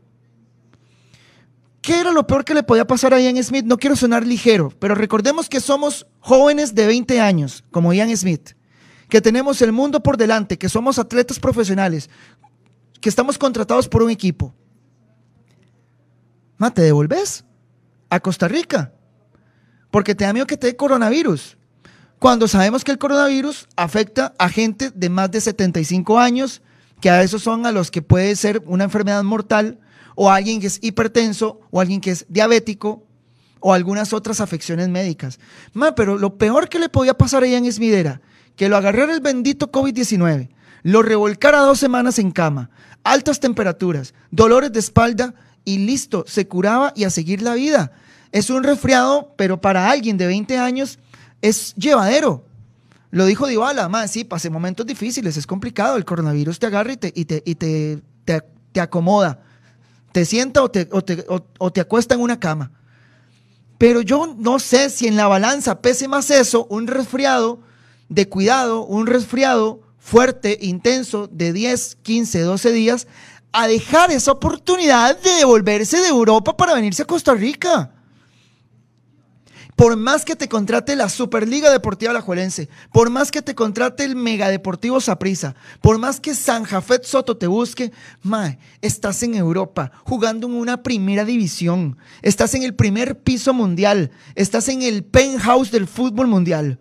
¿Qué 1.84 2.00
era 2.00 2.12
lo 2.12 2.26
peor 2.26 2.46
que 2.46 2.54
le 2.54 2.62
podía 2.62 2.86
pasar 2.86 3.12
a 3.12 3.20
Ian 3.20 3.44
Smith? 3.44 3.66
No 3.66 3.76
quiero 3.76 3.94
sonar 3.94 4.26
ligero, 4.26 4.72
pero 4.78 4.94
recordemos 4.94 5.50
que 5.50 5.60
somos 5.60 6.06
jóvenes 6.18 6.74
de 6.74 6.86
20 6.86 7.20
años, 7.20 7.62
como 7.70 7.92
Ian 7.92 8.16
Smith, 8.16 8.52
que 9.10 9.20
tenemos 9.20 9.60
el 9.60 9.70
mundo 9.70 10.02
por 10.02 10.16
delante, 10.16 10.56
que 10.56 10.70
somos 10.70 10.98
atletas 10.98 11.38
profesionales, 11.38 12.08
que 13.02 13.10
estamos 13.10 13.36
contratados 13.36 13.86
por 13.86 14.02
un 14.02 14.08
equipo. 14.08 14.54
Ma, 16.56 16.72
¿te 16.72 16.80
devolves 16.80 17.44
a 18.08 18.18
Costa 18.18 18.48
Rica? 18.48 18.94
Porque 19.90 20.14
te 20.14 20.24
da 20.24 20.32
miedo 20.32 20.46
que 20.46 20.56
te 20.56 20.68
dé 20.68 20.76
coronavirus. 20.76 21.58
Cuando 22.18 22.48
sabemos 22.48 22.82
que 22.82 22.92
el 22.92 22.98
coronavirus 22.98 23.68
afecta 23.76 24.32
a 24.38 24.48
gente 24.48 24.90
de 24.90 25.10
más 25.10 25.30
de 25.30 25.42
75 25.42 26.18
años, 26.18 26.62
que 27.02 27.10
a 27.10 27.22
esos 27.22 27.42
son 27.42 27.66
a 27.66 27.72
los 27.72 27.90
que 27.90 28.00
puede 28.00 28.34
ser 28.36 28.62
una 28.64 28.84
enfermedad 28.84 29.22
mortal 29.22 29.80
o 30.14 30.30
alguien 30.30 30.60
que 30.60 30.68
es 30.68 30.78
hipertenso, 30.82 31.60
o 31.70 31.80
alguien 31.80 32.00
que 32.00 32.10
es 32.10 32.26
diabético, 32.28 33.04
o 33.66 33.72
algunas 33.72 34.12
otras 34.12 34.42
afecciones 34.42 34.90
médicas. 34.90 35.38
pero 35.96 36.18
lo 36.18 36.36
peor 36.36 36.68
que 36.68 36.78
le 36.78 36.90
podía 36.90 37.14
pasar 37.14 37.42
a 37.42 37.46
Ian 37.46 37.70
Smith 37.72 37.94
era 37.94 38.20
que 38.56 38.68
lo 38.68 38.76
agarrara 38.76 39.14
el 39.14 39.20
bendito 39.20 39.72
COVID-19, 39.72 40.50
lo 40.82 41.02
revolcara 41.02 41.60
dos 41.60 41.78
semanas 41.78 42.18
en 42.18 42.30
cama, 42.30 42.68
altas 43.02 43.40
temperaturas, 43.40 44.12
dolores 44.30 44.70
de 44.70 44.80
espalda 44.80 45.34
y 45.64 45.78
listo, 45.78 46.24
se 46.28 46.46
curaba 46.46 46.92
y 46.94 47.04
a 47.04 47.10
seguir 47.10 47.40
la 47.40 47.54
vida. 47.54 47.92
Es 48.32 48.50
un 48.50 48.64
resfriado, 48.64 49.32
pero 49.36 49.60
para 49.60 49.90
alguien 49.90 50.18
de 50.18 50.26
20 50.26 50.58
años 50.58 50.98
es 51.40 51.74
llevadero. 51.74 52.44
Lo 53.10 53.24
dijo 53.24 53.46
Dybala, 53.46 53.88
más 53.88 54.10
sí, 54.10 54.24
pasé 54.24 54.50
momentos 54.50 54.84
difíciles, 54.84 55.38
es 55.38 55.46
complicado, 55.46 55.96
el 55.96 56.04
coronavirus 56.04 56.58
te 56.58 56.66
agarra 56.66 56.92
y 56.92 56.96
te, 56.98 57.12
y 57.14 57.24
te, 57.24 57.42
y 57.46 57.54
te, 57.54 58.02
te 58.24 58.80
acomoda 58.80 59.43
te 60.14 60.24
sienta 60.24 60.62
o 60.62 60.70
te, 60.70 61.80
acuesta 61.80 62.14
en 62.14 62.20
una 62.20 62.38
cama. 62.38 62.70
Pero 63.78 64.00
yo 64.00 64.32
no 64.38 64.60
sé 64.60 64.88
si 64.88 65.08
en 65.08 65.16
la 65.16 65.26
balanza 65.26 65.82
pese 65.82 66.06
más 66.06 66.30
eso, 66.30 66.68
un 66.70 66.86
resfriado 66.86 67.58
de 68.08 68.28
cuidado, 68.28 68.84
un 68.84 69.08
resfriado 69.08 69.80
fuerte, 69.98 70.56
intenso, 70.62 71.26
de 71.26 71.52
10, 71.52 71.96
15, 72.02 72.42
12 72.42 72.72
días, 72.72 73.08
a 73.50 73.66
dejar 73.66 74.12
esa 74.12 74.30
oportunidad 74.30 75.18
de 75.18 75.30
devolverse 75.30 76.00
de 76.00 76.06
Europa 76.06 76.56
para 76.56 76.74
venirse 76.74 77.02
a 77.02 77.06
Costa 77.06 77.34
Rica. 77.34 77.90
Por 79.76 79.96
más 79.96 80.24
que 80.24 80.36
te 80.36 80.48
contrate 80.48 80.94
la 80.94 81.08
Superliga 81.08 81.70
Deportiva 81.70 82.12
Alajuelense, 82.12 82.68
por 82.92 83.10
más 83.10 83.32
que 83.32 83.42
te 83.42 83.56
contrate 83.56 84.04
el 84.04 84.14
Megadeportivo 84.14 85.00
Saprissa, 85.00 85.56
por 85.80 85.98
más 85.98 86.20
que 86.20 86.36
San 86.36 86.62
Jafet 86.62 87.02
Soto 87.04 87.36
te 87.36 87.48
busque, 87.48 87.90
mae, 88.22 88.58
estás 88.82 89.22
en 89.24 89.34
Europa 89.34 89.90
jugando 90.04 90.46
en 90.46 90.54
una 90.54 90.84
primera 90.84 91.24
división, 91.24 91.98
estás 92.22 92.54
en 92.54 92.62
el 92.62 92.74
primer 92.74 93.18
piso 93.20 93.52
mundial, 93.52 94.12
estás 94.36 94.68
en 94.68 94.82
el 94.82 95.02
penthouse 95.02 95.72
del 95.72 95.88
fútbol 95.88 96.28
mundial. 96.28 96.78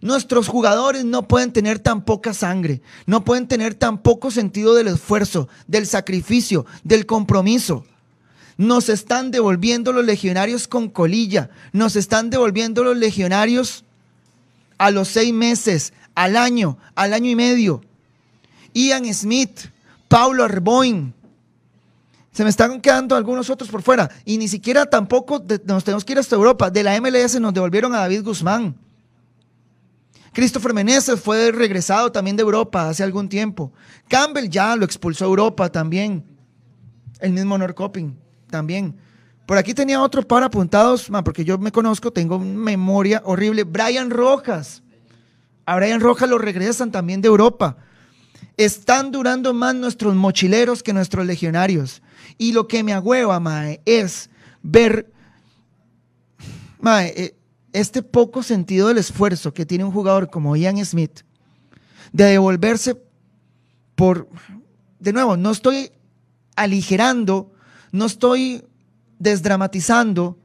Nuestros 0.00 0.48
jugadores 0.48 1.04
no 1.04 1.28
pueden 1.28 1.52
tener 1.52 1.78
tan 1.78 2.04
poca 2.04 2.34
sangre, 2.34 2.82
no 3.06 3.24
pueden 3.24 3.46
tener 3.46 3.74
tan 3.74 4.02
poco 4.02 4.32
sentido 4.32 4.74
del 4.74 4.88
esfuerzo, 4.88 5.48
del 5.68 5.86
sacrificio, 5.86 6.66
del 6.82 7.06
compromiso. 7.06 7.86
Nos 8.56 8.88
están 8.88 9.30
devolviendo 9.30 9.92
los 9.92 10.04
legionarios 10.04 10.68
con 10.68 10.88
colilla. 10.88 11.50
Nos 11.72 11.96
están 11.96 12.30
devolviendo 12.30 12.84
los 12.84 12.96
legionarios 12.96 13.84
a 14.78 14.90
los 14.90 15.08
seis 15.08 15.32
meses, 15.32 15.92
al 16.14 16.36
año, 16.36 16.78
al 16.94 17.14
año 17.14 17.30
y 17.30 17.34
medio. 17.34 17.82
Ian 18.72 19.12
Smith, 19.12 19.60
Paulo 20.08 20.44
Arboin. 20.44 21.12
Se 22.32 22.42
me 22.44 22.50
están 22.50 22.80
quedando 22.80 23.16
algunos 23.16 23.50
otros 23.50 23.70
por 23.70 23.82
fuera. 23.82 24.10
Y 24.24 24.38
ni 24.38 24.48
siquiera 24.48 24.86
tampoco 24.86 25.42
nos 25.64 25.84
tenemos 25.84 26.04
que 26.04 26.12
ir 26.12 26.18
hasta 26.18 26.36
Europa. 26.36 26.70
De 26.70 26.82
la 26.82 27.00
MLS 27.00 27.40
nos 27.40 27.54
devolvieron 27.54 27.94
a 27.94 27.98
David 27.98 28.22
Guzmán. 28.22 28.76
Christopher 30.32 30.74
Meneses 30.74 31.20
fue 31.20 31.52
regresado 31.52 32.10
también 32.10 32.36
de 32.36 32.42
Europa 32.42 32.88
hace 32.88 33.04
algún 33.04 33.28
tiempo. 33.28 33.72
Campbell 34.08 34.48
ya 34.48 34.74
lo 34.74 34.84
expulsó 34.84 35.24
a 35.24 35.28
Europa 35.28 35.70
también. 35.70 36.24
El 37.20 37.32
mismo 37.32 37.56
Norcoping 37.56 38.23
también. 38.54 38.94
Por 39.46 39.58
aquí 39.58 39.74
tenía 39.74 40.00
otro 40.00 40.22
par 40.22 40.44
apuntados, 40.44 41.10
porque 41.24 41.44
yo 41.44 41.58
me 41.58 41.72
conozco, 41.72 42.12
tengo 42.12 42.38
memoria 42.38 43.20
horrible. 43.24 43.64
Brian 43.64 44.10
Rojas. 44.10 44.80
A 45.66 45.74
Brian 45.74 46.00
Rojas 46.00 46.28
lo 46.28 46.38
regresan 46.38 46.92
también 46.92 47.20
de 47.20 47.26
Europa. 47.26 47.76
Están 48.56 49.10
durando 49.10 49.52
más 49.52 49.74
nuestros 49.74 50.14
mochileros 50.14 50.84
que 50.84 50.92
nuestros 50.92 51.26
legionarios. 51.26 52.00
Y 52.38 52.52
lo 52.52 52.68
que 52.68 52.84
me 52.84 52.92
agüeva, 52.92 53.40
mae, 53.40 53.80
es 53.86 54.30
ver 54.62 55.10
eh, 56.86 57.34
este 57.72 58.02
poco 58.02 58.44
sentido 58.44 58.86
del 58.86 58.98
esfuerzo 58.98 59.52
que 59.52 59.66
tiene 59.66 59.82
un 59.82 59.90
jugador 59.90 60.30
como 60.30 60.54
Ian 60.54 60.82
Smith 60.84 61.22
de 62.12 62.24
devolverse 62.26 63.02
por, 63.96 64.28
de 65.00 65.12
nuevo, 65.12 65.36
no 65.36 65.50
estoy 65.50 65.90
aligerando 66.54 67.53
no 67.94 68.06
estoy 68.06 68.64
desdramatizando, 69.20 70.36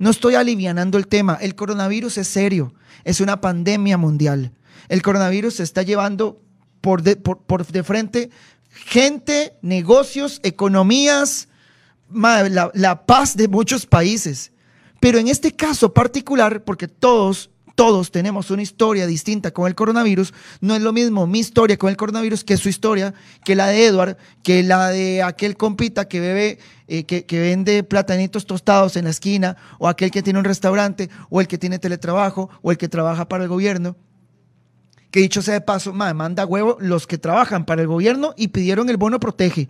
no 0.00 0.10
estoy 0.10 0.34
alivianando 0.34 0.98
el 0.98 1.06
tema. 1.06 1.38
El 1.40 1.54
coronavirus 1.54 2.18
es 2.18 2.26
serio, 2.26 2.74
es 3.04 3.20
una 3.20 3.40
pandemia 3.40 3.96
mundial. 3.96 4.50
El 4.88 5.00
coronavirus 5.00 5.54
se 5.54 5.62
está 5.62 5.84
llevando 5.84 6.42
por 6.80 7.02
de, 7.02 7.14
por, 7.14 7.64
de 7.64 7.84
frente 7.84 8.30
gente, 8.70 9.56
negocios, 9.62 10.40
economías, 10.42 11.46
la 12.10 13.02
paz 13.06 13.36
de 13.36 13.46
muchos 13.46 13.86
países. 13.86 14.50
Pero 14.98 15.20
en 15.20 15.28
este 15.28 15.54
caso 15.54 15.94
particular, 15.94 16.64
porque 16.64 16.88
todos 16.88 17.48
todos 17.78 18.10
tenemos 18.10 18.50
una 18.50 18.62
historia 18.62 19.06
distinta 19.06 19.52
con 19.52 19.68
el 19.68 19.76
coronavirus. 19.76 20.34
No 20.60 20.74
es 20.74 20.82
lo 20.82 20.92
mismo 20.92 21.28
mi 21.28 21.38
historia 21.38 21.76
con 21.76 21.90
el 21.90 21.96
coronavirus 21.96 22.42
que 22.42 22.56
su 22.56 22.68
historia, 22.68 23.14
que 23.44 23.54
la 23.54 23.68
de 23.68 23.86
Edward, 23.86 24.16
que 24.42 24.64
la 24.64 24.88
de 24.88 25.22
aquel 25.22 25.56
compita 25.56 26.08
que 26.08 26.18
bebe, 26.18 26.58
eh, 26.88 27.04
que, 27.04 27.38
vende 27.38 27.84
platanitos 27.84 28.46
tostados 28.46 28.96
en 28.96 29.04
la 29.04 29.10
esquina, 29.10 29.56
o 29.78 29.86
aquel 29.86 30.10
que 30.10 30.24
tiene 30.24 30.40
un 30.40 30.44
restaurante, 30.44 31.08
o 31.30 31.40
el 31.40 31.46
que 31.46 31.56
tiene 31.56 31.78
teletrabajo, 31.78 32.50
o 32.62 32.72
el 32.72 32.78
que 32.78 32.88
trabaja 32.88 33.28
para 33.28 33.44
el 33.44 33.48
gobierno. 33.48 33.94
Que 35.12 35.20
dicho 35.20 35.40
sea 35.40 35.54
de 35.54 35.60
paso, 35.60 35.92
manda 35.92 36.46
huevo 36.46 36.78
los 36.80 37.06
que 37.06 37.16
trabajan 37.16 37.64
para 37.64 37.80
el 37.80 37.86
gobierno 37.86 38.34
y 38.36 38.48
pidieron 38.48 38.90
el 38.90 38.96
bono 38.96 39.20
protege. 39.20 39.68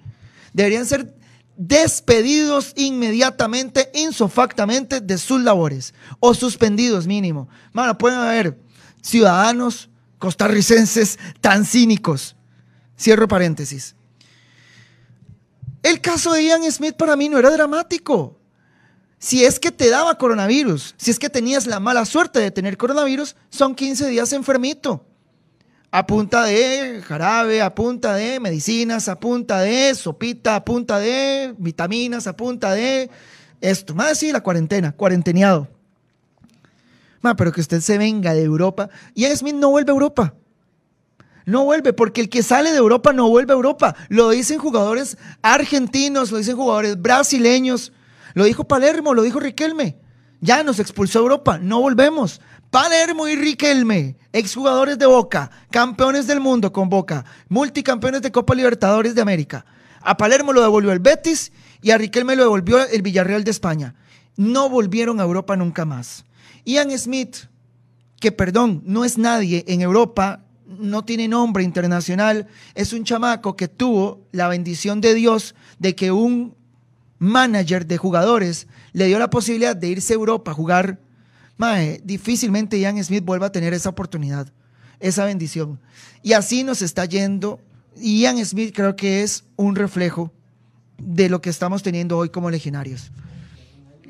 Deberían 0.55 0.87
ser 0.87 1.15
despedidos 1.59 2.73
inmediatamente, 2.77 3.91
insofactamente 3.93 5.01
de 5.01 5.19
sus 5.19 5.43
labores 5.43 5.93
o 6.21 6.33
suspendidos 6.33 7.07
mínimo. 7.07 7.49
Mano, 7.73 7.99
pueden 7.99 8.21
haber 8.21 8.57
ciudadanos 9.03 9.91
costarricenses 10.19 11.19
tan 11.41 11.65
cínicos. 11.65 12.37
Cierro 12.99 13.27
paréntesis. 13.27 13.97
El 15.83 16.01
caso 16.01 16.33
de 16.33 16.45
Ian 16.45 16.71
Smith 16.71 16.95
para 16.97 17.17
mí 17.17 17.29
no 17.29 17.39
era 17.39 17.51
dramático. 17.51 18.39
Si 19.19 19.45
es 19.45 19.59
que 19.59 19.73
te 19.73 19.91
daba 19.91 20.17
coronavirus, 20.17 20.95
si 20.97 21.11
es 21.11 21.19
que 21.19 21.29
tenías 21.29 21.67
la 21.67 21.81
mala 21.81 22.05
suerte 22.05 22.39
de 22.39 22.53
tener 22.53 22.77
coronavirus, 22.77 23.35
son 23.51 23.75
15 23.75 24.09
días 24.09 24.33
enfermito 24.33 25.08
a 25.91 26.07
punta 26.07 26.45
de 26.45 27.03
jarabe, 27.03 27.63
a 27.63 27.75
punta 27.75 28.15
de 28.15 28.41
medicinas, 28.41 29.09
a 29.09 29.19
punta 29.19 29.61
de 29.61 29.95
sopita, 29.95 30.57
a 30.57 30.65
punta 30.65 30.99
de 30.99 31.55
vitaminas, 31.59 32.27
a 32.27 32.37
punta 32.37 32.73
de 32.73 33.11
esto. 33.61 33.95
Más 33.95 34.19
sí, 34.19 34.31
la 34.31 34.43
cuarentena, 34.43 34.93
cuarenteneado. 34.93 35.69
Ma, 37.21 37.35
pero 37.35 37.53
que 37.53 37.61
usted 37.61 37.81
se 37.81 37.99
venga 37.99 38.35
de 38.35 38.43
Europa. 38.43 38.91
Y 39.15 39.25
Smith 39.27 39.55
no 39.55 39.71
vuelve 39.71 39.91
a 39.91 39.95
Europa. 39.95 40.35
No 41.47 41.65
vuelve, 41.65 41.95
porque 41.95 42.21
el 42.21 42.29
que 42.29 42.43
sale 42.43 42.71
de 42.71 42.77
Europa 42.77 43.15
no 43.15 43.29
vuelve 43.31 43.55
a 43.55 43.57
Europa. 43.57 43.97
Lo 44.11 44.29
dicen 44.29 44.59
jugadores 44.59 45.17
argentinos, 45.41 46.31
lo 46.31 46.37
dicen 46.37 46.57
jugadores 46.57 47.01
brasileños. 47.01 47.93
Lo 48.35 48.45
dijo 48.45 48.65
Palermo, 48.65 49.15
lo 49.15 49.23
dijo 49.23 49.41
Riquelme. 49.41 49.97
Ya 50.41 50.63
nos 50.63 50.79
expulsó 50.79 51.19
a 51.19 51.23
Europa, 51.23 51.59
no 51.59 51.81
volvemos. 51.81 52.41
Palermo 52.71 53.27
y 53.27 53.35
Riquelme, 53.35 54.17
exjugadores 54.31 54.99
de 54.99 55.07
Boca, 55.07 55.51
campeones 55.71 56.27
del 56.27 56.39
mundo 56.39 56.71
con 56.71 56.91
Boca, 56.91 57.25
multicampeones 57.49 58.21
de 58.21 58.31
Copa 58.31 58.55
Libertadores 58.55 59.15
de 59.15 59.23
América. 59.23 59.65
A 60.03 60.19
Palermo 60.19 60.53
lo 60.53 60.61
devolvió 60.61 60.93
el 60.93 60.99
Betis 60.99 61.51
y 61.81 61.93
a 61.93 61.99
Riquelme 61.99 62.37
lo 62.37 62.43
devolvió 62.43 62.87
el 62.87 63.01
Villarreal 63.01 63.43
de 63.43 63.53
España. 63.53 63.95
No 64.37 64.69
volvieron 64.69 65.19
a 65.19 65.23
Europa 65.23 65.57
nunca 65.57 65.87
más. 65.87 66.27
Ian 66.67 66.97
Smith, 66.99 67.37
que 68.21 68.33
perdón, 68.33 68.83
no 68.85 69.07
es 69.07 69.17
nadie 69.17 69.65
en 69.67 69.81
Europa, 69.81 70.45
no 70.67 71.07
tiene 71.07 71.27
nombre 71.27 71.65
internacional, 71.65 72.49
es 72.75 72.93
un 72.93 73.05
chamaco 73.05 73.57
que 73.57 73.69
tuvo 73.69 74.27
la 74.31 74.47
bendición 74.47 75.01
de 75.01 75.15
Dios 75.15 75.55
de 75.79 75.95
que 75.95 76.13
un 76.13 76.55
manager 77.19 77.87
de 77.87 77.97
jugadores 77.97 78.67
le 78.93 79.07
dio 79.07 79.19
la 79.19 79.31
posibilidad 79.31 79.75
de 79.75 79.89
irse 79.89 80.13
a 80.13 80.17
Europa 80.17 80.51
a 80.51 80.55
jugar 80.55 81.01
mae, 81.59 82.01
difícilmente 82.05 82.79
Ian 82.79 83.03
Smith 83.05 83.25
vuelva 83.25 83.47
a 83.47 83.53
tener 83.53 83.75
esa 83.75 83.91
oportunidad, 83.91 84.51
esa 85.01 85.25
bendición. 85.25 85.79
Y 86.23 86.33
así 86.33 86.65
nos 86.65 86.81
está 86.81 87.05
yendo. 87.05 87.61
Ian 87.97 88.43
Smith 88.47 88.73
creo 88.75 88.97
que 88.97 89.23
es 89.23 89.45
un 89.57 89.77
reflejo 89.77 90.33
de 90.97 91.29
lo 91.29 91.41
que 91.43 91.51
estamos 91.51 91.83
teniendo 91.83 92.17
hoy 92.17 92.31
como 92.31 92.51
legionarios. 92.51 93.11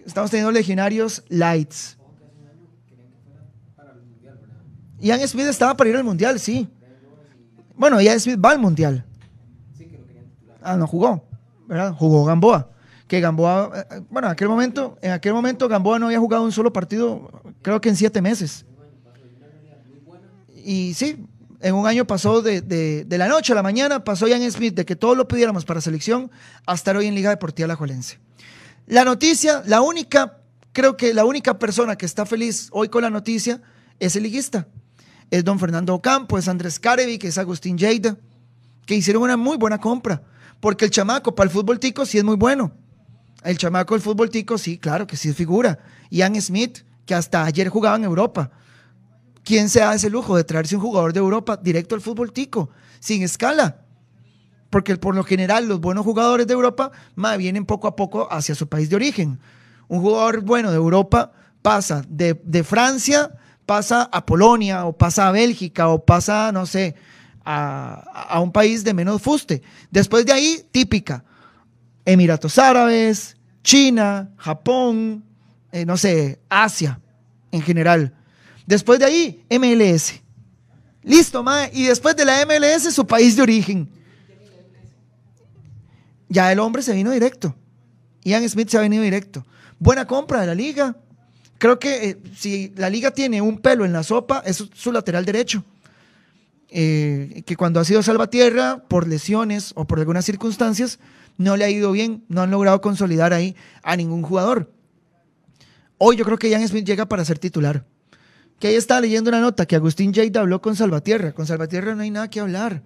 Estamos 0.06 0.30
teniendo 0.30 0.52
legionarios 0.52 1.24
lights. 1.28 1.96
Ian 5.00 5.26
Smith 5.26 5.46
estaba 5.46 5.76
para 5.76 5.90
ir 5.90 5.96
al 5.96 6.04
mundial, 6.04 6.38
sí. 6.38 6.68
Bueno, 7.76 8.00
Ian 8.00 8.20
Smith 8.20 8.38
va 8.44 8.50
al 8.50 8.58
mundial. 8.58 9.04
Ah, 10.62 10.76
no 10.76 10.86
jugó, 10.86 11.24
¿verdad? 11.66 11.94
Jugó 11.94 12.24
Gamboa 12.24 12.77
que 13.08 13.20
Gamboa, 13.20 13.72
eh, 13.74 13.84
eh, 13.90 14.00
bueno, 14.10 14.28
en 14.28 14.32
aquel 14.32 14.48
momento, 14.48 14.98
en 15.00 15.12
aquel 15.12 15.32
momento 15.32 15.66
Gamboa 15.66 15.98
no 15.98 16.06
había 16.06 16.20
jugado 16.20 16.44
un 16.44 16.52
solo 16.52 16.72
partido, 16.72 17.42
creo 17.62 17.80
que 17.80 17.88
en 17.88 17.96
siete 17.96 18.22
meses. 18.22 18.66
Y 20.54 20.92
sí, 20.94 21.24
en 21.60 21.74
un 21.74 21.86
año 21.86 22.06
pasó 22.06 22.42
de, 22.42 23.06
la 23.08 23.26
noche 23.26 23.52
a 23.52 23.56
la 23.56 23.62
mañana, 23.62 24.04
pasó 24.04 24.28
Ian 24.28 24.48
Smith 24.50 24.74
de 24.74 24.84
que 24.84 24.94
todos 24.94 25.16
lo 25.16 25.26
pidiéramos 25.26 25.64
para 25.64 25.80
selección 25.80 26.30
a 26.66 26.74
estar 26.74 26.96
hoy 26.96 27.06
en 27.06 27.14
Liga 27.14 27.30
Deportiva 27.30 27.66
La 27.66 27.76
Juelense. 27.76 28.18
La 28.86 29.04
noticia, 29.04 29.62
la 29.66 29.80
única, 29.80 30.38
creo 30.72 30.96
que 30.96 31.14
la 31.14 31.24
única 31.24 31.58
persona 31.58 31.96
que 31.96 32.04
está 32.04 32.26
feliz 32.26 32.68
hoy 32.72 32.88
con 32.88 33.02
la 33.02 33.10
noticia 33.10 33.62
es 33.98 34.14
el 34.16 34.22
liguista. 34.22 34.68
Es 35.30 35.44
don 35.44 35.58
Fernando 35.58 35.94
Ocampo, 35.94 36.38
es 36.38 36.48
Andrés 36.48 36.78
Carevi, 36.78 37.18
que 37.18 37.28
es 37.28 37.38
Agustín 37.38 37.78
Lleida, 37.78 38.16
que 38.86 38.94
hicieron 38.94 39.22
una 39.22 39.36
muy 39.36 39.56
buena 39.56 39.78
compra, 39.78 40.22
porque 40.60 40.84
el 40.84 40.90
chamaco 40.90 41.34
para 41.34 41.48
el 41.48 41.50
fútbol 41.50 41.78
tico 41.78 42.04
sí 42.04 42.18
es 42.18 42.24
muy 42.24 42.36
bueno. 42.36 42.72
El 43.42 43.56
chamaco 43.56 43.94
del 43.94 44.02
fútbol 44.02 44.30
tico, 44.30 44.58
sí, 44.58 44.78
claro 44.78 45.06
que 45.06 45.16
sí 45.16 45.28
es 45.28 45.36
figura. 45.36 45.78
Ian 46.10 46.40
Smith, 46.40 46.80
que 47.06 47.14
hasta 47.14 47.44
ayer 47.44 47.68
jugaba 47.68 47.96
en 47.96 48.04
Europa. 48.04 48.50
¿Quién 49.44 49.68
se 49.68 49.80
da 49.80 49.94
ese 49.94 50.10
lujo 50.10 50.36
de 50.36 50.44
traerse 50.44 50.76
un 50.76 50.82
jugador 50.82 51.12
de 51.12 51.20
Europa 51.20 51.56
directo 51.56 51.94
al 51.94 52.00
fútbol 52.00 52.32
tico, 52.32 52.70
sin 53.00 53.22
escala? 53.22 53.82
Porque 54.68 54.96
por 54.96 55.14
lo 55.14 55.24
general 55.24 55.66
los 55.66 55.80
buenos 55.80 56.04
jugadores 56.04 56.46
de 56.46 56.52
Europa 56.52 56.90
vienen 57.38 57.64
poco 57.64 57.88
a 57.88 57.96
poco 57.96 58.30
hacia 58.30 58.54
su 58.54 58.68
país 58.68 58.90
de 58.90 58.96
origen. 58.96 59.38
Un 59.88 60.02
jugador 60.02 60.42
bueno 60.42 60.70
de 60.70 60.76
Europa 60.76 61.32
pasa 61.62 62.04
de, 62.08 62.62
Francia, 62.64 63.30
pasa 63.64 64.10
a 64.12 64.26
Polonia 64.26 64.84
o 64.84 64.92
pasa 64.92 65.28
a 65.28 65.32
Bélgica 65.32 65.88
o 65.88 66.04
pasa, 66.04 66.52
no 66.52 66.66
sé, 66.66 66.94
a, 67.44 68.26
a 68.28 68.40
un 68.40 68.52
país 68.52 68.84
de 68.84 68.92
menos 68.92 69.22
fuste. 69.22 69.62
Después 69.90 70.26
de 70.26 70.32
ahí, 70.32 70.68
típica, 70.70 71.24
Emiratos 72.08 72.56
Árabes, 72.58 73.36
China, 73.62 74.30
Japón, 74.38 75.22
eh, 75.70 75.84
no 75.84 75.98
sé, 75.98 76.40
Asia, 76.48 76.98
en 77.52 77.60
general. 77.60 78.14
Después 78.66 78.98
de 78.98 79.04
ahí, 79.04 79.44
MLS. 79.50 80.14
Listo, 81.02 81.42
mae. 81.42 81.70
Y 81.74 81.82
después 81.84 82.16
de 82.16 82.24
la 82.24 82.46
MLS, 82.46 82.94
su 82.94 83.06
país 83.06 83.36
de 83.36 83.42
origen. 83.42 83.90
Ya 86.30 86.50
el 86.50 86.60
hombre 86.60 86.80
se 86.80 86.94
vino 86.94 87.10
directo. 87.10 87.54
Ian 88.24 88.48
Smith 88.48 88.70
se 88.70 88.78
ha 88.78 88.80
venido 88.80 89.02
directo. 89.02 89.44
Buena 89.78 90.06
compra 90.06 90.40
de 90.40 90.46
la 90.46 90.54
liga. 90.54 90.96
Creo 91.58 91.78
que 91.78 92.08
eh, 92.08 92.18
si 92.34 92.72
la 92.74 92.88
liga 92.88 93.10
tiene 93.10 93.42
un 93.42 93.58
pelo 93.58 93.84
en 93.84 93.92
la 93.92 94.02
sopa, 94.02 94.42
es 94.46 94.64
su 94.72 94.92
lateral 94.92 95.26
derecho. 95.26 95.62
Eh, 96.70 97.42
que 97.44 97.54
cuando 97.54 97.80
ha 97.80 97.84
sido 97.84 98.02
salvatierra, 98.02 98.82
por 98.88 99.06
lesiones 99.06 99.72
o 99.74 99.86
por 99.86 99.98
algunas 99.98 100.24
circunstancias, 100.24 100.98
no 101.38 101.56
le 101.56 101.64
ha 101.64 101.70
ido 101.70 101.90
bien, 101.92 102.24
no 102.28 102.42
han 102.42 102.50
logrado 102.50 102.80
consolidar 102.80 103.32
ahí 103.32 103.56
a 103.82 103.96
ningún 103.96 104.22
jugador. 104.22 104.70
Hoy 105.96 106.16
yo 106.16 106.24
creo 106.24 106.38
que 106.38 106.50
Ian 106.50 106.66
Smith 106.68 106.84
llega 106.84 107.06
para 107.06 107.24
ser 107.24 107.38
titular. 107.38 107.84
Que 108.58 108.68
ahí 108.68 108.74
estaba 108.74 109.00
leyendo 109.00 109.30
una 109.30 109.40
nota 109.40 109.66
que 109.66 109.76
Agustín 109.76 110.12
Jade 110.12 110.38
habló 110.38 110.60
con 110.60 110.76
Salvatierra. 110.76 111.32
Con 111.32 111.46
Salvatierra 111.46 111.94
no 111.94 112.02
hay 112.02 112.10
nada 112.10 112.28
que 112.28 112.40
hablar. 112.40 112.82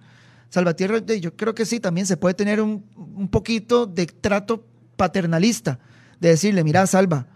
Salvatierra, 0.49 0.99
yo 0.99 1.35
creo 1.35 1.53
que 1.53 1.65
sí, 1.65 1.79
también 1.79 2.07
se 2.07 2.15
puede 2.15 2.35
tener 2.35 2.61
un, 2.61 2.85
un 2.95 3.27
poquito 3.27 3.87
de 3.87 4.05
trato 4.05 4.63
paternalista, 4.95 5.79
de 6.19 6.29
decirle, 6.29 6.63
mira, 6.63 6.85
Salva, 6.85 7.27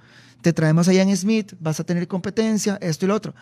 te 0.42 0.54
traemos 0.54 0.88
a 0.88 0.94
Ian 0.94 1.16
Smith, 1.16 1.54
vas 1.60 1.80
a 1.80 1.84
tener 1.84 2.08
competencia, 2.08 2.78
esto 2.82 3.06
y 3.06 3.08
lo 3.08 3.16
otro. 3.16 3.34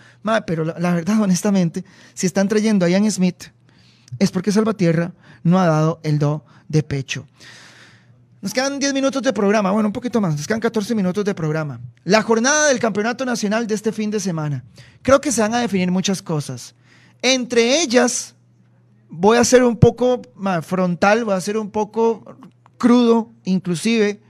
pero 0.48 0.66
la, 0.66 0.94
verdad, 0.94 1.22
honestamente, 1.22 1.84
si 2.14 2.26
están 2.26 2.48
trayendo 2.48 2.86
a 2.86 2.90
Ian 2.90 3.10
Smith, 3.12 3.46
es 4.20 4.32
porque 4.32 4.52
Salvatierra 4.52 5.14
no 5.44 5.60
ha 5.60 5.68
dado 5.68 6.00
el 6.04 6.20
do 6.20 6.46
de 6.68 6.84
pecho. 6.84 7.28
Nos 8.46 8.54
quedan 8.54 8.78
10 8.78 8.94
minutos 8.94 9.24
de 9.24 9.34
programa, 9.34 9.72
bueno, 9.72 9.90
un 9.90 9.92
poquito 9.92 10.22
más, 10.22 10.36
nos 10.36 10.46
quedan 10.46 10.60
14 10.60 10.94
minutos 10.94 11.26
de 11.26 11.34
programa. 11.34 11.82
La 12.04 12.22
jornada 12.22 12.68
del 12.68 12.78
Campeonato 12.78 13.26
Nacional 13.26 13.66
de 13.66 13.74
este 13.74 13.92
fin 13.92 14.12
de 14.12 14.20
semana. 14.20 14.64
Creo 15.02 15.20
que 15.20 15.32
se 15.32 15.42
van 15.42 15.56
a 15.56 15.62
definir 15.62 15.90
muchas 15.90 16.22
cosas. 16.22 16.76
Entre 17.24 17.82
ellas, 17.82 18.36
voy 19.10 19.40
a 19.40 19.44
ser 19.44 19.64
un 19.64 19.76
poco 19.76 20.22
frontal, 20.62 21.26
voy 21.26 21.34
a 21.34 21.42
ser 21.42 21.58
un 21.58 21.72
poco 21.72 22.38
crudo, 22.78 23.32
inclusive. 23.46 24.22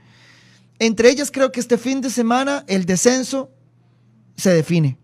Entre 0.78 1.10
ellas 1.10 1.30
creo 1.30 1.52
que 1.52 1.60
este 1.60 1.76
fin 1.76 2.00
de 2.00 2.08
semana 2.08 2.64
el 2.68 2.86
descenso 2.86 3.50
se 4.34 4.50
define. 4.50 4.96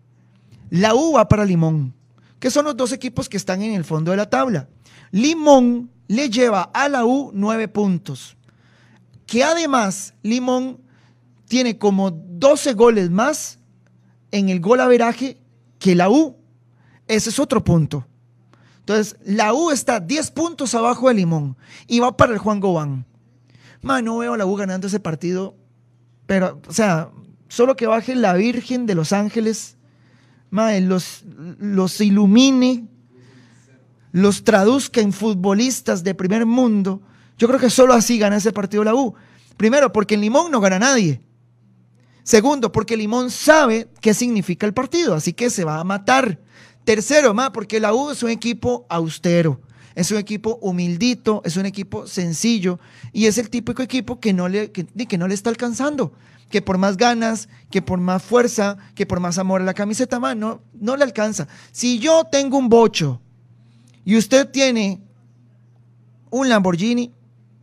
La 0.71 0.95
U 0.95 1.13
va 1.13 1.27
para 1.27 1.45
Limón, 1.45 1.93
que 2.39 2.49
son 2.49 2.65
los 2.65 2.75
dos 2.75 2.91
equipos 2.91 3.29
que 3.29 3.37
están 3.37 3.61
en 3.61 3.75
el 3.75 3.85
fondo 3.85 4.09
de 4.09 4.17
la 4.17 4.31
tabla. 4.31 4.69
Limón 5.11 5.91
le 6.07 6.31
lleva 6.31 6.63
a 6.73 6.89
la 6.89 7.05
U 7.05 7.29
nueve 7.31 7.67
puntos 7.67 8.37
que 9.25 9.43
además 9.43 10.13
Limón 10.21 10.79
tiene 11.47 11.77
como 11.77 12.11
12 12.11 12.73
goles 12.73 13.09
más 13.09 13.59
en 14.31 14.49
el 14.49 14.59
gol 14.59 14.81
averaje 14.81 15.37
que 15.79 15.95
la 15.95 16.09
U. 16.09 16.35
Ese 17.07 17.29
es 17.29 17.39
otro 17.39 17.63
punto. 17.63 18.05
Entonces, 18.79 19.15
la 19.23 19.53
U 19.53 19.71
está 19.71 19.99
10 19.99 20.31
puntos 20.31 20.75
abajo 20.75 21.07
de 21.07 21.15
Limón 21.15 21.55
y 21.87 21.99
va 21.99 22.17
para 22.17 22.33
el 22.33 22.39
Juan 22.39 22.59
Gobán. 22.59 23.05
Man, 23.81 24.05
no 24.05 24.17
veo 24.17 24.33
a 24.33 24.37
la 24.37 24.45
U 24.45 24.55
ganando 24.55 24.87
ese 24.87 24.99
partido, 24.99 25.55
pero, 26.25 26.61
o 26.67 26.73
sea, 26.73 27.11
solo 27.49 27.75
que 27.75 27.87
baje 27.87 28.15
la 28.15 28.33
Virgen 28.33 28.85
de 28.85 28.95
los 28.95 29.13
Ángeles, 29.13 29.77
man, 30.49 30.89
los, 30.89 31.23
los 31.59 32.01
ilumine, 32.01 32.87
los 34.11 34.43
traduzca 34.43 35.01
en 35.01 35.13
futbolistas 35.13 36.03
de 36.03 36.15
primer 36.15 36.45
mundo 36.45 37.01
yo 37.37 37.47
creo 37.47 37.59
que 37.59 37.69
solo 37.69 37.93
así 37.93 38.17
gana 38.17 38.37
ese 38.37 38.51
partido 38.51 38.83
la 38.83 38.95
U. 38.95 39.13
Primero, 39.57 39.91
porque 39.91 40.15
en 40.15 40.21
Limón 40.21 40.51
no 40.51 40.59
gana 40.59 40.79
nadie. 40.79 41.21
Segundo, 42.23 42.71
porque 42.71 42.95
Limón 42.95 43.31
sabe 43.31 43.89
qué 44.01 44.13
significa 44.13 44.65
el 44.65 44.73
partido, 44.73 45.13
así 45.13 45.33
que 45.33 45.49
se 45.49 45.65
va 45.65 45.79
a 45.79 45.83
matar. 45.83 46.39
Tercero, 46.85 47.33
más 47.33 47.51
porque 47.51 47.79
la 47.79 47.93
U 47.93 48.11
es 48.11 48.23
un 48.23 48.29
equipo 48.29 48.85
austero, 48.89 49.61
es 49.95 50.11
un 50.11 50.17
equipo 50.17 50.57
humildito, 50.61 51.41
es 51.45 51.57
un 51.57 51.65
equipo 51.65 52.07
sencillo 52.07 52.79
y 53.11 53.25
es 53.25 53.37
el 53.37 53.49
típico 53.49 53.81
equipo 53.81 54.19
que 54.19 54.33
no 54.33 54.47
le, 54.47 54.71
que, 54.71 55.17
no 55.17 55.27
le 55.27 55.33
está 55.33 55.49
alcanzando. 55.49 56.13
Que 56.49 56.61
por 56.61 56.77
más 56.77 56.97
ganas, 56.97 57.49
que 57.71 57.81
por 57.81 57.99
más 57.99 58.21
fuerza, 58.21 58.77
que 58.95 59.05
por 59.05 59.19
más 59.19 59.37
amor 59.37 59.61
a 59.61 59.65
la 59.65 59.73
camiseta, 59.73 60.19
más 60.19 60.37
no 60.37 60.61
le 60.95 61.03
alcanza. 61.03 61.47
Si 61.71 61.99
yo 61.99 62.25
tengo 62.31 62.57
un 62.57 62.69
bocho 62.69 63.21
y 64.05 64.17
usted 64.17 64.49
tiene 64.49 65.01
un 66.29 66.49
Lamborghini, 66.49 67.13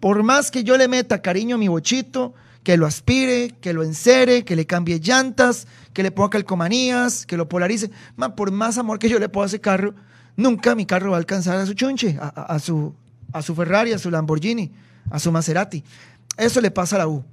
por 0.01 0.23
más 0.23 0.51
que 0.51 0.65
yo 0.65 0.77
le 0.77 0.89
meta 0.89 1.23
cariño 1.23 1.57
a 1.57 1.59
mi 1.59 1.69
bochito, 1.69 2.35
que 2.63 2.77
lo 2.77 2.87
aspire, 2.87 3.55
que 3.61 3.73
lo 3.73 3.83
encere, 3.83 4.45
que 4.45 4.57
le 4.57 4.67
cambie 4.67 4.99
llantas, 4.99 5.67
que 5.93 6.03
le 6.03 6.11
ponga 6.11 6.31
calcomanías, 6.31 7.27
que 7.27 7.37
lo 7.37 7.49
polarice, 7.49 7.91
por 8.37 8.51
más 8.51 8.79
amor 8.79 8.99
que 8.99 9.09
yo 9.09 9.19
le 9.19 9.29
ponga 9.29 9.45
a 9.45 9.49
ese 9.49 9.61
carro, 9.61 9.95
nunca 10.37 10.75
mi 10.75 10.87
carro 10.87 11.11
va 11.11 11.17
a 11.17 11.21
alcanzar 11.21 11.57
a 11.57 11.67
su 11.67 11.75
chunche, 11.75 12.19
a, 12.21 12.59
su, 12.59 12.95
a 13.33 13.43
su 13.43 13.55
Ferrari, 13.55 13.93
a 13.93 13.99
su 13.99 14.11
Lamborghini, 14.11 14.73
a 15.11 15.19
su 15.19 15.33
Maserati. 15.33 15.83
Eso 16.37 16.61
le 16.61 16.71
pasa 16.71 16.97
a 16.97 17.01
la 17.01 17.09
U. 17.09 17.25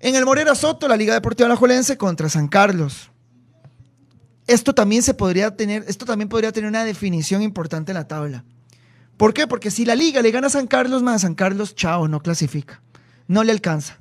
En 0.00 0.16
el 0.16 0.24
Morera 0.24 0.54
Soto, 0.54 0.88
la 0.88 0.96
Liga 0.96 1.14
Deportiva 1.14 1.46
Alajuelense 1.46 1.96
contra 1.96 2.28
San 2.28 2.48
Carlos. 2.48 3.10
Esto 4.48 4.74
también 4.74 5.02
se 5.02 5.14
podría 5.14 5.56
tener, 5.56 5.84
esto 5.86 6.04
también 6.04 6.28
podría 6.28 6.50
tener 6.50 6.68
una 6.68 6.84
definición 6.84 7.42
importante 7.42 7.92
en 7.92 7.98
la 7.98 8.08
tabla. 8.08 8.44
¿Por 9.16 9.34
qué? 9.34 9.46
Porque 9.46 9.70
si 9.70 9.84
la 9.84 9.94
liga 9.94 10.22
le 10.22 10.30
gana 10.30 10.48
a 10.48 10.50
San 10.50 10.66
Carlos, 10.66 11.02
más 11.02 11.22
San 11.22 11.34
Carlos, 11.34 11.74
chao, 11.74 12.08
no 12.08 12.20
clasifica. 12.20 12.82
No 13.28 13.44
le 13.44 13.52
alcanza. 13.52 13.98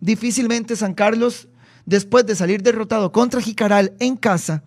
Difícilmente 0.00 0.76
San 0.76 0.94
Carlos, 0.94 1.48
después 1.86 2.26
de 2.26 2.36
salir 2.36 2.62
derrotado 2.62 3.12
contra 3.12 3.40
Jicaral 3.40 3.94
en 3.98 4.16
casa, 4.16 4.62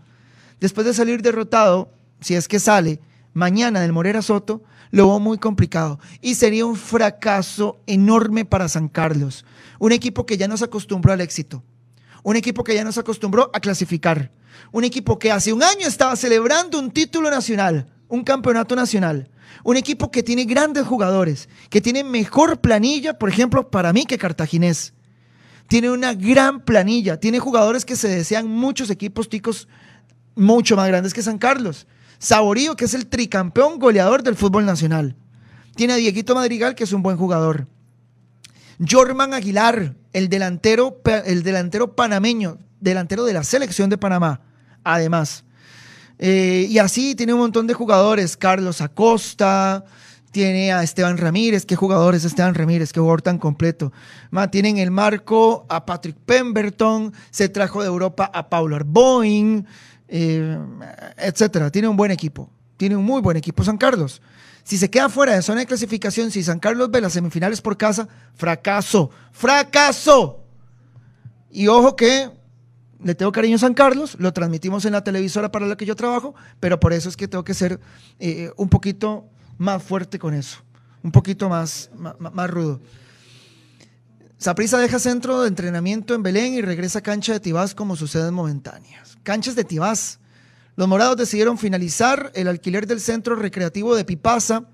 después 0.59 0.85
de 0.85 0.93
salir 0.93 1.21
derrotado, 1.21 1.91
si 2.21 2.35
es 2.35 2.47
que 2.47 2.59
sale 2.59 2.99
mañana 3.33 3.81
del 3.81 3.93
Morera 3.93 4.21
Soto, 4.21 4.63
lo 4.91 5.07
veo 5.07 5.19
muy 5.19 5.37
complicado. 5.39 5.99
Y 6.21 6.35
sería 6.35 6.65
un 6.65 6.75
fracaso 6.75 7.81
enorme 7.87 8.45
para 8.45 8.69
San 8.69 8.87
Carlos. 8.87 9.45
Un 9.79 9.91
equipo 9.91 10.25
que 10.25 10.37
ya 10.37 10.47
no 10.47 10.55
se 10.55 10.65
acostumbró 10.65 11.13
al 11.13 11.21
éxito. 11.21 11.63
Un 12.21 12.35
equipo 12.35 12.63
que 12.63 12.75
ya 12.75 12.83
no 12.83 12.91
se 12.91 12.99
acostumbró 12.99 13.49
a 13.53 13.59
clasificar. 13.59 14.31
Un 14.71 14.83
equipo 14.83 15.17
que 15.17 15.31
hace 15.31 15.51
un 15.51 15.63
año 15.63 15.87
estaba 15.87 16.15
celebrando 16.15 16.79
un 16.79 16.91
título 16.91 17.31
nacional, 17.31 17.87
un 18.13 18.23
campeonato 18.23 18.75
nacional. 18.75 19.27
Un 19.63 19.75
equipo 19.75 20.11
que 20.11 20.21
tiene 20.21 20.45
grandes 20.45 20.85
jugadores, 20.85 21.49
que 21.71 21.81
tiene 21.81 22.03
mejor 22.03 22.61
planilla, 22.61 23.17
por 23.17 23.27
ejemplo, 23.27 23.71
para 23.71 23.91
mí 23.91 24.05
que 24.05 24.19
Cartaginés. 24.19 24.93
Tiene 25.67 25.89
una 25.89 26.13
gran 26.13 26.63
planilla, 26.63 27.19
tiene 27.19 27.39
jugadores 27.39 27.85
que 27.85 27.95
se 27.95 28.07
desean 28.07 28.47
muchos 28.47 28.91
equipos 28.91 29.29
ticos 29.29 29.67
mucho 30.35 30.75
más 30.75 30.87
grandes 30.87 31.11
que 31.11 31.23
San 31.23 31.39
Carlos. 31.39 31.87
Saborío, 32.19 32.75
que 32.75 32.85
es 32.85 32.93
el 32.93 33.07
tricampeón 33.07 33.79
goleador 33.79 34.21
del 34.21 34.35
fútbol 34.35 34.63
nacional. 34.63 35.15
Tiene 35.75 35.93
a 35.93 35.95
Dieguito 35.95 36.35
Madrigal, 36.35 36.75
que 36.75 36.83
es 36.83 36.93
un 36.93 37.01
buen 37.01 37.17
jugador. 37.17 37.67
Jorman 38.87 39.33
Aguilar, 39.33 39.95
el 40.13 40.29
delantero, 40.29 41.01
el 41.25 41.41
delantero 41.41 41.95
panameño, 41.95 42.59
delantero 42.79 43.25
de 43.25 43.33
la 43.33 43.43
selección 43.43 43.89
de 43.89 43.97
Panamá, 43.97 44.41
además. 44.83 45.45
Eh, 46.25 46.67
y 46.69 46.77
así 46.77 47.15
tiene 47.15 47.33
un 47.33 47.39
montón 47.41 47.67
de 47.67 47.73
jugadores. 47.73 48.37
Carlos 48.37 48.79
Acosta, 48.79 49.83
tiene 50.31 50.71
a 50.71 50.81
Esteban 50.81 51.17
Ramírez. 51.17 51.65
¿Qué 51.65 51.75
jugador 51.75 52.15
es 52.15 52.23
Esteban 52.23 52.55
Ramírez? 52.55 52.93
Qué 52.93 53.01
jugador 53.01 53.21
tan 53.21 53.37
completo. 53.37 53.91
tienen 54.49 54.77
el 54.77 54.89
marco 54.89 55.65
a 55.67 55.85
Patrick 55.85 56.15
Pemberton. 56.15 57.11
Se 57.29 57.49
trajo 57.49 57.81
de 57.81 57.89
Europa 57.89 58.31
a 58.33 58.47
Paulo 58.47 58.77
Arboin, 58.77 59.67
eh, 60.07 60.57
etcétera. 61.17 61.69
Tiene 61.69 61.89
un 61.89 61.97
buen 61.97 62.11
equipo. 62.11 62.49
Tiene 62.77 62.95
un 62.95 63.03
muy 63.03 63.21
buen 63.21 63.35
equipo 63.35 63.61
San 63.65 63.77
Carlos. 63.77 64.21
Si 64.63 64.77
se 64.77 64.89
queda 64.89 65.09
fuera 65.09 65.35
de 65.35 65.41
zona 65.41 65.59
de 65.59 65.65
clasificación, 65.65 66.31
si 66.31 66.41
San 66.41 66.59
Carlos 66.59 66.89
ve 66.89 67.01
las 67.01 67.11
semifinales 67.11 67.59
por 67.59 67.75
casa, 67.75 68.07
fracaso. 68.33 69.09
¡Fracaso! 69.33 70.39
Y 71.51 71.67
ojo 71.67 71.97
que 71.97 72.31
le 73.03 73.15
tengo 73.15 73.31
cariño 73.31 73.57
a 73.57 73.59
San 73.59 73.73
Carlos, 73.73 74.15
lo 74.19 74.31
transmitimos 74.33 74.85
en 74.85 74.93
la 74.93 75.03
televisora 75.03 75.51
para 75.51 75.67
la 75.67 75.75
que 75.75 75.85
yo 75.85 75.95
trabajo, 75.95 76.33
pero 76.59 76.79
por 76.79 76.93
eso 76.93 77.09
es 77.09 77.17
que 77.17 77.27
tengo 77.27 77.43
que 77.43 77.53
ser 77.53 77.79
eh, 78.19 78.51
un 78.55 78.69
poquito 78.69 79.29
más 79.57 79.83
fuerte 79.83 80.17
con 80.17 80.33
eso, 80.33 80.59
un 81.03 81.11
poquito 81.11 81.49
más, 81.49 81.91
más, 81.95 82.49
rudo. 82.49 82.79
Saprisa 84.37 84.77
deja 84.77 84.99
centro 84.99 85.41
de 85.41 85.49
entrenamiento 85.49 86.15
en 86.15 86.23
Belén 86.23 86.53
y 86.53 86.61
regresa 86.61 86.99
a 86.99 87.01
cancha 87.01 87.33
de 87.33 87.39
Tibás 87.39 87.75
como 87.75 87.95
sucede 87.95 88.29
en 88.29 88.33
momentáneas. 88.33 89.17
Canchas 89.23 89.55
de 89.55 89.63
Tibás. 89.63 90.19
Los 90.75 90.87
morados 90.87 91.17
decidieron 91.17 91.57
finalizar 91.57 92.31
el 92.33 92.47
alquiler 92.47 92.87
del 92.87 92.99
centro 92.99 93.35
recreativo 93.35 93.95
de 93.95 94.03
Pipasa. 94.03 94.67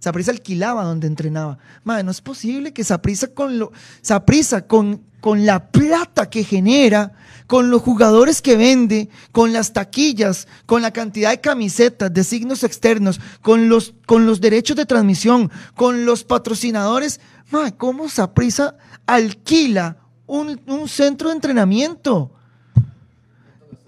Saprisa 0.00 0.30
alquilaba 0.30 0.82
donde 0.84 1.06
entrenaba. 1.06 1.58
Madre, 1.84 2.04
no 2.04 2.10
es 2.10 2.20
posible 2.20 2.72
que 2.72 2.84
Saprisa 2.84 3.28
con 3.28 3.58
lo, 3.58 3.70
Saprisa 4.00 4.66
con, 4.66 5.02
con 5.26 5.44
la 5.44 5.72
plata 5.72 6.30
que 6.30 6.44
genera 6.44 7.12
con 7.48 7.68
los 7.68 7.82
jugadores 7.82 8.40
que 8.40 8.56
vende, 8.56 9.08
con 9.32 9.52
las 9.52 9.72
taquillas, 9.72 10.46
con 10.66 10.82
la 10.82 10.92
cantidad 10.92 11.30
de 11.30 11.40
camisetas, 11.40 12.14
de 12.14 12.22
signos 12.22 12.62
externos, 12.62 13.20
con 13.42 13.68
los, 13.68 13.92
con 14.06 14.24
los 14.24 14.40
derechos 14.40 14.76
de 14.76 14.86
transmisión, 14.86 15.50
con 15.74 16.06
los 16.06 16.22
patrocinadores. 16.22 17.18
Ma, 17.50 17.72
¿Cómo 17.72 18.08
Saprisa 18.08 18.76
alquila 19.04 19.96
un, 20.28 20.60
un 20.68 20.86
centro 20.86 21.30
de 21.30 21.34
entrenamiento? 21.34 22.30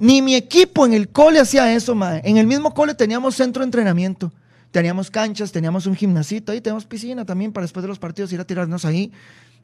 Ni 0.01 0.23
mi 0.23 0.35
equipo 0.35 0.87
en 0.87 0.93
el 0.93 1.09
cole 1.09 1.39
hacía 1.39 1.73
eso, 1.73 1.95
mae. 1.95 2.21
En 2.25 2.37
el 2.37 2.49
mismo 2.49 2.75
cole 2.75 2.97
teníamos 2.97 3.37
centro 3.37 3.61
de 3.61 3.67
entrenamiento. 3.67 4.33
Teníamos 4.73 5.09
canchas, 5.09 5.53
teníamos 5.53 5.87
un 5.87 5.95
gimnasito, 5.95 6.51
ahí 6.51 6.61
tenemos 6.61 6.85
piscina 6.85 7.25
también 7.25 7.53
para 7.53 7.63
después 7.63 7.83
de 7.83 7.89
los 7.89 8.01
partidos 8.01 8.33
ir 8.33 8.41
a 8.41 8.45
tirarnos 8.45 8.85
ahí. 8.85 9.13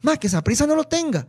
Mae, 0.03 0.17
que 0.17 0.27
esa 0.27 0.41
prisa 0.41 0.65
no 0.65 0.77
lo 0.77 0.85
tenga. 0.85 1.27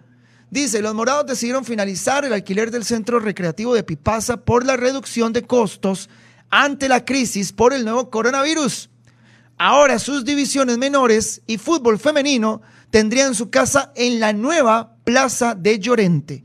Dice, 0.51 0.81
los 0.81 0.95
morados 0.95 1.27
decidieron 1.27 1.65
finalizar 1.65 2.25
el 2.25 2.33
alquiler 2.33 2.71
del 2.71 2.85
centro 2.85 3.19
recreativo 3.19 3.75
de 3.75 3.83
Pipasa 3.83 4.45
por 4.45 4.65
la 4.65 4.77
reducción 4.77 5.33
de 5.33 5.43
costos 5.43 6.09
ante 6.51 6.89
la 6.89 7.05
crisis 7.05 7.53
por 7.53 7.73
el 7.73 7.85
nuevo 7.85 8.11
coronavirus. 8.11 8.89
Ahora 9.59 9.99
sus 9.99 10.25
divisiones 10.25 10.79
menores 10.79 11.43
y 11.47 11.59
fútbol 11.59 11.99
femenino 11.99 12.63
tendrían 12.91 13.35
su 13.35 13.51
casa 13.51 13.93
en 13.97 14.21
la 14.21 14.33
nueva 14.33 14.97
Plaza 15.05 15.55
de 15.55 15.79
Llorente. 15.79 16.45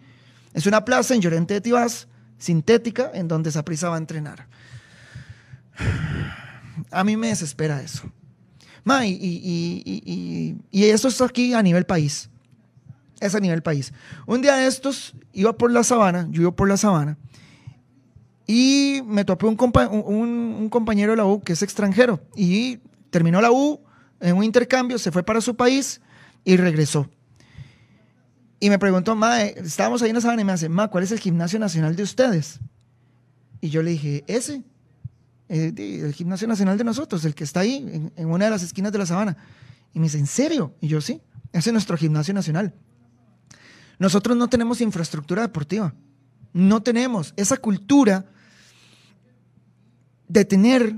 Es 0.54 0.66
una 0.66 0.84
plaza 0.84 1.14
en 1.14 1.22
Llorente 1.22 1.54
de 1.54 1.62
Tibás, 1.62 2.08
sintética, 2.38 3.12
en 3.14 3.28
donde 3.28 3.52
Saprissa 3.52 3.90
va 3.90 3.96
a 3.96 4.00
entrenar. 4.00 4.48
A 6.90 7.04
mí 7.04 7.16
me 7.16 7.28
desespera 7.28 7.82
eso. 7.82 8.12
Ma, 8.84 9.06
y, 9.06 9.12
y, 9.12 10.58
y, 10.72 10.84
eso 10.86 11.08
es 11.10 11.22
aquí 11.22 11.54
a 11.54 11.62
nivel 11.62 11.86
país. 11.86 12.31
Es 13.22 13.34
a 13.36 13.40
nivel 13.40 13.64
país. 13.64 13.94
Un 14.26 14.42
día 14.42 14.56
de 14.56 14.68
estos 14.68 15.14
iba 15.32 15.58
por 15.58 15.72
la 15.72 15.86
sabana, 15.86 16.28
yo 16.32 16.42
iba 16.42 16.52
por 16.52 16.68
la 16.68 16.76
sabana, 16.76 17.18
y 18.54 19.02
me 19.06 19.24
topé 19.24 19.46
un, 19.46 19.58
un, 19.58 20.70
compañero 20.70 21.12
de 21.12 21.16
la 21.16 21.26
U 21.26 21.40
que 21.40 21.54
es 21.54 21.62
extranjero. 21.62 22.20
Y 22.36 22.80
terminó 23.10 23.40
la 23.40 23.50
U 23.50 23.80
en 24.20 24.36
un 24.36 24.44
intercambio, 24.44 24.98
se 24.98 25.10
fue 25.10 25.24
para 25.24 25.40
su 25.40 25.56
país 25.56 26.02
y 26.44 26.58
regresó. 26.58 27.10
Y 28.60 28.70
me 28.70 28.78
preguntó, 28.78 29.16
ma, 29.16 29.42
estábamos 29.42 30.02
ahí 30.02 30.10
en 30.10 30.16
la 30.16 30.22
sabana 30.22 30.42
y 30.42 30.44
me 30.46 30.52
dice, 30.52 30.68
ma, 30.68 30.90
¿cuál 30.90 31.06
es 31.06 31.14
el 31.14 31.20
gimnasio 31.20 31.60
nacional 31.60 31.96
de 31.96 32.04
ustedes? 32.04 32.60
Y 33.62 33.70
yo 33.70 33.82
le 33.84 33.92
dije, 33.92 34.26
ese, 34.28 34.64
eh, 35.48 35.74
el 35.78 36.14
gimnasio 36.14 36.46
nacional 36.46 36.78
de 36.78 36.84
nosotros, 36.84 37.24
el 37.24 37.34
que 37.34 37.46
está 37.46 37.62
ahí, 37.62 37.78
en, 37.78 38.12
en, 38.18 38.28
una 38.28 38.46
de 38.46 38.52
las 38.52 38.64
esquinas 38.64 38.92
de 38.92 38.98
la 38.98 39.06
sabana. 39.06 39.38
Y 39.94 40.00
me 40.00 40.08
dice, 40.08 40.18
¿en 40.18 40.28
serio? 40.28 40.76
Y 40.82 40.90
yo, 40.90 41.00
sí, 41.00 41.22
ese 41.54 41.70
es 41.70 41.74
nuestro 41.74 41.96
gimnasio 41.96 42.34
nacional. 42.34 42.74
Nosotros 44.02 44.36
no 44.36 44.48
tenemos 44.48 44.82
infraestructura 44.82 45.44
deportiva. 45.44 45.94
No 46.54 46.82
tenemos 46.82 47.36
esa 47.38 47.58
cultura 47.58 48.26
de 50.28 50.44
tener 50.44 50.96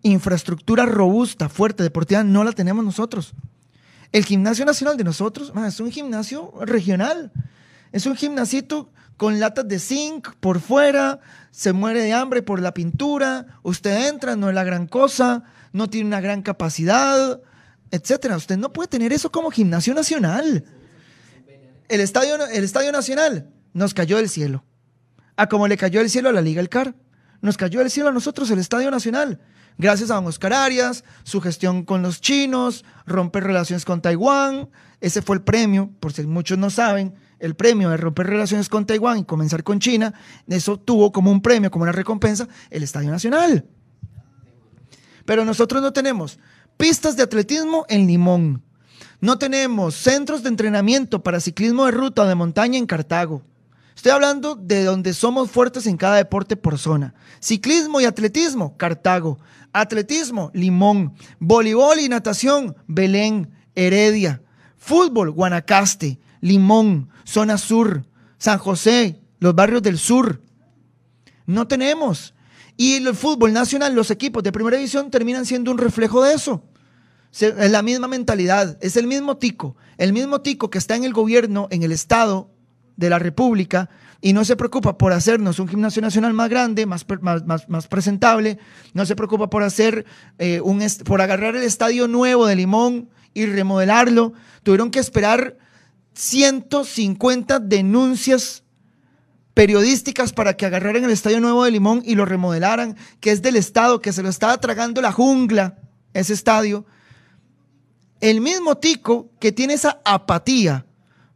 infraestructura 0.00 0.86
robusta, 0.86 1.50
fuerte, 1.50 1.82
deportiva, 1.82 2.24
no 2.24 2.42
la 2.42 2.52
tenemos 2.52 2.82
nosotros. 2.82 3.34
El 4.10 4.24
gimnasio 4.24 4.64
nacional 4.64 4.96
de 4.96 5.04
nosotros 5.04 5.52
es 5.66 5.80
un 5.80 5.90
gimnasio 5.92 6.50
regional. 6.62 7.30
Es 7.92 8.06
un 8.06 8.16
gimnasito 8.16 8.90
con 9.18 9.38
latas 9.38 9.68
de 9.68 9.78
zinc 9.78 10.34
por 10.40 10.60
fuera, 10.60 11.20
se 11.50 11.74
muere 11.74 12.00
de 12.00 12.14
hambre 12.14 12.40
por 12.40 12.62
la 12.62 12.72
pintura, 12.72 13.58
usted 13.62 14.08
entra, 14.08 14.34
no 14.34 14.48
es 14.48 14.54
la 14.54 14.64
gran 14.64 14.86
cosa, 14.86 15.42
no 15.74 15.90
tiene 15.90 16.06
una 16.06 16.22
gran 16.22 16.40
capacidad, 16.40 17.42
etcétera. 17.90 18.38
Usted 18.38 18.56
no 18.56 18.72
puede 18.72 18.88
tener 18.88 19.12
eso 19.12 19.30
como 19.30 19.50
gimnasio 19.50 19.92
nacional. 19.92 20.64
El 21.88 22.00
estadio, 22.00 22.36
el 22.46 22.64
estadio 22.64 22.92
nacional 22.92 23.50
nos 23.72 23.94
cayó 23.94 24.16
del 24.16 24.28
cielo. 24.28 24.64
A 25.36 25.48
como 25.48 25.68
le 25.68 25.76
cayó 25.76 26.00
del 26.00 26.10
cielo 26.10 26.28
a 26.28 26.32
la 26.32 26.40
Liga 26.40 26.60
El 26.60 26.68
Car 26.68 26.94
nos 27.44 27.58
cayó 27.58 27.80
del 27.80 27.90
cielo 27.90 28.08
a 28.08 28.12
nosotros 28.12 28.50
el 28.50 28.58
Estadio 28.58 28.90
Nacional. 28.90 29.38
Gracias 29.76 30.10
a 30.10 30.14
don 30.14 30.26
Oscar 30.26 30.54
Arias, 30.54 31.04
su 31.24 31.42
gestión 31.42 31.84
con 31.84 32.00
los 32.00 32.22
chinos, 32.22 32.86
romper 33.04 33.44
relaciones 33.44 33.84
con 33.84 34.00
Taiwán. 34.00 34.70
Ese 35.02 35.20
fue 35.20 35.36
el 35.36 35.42
premio, 35.42 35.90
por 36.00 36.14
si 36.14 36.22
muchos 36.26 36.56
no 36.56 36.70
saben, 36.70 37.14
el 37.38 37.54
premio 37.54 37.90
de 37.90 37.98
romper 37.98 38.28
relaciones 38.28 38.70
con 38.70 38.86
Taiwán 38.86 39.18
y 39.18 39.24
comenzar 39.24 39.62
con 39.62 39.78
China. 39.78 40.14
Eso 40.48 40.80
tuvo 40.80 41.12
como 41.12 41.30
un 41.30 41.42
premio, 41.42 41.70
como 41.70 41.82
una 41.82 41.92
recompensa, 41.92 42.48
el 42.70 42.82
Estadio 42.82 43.10
Nacional. 43.10 43.66
Pero 45.26 45.44
nosotros 45.44 45.82
no 45.82 45.92
tenemos 45.92 46.38
pistas 46.78 47.14
de 47.14 47.24
atletismo 47.24 47.84
en 47.90 48.06
Limón. 48.06 48.62
No 49.24 49.38
tenemos 49.38 49.94
centros 49.94 50.42
de 50.42 50.50
entrenamiento 50.50 51.22
para 51.22 51.40
ciclismo 51.40 51.86
de 51.86 51.92
ruta 51.92 52.24
o 52.24 52.26
de 52.26 52.34
montaña 52.34 52.76
en 52.76 52.84
Cartago. 52.84 53.40
Estoy 53.96 54.12
hablando 54.12 54.54
de 54.54 54.84
donde 54.84 55.14
somos 55.14 55.50
fuertes 55.50 55.86
en 55.86 55.96
cada 55.96 56.16
deporte 56.16 56.56
por 56.56 56.78
zona. 56.78 57.14
Ciclismo 57.40 58.02
y 58.02 58.04
atletismo, 58.04 58.76
Cartago. 58.76 59.38
Atletismo, 59.72 60.50
Limón. 60.52 61.14
Voleibol 61.38 62.00
y 62.00 62.10
natación, 62.10 62.76
Belén, 62.86 63.50
Heredia. 63.74 64.42
Fútbol, 64.76 65.30
Guanacaste, 65.30 66.20
Limón, 66.42 67.08
zona 67.24 67.56
sur, 67.56 68.04
San 68.36 68.58
José, 68.58 69.22
los 69.38 69.54
barrios 69.54 69.80
del 69.80 69.96
sur. 69.96 70.42
No 71.46 71.66
tenemos. 71.66 72.34
Y 72.76 72.96
el 72.96 73.14
fútbol 73.14 73.54
nacional, 73.54 73.94
los 73.94 74.10
equipos 74.10 74.42
de 74.42 74.52
primera 74.52 74.76
división 74.76 75.10
terminan 75.10 75.46
siendo 75.46 75.70
un 75.70 75.78
reflejo 75.78 76.22
de 76.22 76.34
eso. 76.34 76.62
Es 77.40 77.70
la 77.70 77.82
misma 77.82 78.08
mentalidad, 78.08 78.78
es 78.80 78.96
el 78.96 79.06
mismo 79.06 79.36
tico, 79.36 79.76
el 79.98 80.12
mismo 80.12 80.40
tico 80.40 80.70
que 80.70 80.78
está 80.78 80.94
en 80.94 81.04
el 81.04 81.12
gobierno, 81.12 81.66
en 81.70 81.82
el 81.82 81.92
Estado, 81.92 82.50
de 82.96 83.10
la 83.10 83.18
República 83.18 83.90
y 84.20 84.32
no 84.32 84.44
se 84.44 84.56
preocupa 84.56 84.96
por 84.96 85.12
hacernos 85.12 85.58
un 85.58 85.68
gimnasio 85.68 86.00
nacional 86.00 86.32
más 86.32 86.48
grande, 86.48 86.86
más, 86.86 87.04
más, 87.20 87.68
más, 87.68 87.86
presentable, 87.88 88.58
no 88.94 89.04
se 89.04 89.16
preocupa 89.16 89.50
por 89.50 89.62
hacer 89.62 90.06
eh, 90.38 90.60
un 90.60 90.82
por 91.04 91.20
agarrar 91.20 91.56
el 91.56 91.62
estadio 91.62 92.08
nuevo 92.08 92.46
de 92.46 92.56
Limón 92.56 93.10
y 93.34 93.46
remodelarlo. 93.46 94.32
Tuvieron 94.62 94.90
que 94.90 94.98
esperar 94.98 95.58
150 96.14 97.58
denuncias 97.58 98.62
periodísticas 99.52 100.32
para 100.32 100.56
que 100.56 100.66
agarraran 100.66 101.04
el 101.04 101.10
estadio 101.10 101.40
nuevo 101.40 101.64
de 101.64 101.72
Limón 101.72 102.02
y 102.04 102.14
lo 102.14 102.24
remodelaran, 102.24 102.96
que 103.20 103.30
es 103.30 103.42
del 103.42 103.56
Estado, 103.56 104.00
que 104.00 104.12
se 104.12 104.22
lo 104.22 104.28
estaba 104.28 104.58
tragando 104.58 105.02
la 105.02 105.12
jungla, 105.12 105.78
ese 106.14 106.32
estadio. 106.32 106.86
El 108.20 108.40
mismo 108.40 108.76
tico 108.76 109.30
que 109.40 109.52
tiene 109.52 109.74
esa 109.74 110.00
apatía 110.04 110.86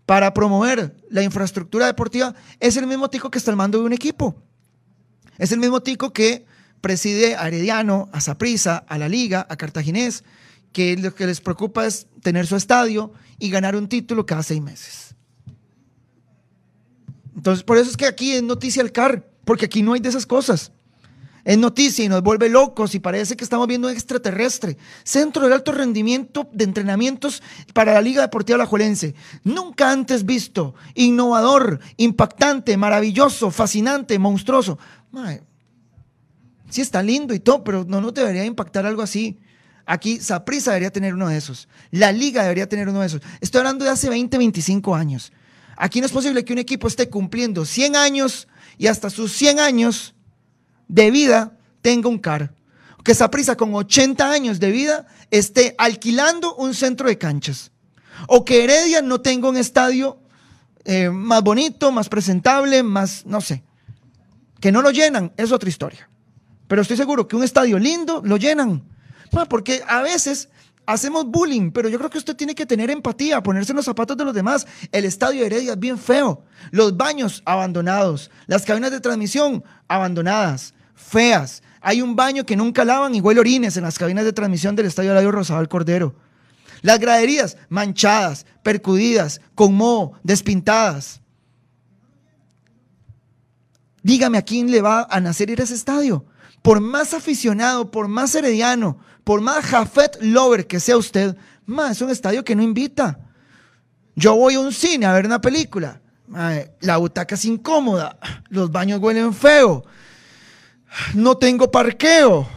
para 0.07 0.33
promover 0.33 0.97
la 1.11 1.23
infraestructura 1.23 1.87
deportiva 1.87 2.35
es 2.61 2.77
el 2.77 2.87
mismo 2.87 3.11
tico 3.11 3.31
que 3.31 3.39
está 3.39 3.51
al 3.51 3.57
mando 3.57 3.79
de 3.79 3.85
un 3.85 3.93
equipo. 3.93 4.43
Es 5.37 5.53
el 5.53 5.59
mismo 5.59 5.83
tico 5.83 6.13
que 6.13 6.47
preside 6.81 7.37
a 7.37 7.47
Herediano, 7.49 8.09
a 8.13 8.21
Saprissa, 8.21 8.79
a 8.79 8.99
la 8.99 9.09
Liga, 9.09 9.47
a 9.49 9.57
Cartaginés, 9.57 10.25
que 10.73 10.97
lo 10.97 11.15
que 11.15 11.27
les 11.27 11.41
preocupa 11.41 11.87
es 11.87 12.07
tener 12.23 12.47
su 12.47 12.57
estadio 12.57 13.13
y 13.39 13.51
ganar 13.51 13.77
un 13.77 13.89
título 13.89 14.25
cada 14.25 14.43
seis 14.43 14.63
meses. 14.63 15.15
Entonces, 17.37 17.63
por 17.63 17.79
eso 17.79 17.91
es 17.91 17.97
que 17.97 18.07
aquí 18.07 18.33
es 18.33 18.43
noticia 18.43 18.83
el 18.83 18.93
CAR, 18.93 19.31
porque 19.45 19.67
aquí 19.67 19.83
no 19.83 19.93
hay 19.93 20.01
de 20.01 20.09
esas 20.09 20.27
cosas 20.27 20.73
es 21.49 21.57
noticia 21.57 22.05
y 22.05 22.11
nos 22.11 22.23
vuelve 22.23 22.51
locos 22.51 22.95
y 22.95 22.99
parece 22.99 23.35
que 23.35 23.43
estamos 23.43 23.67
viendo 23.67 23.89
un 23.89 23.95
extraterrestre. 23.95 24.77
Centro 25.03 25.49
de 25.49 25.55
alto 25.55 25.73
rendimiento 25.73 26.47
de 26.53 26.65
entrenamientos 26.65 27.43
para 27.73 27.95
la 27.95 28.03
Liga 28.03 28.21
Deportiva 28.21 28.57
Alajuelense. 28.57 29.15
Nunca 29.45 29.91
antes 29.91 30.27
visto. 30.27 30.75
Innovador, 30.95 31.81
impactante, 31.97 32.77
maravilloso, 32.77 33.51
fascinante, 33.51 34.19
monstruoso. 34.19 34.79
sí 36.69 36.83
está 36.83 37.03
lindo 37.03 37.33
y 37.33 37.41
todo, 37.41 37.65
pero 37.65 37.87
no 37.89 38.03
nos 38.03 38.13
debería 38.13 38.45
impactar 38.45 38.85
algo 38.85 39.01
así. 39.01 39.39
Aquí 39.87 40.21
Saprisa 40.21 40.73
debería 40.73 40.91
tener 40.91 41.15
uno 41.15 41.29
de 41.29 41.39
esos. 41.39 41.67
La 41.91 42.13
liga 42.13 42.43
debería 42.43 42.69
tener 42.69 42.91
uno 42.91 43.01
de 43.01 43.07
esos. 43.07 43.23
Estoy 43.41 43.61
hablando 43.61 43.87
de 43.87 43.91
hace 43.91 44.11
20, 44.11 44.37
25 44.37 44.95
años. 44.95 45.33
Aquí 45.79 46.01
no 46.01 46.05
es 46.05 46.13
posible 46.13 46.45
que 46.45 46.53
un 46.53 46.59
equipo 46.59 46.89
esté 46.89 47.09
cumpliendo 47.09 47.65
100 47.65 47.97
años 47.97 48.49
y 48.77 48.89
hasta 48.89 49.09
sus 49.09 49.33
100 49.33 49.61
años 49.61 50.15
de 50.89 51.11
vida 51.11 51.57
tenga 51.83 52.09
un 52.09 52.19
CAR. 52.19 52.53
Que 53.05 53.15
prisa 53.29 53.57
con 53.57 53.75
80 53.75 54.31
años 54.31 54.61
de 54.61 54.71
vida 54.71 55.07
esté 55.31 55.75
alquilando 55.79 56.55
un 56.57 56.75
centro 56.75 57.09
de 57.09 57.17
canchas. 57.17 57.71
O 58.27 58.45
que 58.45 58.65
Heredia 58.65 59.01
no 59.01 59.21
tenga 59.21 59.49
un 59.49 59.57
estadio 59.57 60.19
eh, 60.85 61.09
más 61.09 61.43
bonito, 61.43 61.93
más 61.93 62.09
presentable, 62.09 62.83
más, 62.83 63.25
no 63.25 63.41
sé. 63.41 63.63
Que 64.61 64.73
no 64.73 64.83
lo 64.83 64.91
llenan, 64.91 65.33
es 65.37 65.53
otra 65.53 65.69
historia. 65.69 66.09
Pero 66.67 66.83
estoy 66.83 66.97
seguro 66.97 67.29
que 67.29 67.37
un 67.37 67.45
estadio 67.45 67.79
lindo 67.79 68.21
lo 68.25 68.37
llenan. 68.37 68.83
Porque 69.49 69.83
a 69.87 70.03
veces 70.03 70.49
hacemos 70.85 71.27
bullying, 71.27 71.71
pero 71.71 71.89
yo 71.89 71.99
creo 71.99 72.11
que 72.11 72.19
usted 72.19 72.35
tiene 72.35 72.55
que 72.55 72.67
tener 72.67 72.91
empatía, 72.91 73.43
ponerse 73.43 73.73
en 73.73 73.77
los 73.77 73.85
zapatos 73.85 74.17
de 74.17 74.25
los 74.25 74.35
demás. 74.35 74.67
El 74.91 75.05
estadio 75.05 75.41
de 75.41 75.47
Heredia 75.47 75.73
es 75.73 75.79
bien 75.79 75.99
feo. 75.99 76.45
Los 76.73 76.97
baños 76.97 77.43
abandonados, 77.45 78.31
las 78.47 78.65
cabinas 78.65 78.91
de 78.91 79.01
transmisión 79.01 79.63
abandonadas 79.87 80.75
feas. 80.99 81.63
Hay 81.81 82.03
un 82.03 82.17
baño 82.17 82.45
que 82.45 82.57
nunca 82.57 82.85
lavan 82.85 83.15
y 83.15 83.21
huele 83.21 83.41
orines 83.41 83.77
en 83.77 83.85
las 83.85 83.99
cabinas 83.99 84.25
de 84.25 84.33
transmisión 84.33 84.77
del 84.77 84.87
Estadio 84.87 85.15
Radio 85.15 85.31
Rosado 85.31 85.67
Cordero. 85.69 86.15
Las 86.83 86.99
graderías 86.99 87.57
manchadas, 87.69 88.47
percudidas, 88.63 89.41
con 89.55 89.75
moho, 89.75 90.13
despintadas. 90.23 91.21
Dígame 94.03 94.39
a 94.39 94.43
quién 94.43 94.71
le 94.71 94.83
va 94.83 95.07
a 95.11 95.21
nacer 95.21 95.51
ir 95.51 95.61
a 95.61 95.65
ese 95.65 95.75
estadio. 95.75 96.25
Por 96.63 96.81
más 96.81 97.15
aficionado, 97.15 97.91
por 97.91 98.09
más 98.09 98.35
herediano, 98.35 98.99
por 99.25 99.41
más 99.41 99.65
Jafet 99.65 100.19
Lover 100.21 100.67
que 100.67 100.81
sea 100.81 100.97
usted, 100.97 101.37
es 101.91 102.01
un 102.01 102.11
estadio 102.11 102.45
que 102.45 102.57
no 102.57 102.63
invita. 102.63 103.19
Yo 104.15 104.35
voy 104.35 104.55
a 104.55 104.61
un 104.61 104.73
cine 104.73 105.07
a 105.07 105.13
ver 105.13 105.27
una 105.27 105.41
película 105.41 106.01
la 106.81 106.97
butaca 106.99 107.35
es 107.35 107.45
incómoda, 107.45 108.19
los 108.51 108.71
baños 108.71 109.01
huelen 109.01 109.33
feo, 109.33 109.85
no 111.15 111.37
tengo 111.37 111.71
parqueo, 111.71 112.49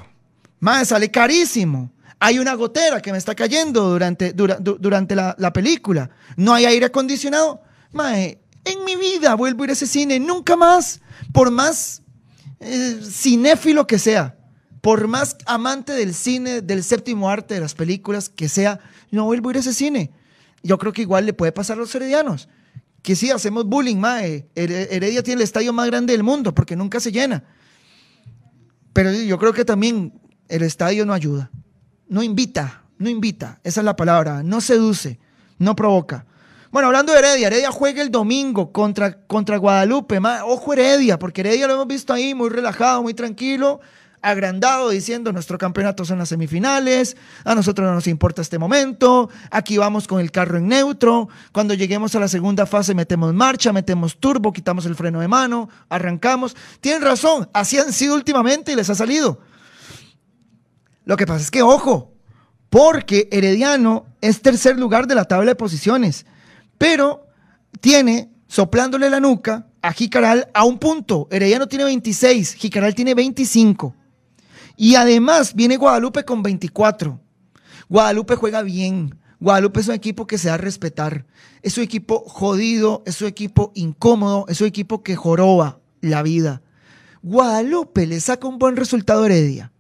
mae, 0.60 0.86
sale 0.86 1.10
carísimo. 1.12 1.92
Hay 2.20 2.38
una 2.38 2.54
gotera 2.54 3.02
que 3.02 3.12
me 3.12 3.18
está 3.18 3.34
cayendo 3.34 3.90
durante, 3.90 4.34
durante 4.34 5.16
la, 5.16 5.54
película. 5.54 6.12
No 6.36 6.54
hay 6.54 6.66
aire 6.66 6.86
acondicionado. 6.86 7.64
Mae, 7.94 8.40
en 8.64 8.86
mi 8.86 8.96
vida 8.96 9.34
vuelvo 9.34 9.64
a 9.64 9.66
ir 9.66 9.70
a 9.72 9.74
ese 9.74 9.88
cine, 9.88 10.20
nunca 10.20 10.56
más, 10.56 11.02
por 11.34 11.50
más 11.50 12.04
eh, 12.60 13.00
cinéfilo 13.04 13.88
que 13.88 13.98
sea, 13.98 14.38
por 14.82 15.08
más 15.08 15.36
amante 15.48 15.94
del 15.94 16.14
cine, 16.14 16.62
del 16.62 16.84
séptimo 16.84 17.28
arte, 17.28 17.56
de 17.56 17.60
las 17.60 17.74
películas 17.74 18.30
que 18.30 18.50
sea, 18.50 18.80
no 19.10 19.26
vuelvo 19.26 19.50
a 19.50 19.54
ir 19.54 19.58
a 19.58 19.62
ese 19.62 19.74
cine. 19.74 20.12
Yo 20.62 20.78
creo 20.78 20.94
que 20.94 21.02
igual 21.02 21.26
le 21.26 21.34
puede 21.34 21.52
pasar 21.52 21.78
a 21.78 21.80
los 21.82 21.94
heredianos. 21.96 22.50
Que 23.02 23.16
sí, 23.16 23.32
hacemos 23.32 23.66
bullying, 23.66 23.98
mae. 23.98 24.48
Heredia 24.54 25.24
tiene 25.24 25.42
el 25.42 25.44
estadio 25.44 25.74
más 25.74 25.88
grande 25.88 26.14
del 26.14 26.22
mundo 26.22 26.54
porque 26.54 26.76
nunca 26.76 27.00
se 27.00 27.12
llena. 27.12 27.44
Pero 28.94 29.12
yo 29.12 29.38
creo 29.38 29.54
que 29.54 29.66
también 29.66 30.20
el 30.48 30.64
estadio 30.64 31.06
no 31.06 31.14
ayuda. 31.14 31.50
No 32.08 32.24
invita, 32.24 32.84
no 32.98 33.10
invita. 33.10 33.60
Esa 33.64 33.82
es 33.82 33.86
la 33.86 33.96
palabra. 33.96 34.44
No 34.44 34.62
seduce, 34.62 35.20
no 35.58 35.76
provoca. 35.76 36.26
Bueno, 36.72 36.88
hablando 36.88 37.12
de 37.12 37.20
Heredia, 37.20 37.48
Heredia 37.48 37.72
juega 37.72 38.02
el 38.02 38.12
domingo 38.12 38.72
contra, 38.72 39.26
contra 39.28 39.58
Guadalupe. 39.58 40.20
ojo 40.46 40.74
Heredia, 40.74 41.20
porque 41.20 41.42
Heredia 41.42 41.68
lo 41.68 41.74
hemos 41.74 41.88
visto 41.88 42.14
ahí 42.14 42.34
muy 42.34 42.50
relajado, 42.50 43.02
muy 43.02 43.14
tranquilo 43.14 43.82
agrandado 44.22 44.90
diciendo 44.90 45.32
nuestro 45.32 45.58
campeonato 45.58 46.06
son 46.06 46.20
las 46.20 46.30
semifinales, 46.30 47.18
a 47.44 47.56
nosotros 47.56 47.88
no 47.88 47.96
nos 47.96 48.08
importa 48.08 48.42
este 48.42 48.60
momento, 48.60 49.30
aquí 49.50 49.78
vamos 49.78 50.08
con 50.08 50.20
el 50.20 50.32
carro 50.32 50.58
en 50.58 50.68
neutro, 50.68 51.30
cuando 51.52 51.74
lleguemos 51.74 52.16
a 52.16 52.20
la 52.20 52.28
segunda 52.28 52.66
fase 52.66 52.94
metemos 52.94 53.34
marcha, 53.34 53.74
metemos 53.74 54.18
turbo, 54.18 54.54
quitamos 54.54 54.86
el 54.86 54.96
freno 54.96 55.20
de 55.20 55.28
mano, 55.28 55.70
arrancamos. 55.90 56.56
Tienen 56.80 57.02
razón, 57.02 57.50
así 57.54 57.78
han 57.78 57.94
sido 57.94 58.16
últimamente 58.16 58.72
y 58.72 58.76
les 58.76 58.90
ha 58.90 58.96
salido. 58.96 59.40
Lo 61.06 61.18
que 61.18 61.26
pasa 61.26 61.42
es 61.42 61.52
que, 61.52 61.62
ojo, 61.62 62.14
porque 62.70 63.28
Herediano 63.32 64.06
es 64.22 64.42
tercer 64.42 64.80
lugar 64.80 65.08
de 65.08 65.16
la 65.16 65.26
tabla 65.26 65.52
de 65.52 65.56
posiciones, 65.56 66.26
pero 66.78 67.28
tiene 67.80 68.32
soplándole 68.48 69.10
la 69.10 69.20
nuca 69.20 69.68
a 69.82 69.94
Jicaral 69.94 70.50
a 70.54 70.64
un 70.64 70.78
punto. 70.78 71.28
Herediano 71.32 71.68
tiene 71.68 71.86
26, 71.86 72.54
Jicaral 72.54 72.94
tiene 72.94 73.16
25. 73.16 73.96
Y 74.76 74.96
además 74.96 75.54
viene 75.54 75.78
Guadalupe 75.78 76.26
con 76.26 76.44
24. 76.44 77.20
Guadalupe 77.90 78.36
juega 78.36 78.62
bien. 78.62 79.20
Guadalupe 79.40 79.80
es 79.80 79.88
un 79.88 79.96
equipo 79.96 80.28
que 80.28 80.38
se 80.38 80.48
da 80.48 80.54
a 80.54 80.58
respetar. 80.58 81.26
Es 81.62 81.78
un 81.78 81.84
equipo 81.84 82.24
jodido, 82.28 83.04
es 83.06 83.22
un 83.22 83.28
equipo 83.28 83.72
incómodo, 83.76 84.46
es 84.48 84.62
un 84.62 84.68
equipo 84.68 85.04
que 85.04 85.16
joroba 85.16 85.80
la 86.00 86.22
vida. 86.24 86.62
Guadalupe 87.24 88.08
le 88.08 88.20
saca 88.20 88.48
un 88.48 88.60
buen 88.60 88.76
resultado 88.76 89.24
a 89.24 89.26
Heredia. 89.26 89.72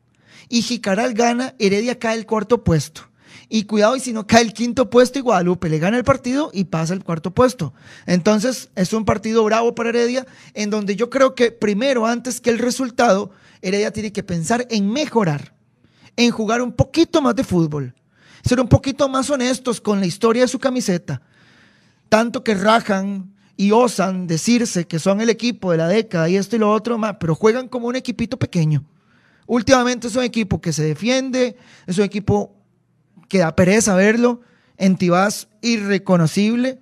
Y 0.49 0.63
Jicaral 0.63 1.13
gana, 1.13 1.55
Heredia 1.59 1.97
cae 1.97 2.17
el 2.17 2.25
cuarto 2.25 2.63
puesto. 2.63 3.03
Y 3.49 3.63
cuidado, 3.63 3.95
y 3.95 3.99
si 3.99 4.13
no 4.13 4.27
cae 4.27 4.41
el 4.41 4.53
quinto 4.53 4.89
puesto 4.89 5.19
y 5.19 5.21
Guadalupe 5.21 5.69
le 5.69 5.77
gana 5.77 5.97
el 5.97 6.03
partido 6.03 6.51
y 6.53 6.65
pasa 6.65 6.93
el 6.93 7.03
cuarto 7.03 7.31
puesto. 7.31 7.73
Entonces 8.05 8.69
es 8.75 8.93
un 8.93 9.05
partido 9.05 9.43
bravo 9.43 9.75
para 9.75 9.89
Heredia, 9.89 10.25
en 10.53 10.69
donde 10.69 10.95
yo 10.95 11.09
creo 11.09 11.35
que 11.35 11.51
primero, 11.51 12.05
antes 12.05 12.41
que 12.41 12.49
el 12.49 12.59
resultado, 12.59 13.31
Heredia 13.61 13.91
tiene 13.91 14.11
que 14.11 14.23
pensar 14.23 14.65
en 14.69 14.89
mejorar, 14.89 15.53
en 16.15 16.31
jugar 16.31 16.61
un 16.61 16.71
poquito 16.71 17.21
más 17.21 17.35
de 17.35 17.43
fútbol, 17.43 17.93
ser 18.43 18.59
un 18.59 18.67
poquito 18.67 19.07
más 19.07 19.29
honestos 19.29 19.79
con 19.79 19.99
la 19.99 20.05
historia 20.05 20.43
de 20.43 20.47
su 20.47 20.59
camiseta. 20.59 21.21
Tanto 22.09 22.43
que 22.43 22.55
rajan 22.55 23.33
y 23.55 23.71
osan 23.71 24.25
decirse 24.25 24.87
que 24.87 24.99
son 24.99 25.21
el 25.21 25.29
equipo 25.29 25.71
de 25.71 25.77
la 25.77 25.87
década 25.87 26.27
y 26.27 26.35
esto 26.35 26.55
y 26.55 26.59
lo 26.59 26.71
otro, 26.71 26.99
pero 27.19 27.35
juegan 27.35 27.67
como 27.67 27.87
un 27.87 27.95
equipito 27.95 28.37
pequeño. 28.37 28.83
Últimamente 29.45 30.07
es 30.07 30.15
un 30.15 30.23
equipo 30.23 30.59
que 30.59 30.73
se 30.73 30.83
defiende, 30.83 31.57
es 31.85 31.97
un 31.97 32.03
equipo 32.03 32.55
que 33.29 33.39
da 33.39 33.55
pereza 33.55 33.95
verlo, 33.95 34.41
en 34.77 34.97
Tibás 34.97 35.47
irreconocible. 35.61 36.79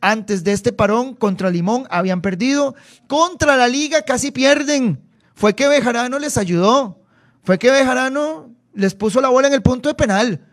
Antes 0.00 0.42
de 0.42 0.52
este 0.52 0.72
parón 0.72 1.14
contra 1.14 1.50
Limón 1.50 1.86
habían 1.90 2.22
perdido, 2.22 2.74
contra 3.06 3.56
la 3.56 3.68
liga 3.68 4.02
casi 4.02 4.30
pierden 4.30 5.00
fue 5.34 5.54
que 5.54 5.68
Bejarano 5.68 6.18
les 6.18 6.36
ayudó, 6.38 7.00
fue 7.42 7.58
que 7.58 7.70
Bejarano 7.70 8.54
les 8.74 8.94
puso 8.94 9.20
la 9.20 9.28
bola 9.28 9.48
en 9.48 9.54
el 9.54 9.62
punto 9.62 9.88
de 9.88 9.94
penal, 9.94 10.46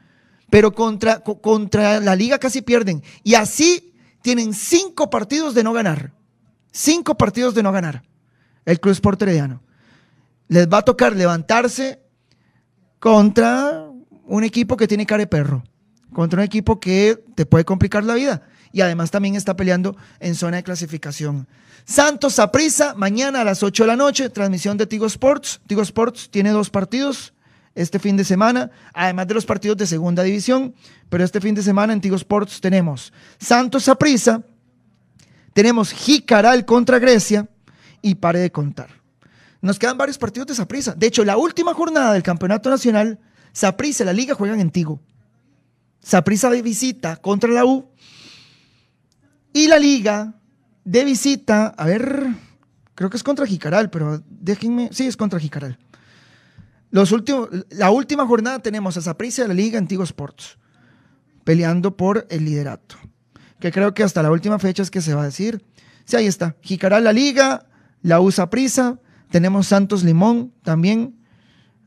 pero 0.50 0.74
contra, 0.74 1.20
contra 1.20 2.00
la 2.00 2.16
liga 2.16 2.40
casi 2.40 2.62
pierden. 2.62 3.04
Y 3.24 3.36
así 3.36 3.94
tienen 4.22 4.54
cinco 4.54 5.10
partidos 5.10 5.54
de 5.54 5.64
no 5.64 5.74
ganar, 5.74 6.14
cinco 6.72 7.16
partidos 7.16 7.54
de 7.56 7.64
no 7.64 7.72
ganar. 7.72 8.04
El 8.66 8.80
Cruz 8.80 8.98
Sport 8.98 9.22
Les 10.48 10.68
va 10.68 10.80
a 10.80 10.86
tocar 10.86 11.16
levantarse 11.16 12.02
contra 13.00 13.88
un 14.26 14.44
equipo 14.44 14.78
que 14.78 14.88
tiene 14.88 15.06
cara 15.06 15.22
de 15.22 15.28
perro, 15.28 15.64
contra 16.14 16.40
un 16.40 16.46
equipo 16.46 16.80
que 16.80 17.24
te 17.36 17.46
puede 17.46 17.66
complicar 17.66 18.04
la 18.04 18.16
vida 18.16 18.44
y 18.72 18.82
además 18.82 19.12
también 19.12 19.36
está 19.36 19.56
peleando 19.56 19.96
en 20.20 20.36
zona 20.36 20.58
de 20.58 20.64
clasificación. 20.64 21.48
Santos 21.86 22.36
Saprisa, 22.36 22.94
mañana 22.96 23.42
a 23.42 23.44
las 23.44 23.64
8 23.64 23.84
de 23.84 23.88
la 23.88 23.96
noche, 23.96 24.30
transmisión 24.30 24.78
de 24.78 24.86
Tigo 24.86 25.08
Sports. 25.08 25.60
Tigo 25.68 25.82
Sports 25.82 26.30
tiene 26.30 26.52
dos 26.52 26.70
partidos 26.70 27.34
este 27.76 28.00
fin 28.00 28.18
de 28.18 28.24
semana, 28.24 28.72
además 28.94 29.28
de 29.28 29.34
los 29.36 29.46
partidos 29.46 29.78
de 29.78 29.88
segunda 29.88 30.24
división, 30.24 30.76
pero 31.10 31.24
este 31.24 31.40
fin 31.40 31.56
de 31.56 31.64
semana 31.64 31.94
en 31.94 32.02
Tigo 32.02 32.16
Sports 32.16 32.60
tenemos 32.62 33.14
Santos 33.40 33.86
Saprisa, 33.86 34.44
tenemos 35.54 35.92
Jicaral 35.92 36.66
contra 36.66 37.00
Grecia 37.00 37.48
y 38.02 38.16
pare 38.16 38.40
de 38.40 38.52
contar. 38.52 38.90
Nos 39.62 39.78
quedan 39.78 39.98
varios 39.98 40.18
partidos 40.18 40.48
de 40.48 40.56
Saprisa. 40.56 40.94
De 40.94 41.08
hecho, 41.08 41.26
la 41.26 41.38
última 41.38 41.74
jornada 41.74 42.14
del 42.14 42.24
Campeonato 42.24 42.70
Nacional, 42.70 43.20
Saprisa 43.52 44.04
y 44.04 44.06
la 44.06 44.14
Liga 44.14 44.36
juegan 44.36 44.60
en 44.60 44.72
Tigo. 44.72 45.00
Saprisa 46.02 46.50
visita 46.50 47.18
contra 47.18 47.50
la 47.50 47.66
U 47.66 47.90
y 49.54 49.68
la 49.68 49.80
Liga 49.80 50.36
de 50.84 51.06
visita, 51.06 51.68
a 51.68 51.86
ver, 51.86 52.28
creo 52.96 53.10
que 53.10 53.18
es 53.18 53.24
contra 53.24 53.46
Jicaral, 53.46 53.90
pero 53.90 54.24
déjenme, 54.28 54.90
sí, 54.92 55.08
es 55.08 55.18
contra 55.18 55.40
Jicaral. 55.40 55.78
Los 56.92 57.12
últimos, 57.12 57.50
la 57.70 57.92
última 57.92 58.26
jornada 58.26 58.60
tenemos 58.60 58.98
a 58.98 59.02
Saprissa 59.02 59.44
de 59.44 59.50
la 59.50 59.54
Liga 59.54 59.78
Antiguo 59.78 60.04
Sports, 60.04 60.58
peleando 61.44 61.96
por 61.96 62.26
el 62.30 62.46
liderato, 62.46 62.96
que 63.60 63.72
creo 63.72 63.94
que 63.94 64.04
hasta 64.04 64.24
la 64.24 64.32
última 64.32 64.58
fecha 64.58 64.82
es 64.82 64.90
que 64.90 65.02
se 65.02 65.14
va 65.14 65.22
a 65.22 65.26
decir. 65.26 65.64
Sí, 66.06 66.16
ahí 66.16 66.26
está, 66.26 66.56
Jicaral 66.62 67.04
la 67.04 67.14
Liga, 67.14 67.68
la 68.02 68.20
USA 68.20 68.50
Prisa, 68.50 69.00
tenemos 69.30 69.68
Santos 69.68 70.04
Limón 70.04 70.54
también, 70.64 71.19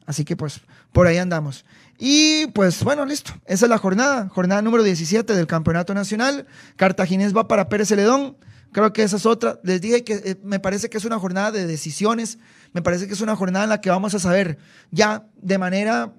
así 0.07 0.25
que 0.25 0.37
pues 0.37 0.61
por 0.93 1.07
ahí 1.07 1.19
andamos. 1.19 1.65
Y 1.99 2.47
pues 2.49 2.83
bueno, 2.83 3.05
listo. 3.05 3.33
Esa 3.47 3.67
es 3.67 3.71
la 3.71 3.79
jornada, 3.79 4.29
jornada 4.29 4.63
número 4.63 4.83
17 4.83 5.35
del 5.35 5.47
Campeonato 5.47 5.95
Nacional. 5.95 6.47
Cartaginés 6.77 7.37
va 7.37 7.47
para 7.47 7.69
Pérez 7.69 7.89
Celedón. 7.89 8.37
Creo 8.73 8.93
que 8.93 9.03
esa 9.03 9.17
es 9.17 9.27
otra. 9.27 9.61
Les 9.63 9.81
dije 9.81 10.03
que 10.03 10.15
eh, 10.15 10.41
me 10.43 10.59
parece 10.59 10.89
que 10.91 10.99
es 10.99 11.05
una 11.05 11.19
jornada 11.19 11.53
de 11.53 11.67
decisiones. 11.67 12.39
Me 12.73 12.83
parece 12.83 13.07
que 13.07 13.13
es 13.13 13.21
una 13.21 13.37
jornada 13.37 13.65
en 13.65 13.71
la 13.71 13.81
que 13.81 13.91
vamos 13.91 14.15
a 14.15 14.19
saber 14.19 14.59
ya 14.91 15.27
de 15.37 15.59
manera 15.59 16.13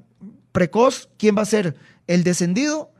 precoz 0.52 1.10
quién 1.18 1.36
va 1.38 1.42
a 1.42 1.46
ser 1.46 1.76
el 2.08 2.24
descendido. 2.24 2.92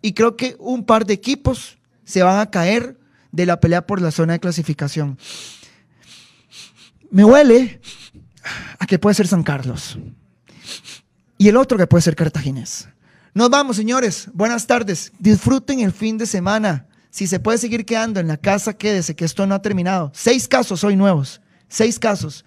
Y 0.00 0.14
creo 0.14 0.36
que 0.36 0.56
un 0.58 0.84
par 0.84 1.06
de 1.06 1.14
equipos 1.14 1.78
se 2.04 2.22
van 2.22 2.40
a 2.40 2.50
caer 2.50 2.98
de 3.30 3.46
la 3.46 3.60
pelea 3.60 3.86
por 3.86 4.00
la 4.00 4.10
zona 4.10 4.32
de 4.32 4.40
clasificación. 4.40 5.18
Me 7.10 7.24
huele 7.24 7.80
a 8.78 8.86
que 8.86 8.98
puede 8.98 9.14
ser 9.14 9.28
San 9.28 9.42
Carlos. 9.42 9.98
Y 11.42 11.48
el 11.48 11.56
otro 11.56 11.76
que 11.76 11.88
puede 11.88 12.02
ser 12.02 12.14
Cartaginés. 12.14 12.88
Nos 13.34 13.50
vamos, 13.50 13.74
señores. 13.74 14.28
Buenas 14.32 14.68
tardes. 14.68 15.10
Disfruten 15.18 15.80
el 15.80 15.90
fin 15.90 16.16
de 16.16 16.24
semana. 16.24 16.86
Si 17.10 17.26
se 17.26 17.40
puede 17.40 17.58
seguir 17.58 17.84
quedando 17.84 18.20
en 18.20 18.28
la 18.28 18.36
casa, 18.36 18.74
quédese, 18.74 19.16
que 19.16 19.24
esto 19.24 19.44
no 19.44 19.56
ha 19.56 19.60
terminado. 19.60 20.12
Seis 20.14 20.46
casos 20.46 20.84
hoy 20.84 20.94
nuevos, 20.94 21.40
seis 21.66 21.98
casos. 21.98 22.44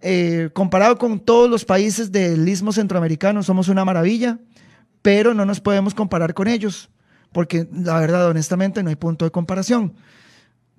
Eh, 0.00 0.48
comparado 0.54 0.96
con 0.96 1.20
todos 1.20 1.50
los 1.50 1.66
países 1.66 2.10
del 2.10 2.48
istmo 2.48 2.72
centroamericano, 2.72 3.42
somos 3.42 3.68
una 3.68 3.84
maravilla, 3.84 4.38
pero 5.02 5.34
no 5.34 5.44
nos 5.44 5.60
podemos 5.60 5.92
comparar 5.92 6.32
con 6.32 6.48
ellos, 6.48 6.88
porque 7.32 7.68
la 7.70 8.00
verdad, 8.00 8.28
honestamente, 8.28 8.82
no 8.82 8.88
hay 8.88 8.96
punto 8.96 9.26
de 9.26 9.30
comparación. 9.30 9.92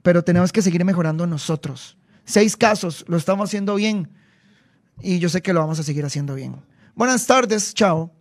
Pero 0.01 0.23
tenemos 0.23 0.51
que 0.51 0.63
seguir 0.63 0.83
mejorando 0.85 1.27
nosotros. 1.27 1.99
Seis 2.25 2.57
casos, 2.57 3.05
lo 3.07 3.15
estamos 3.15 3.47
haciendo 3.47 3.75
bien 3.75 4.09
y 5.03 5.19
yo 5.19 5.29
sé 5.29 5.43
que 5.43 5.53
lo 5.53 5.59
vamos 5.59 5.79
a 5.79 5.83
seguir 5.83 6.03
haciendo 6.03 6.33
bien. 6.33 6.70
Buenas 6.95 7.25
tardes, 7.25 7.73
chao. 7.73 8.11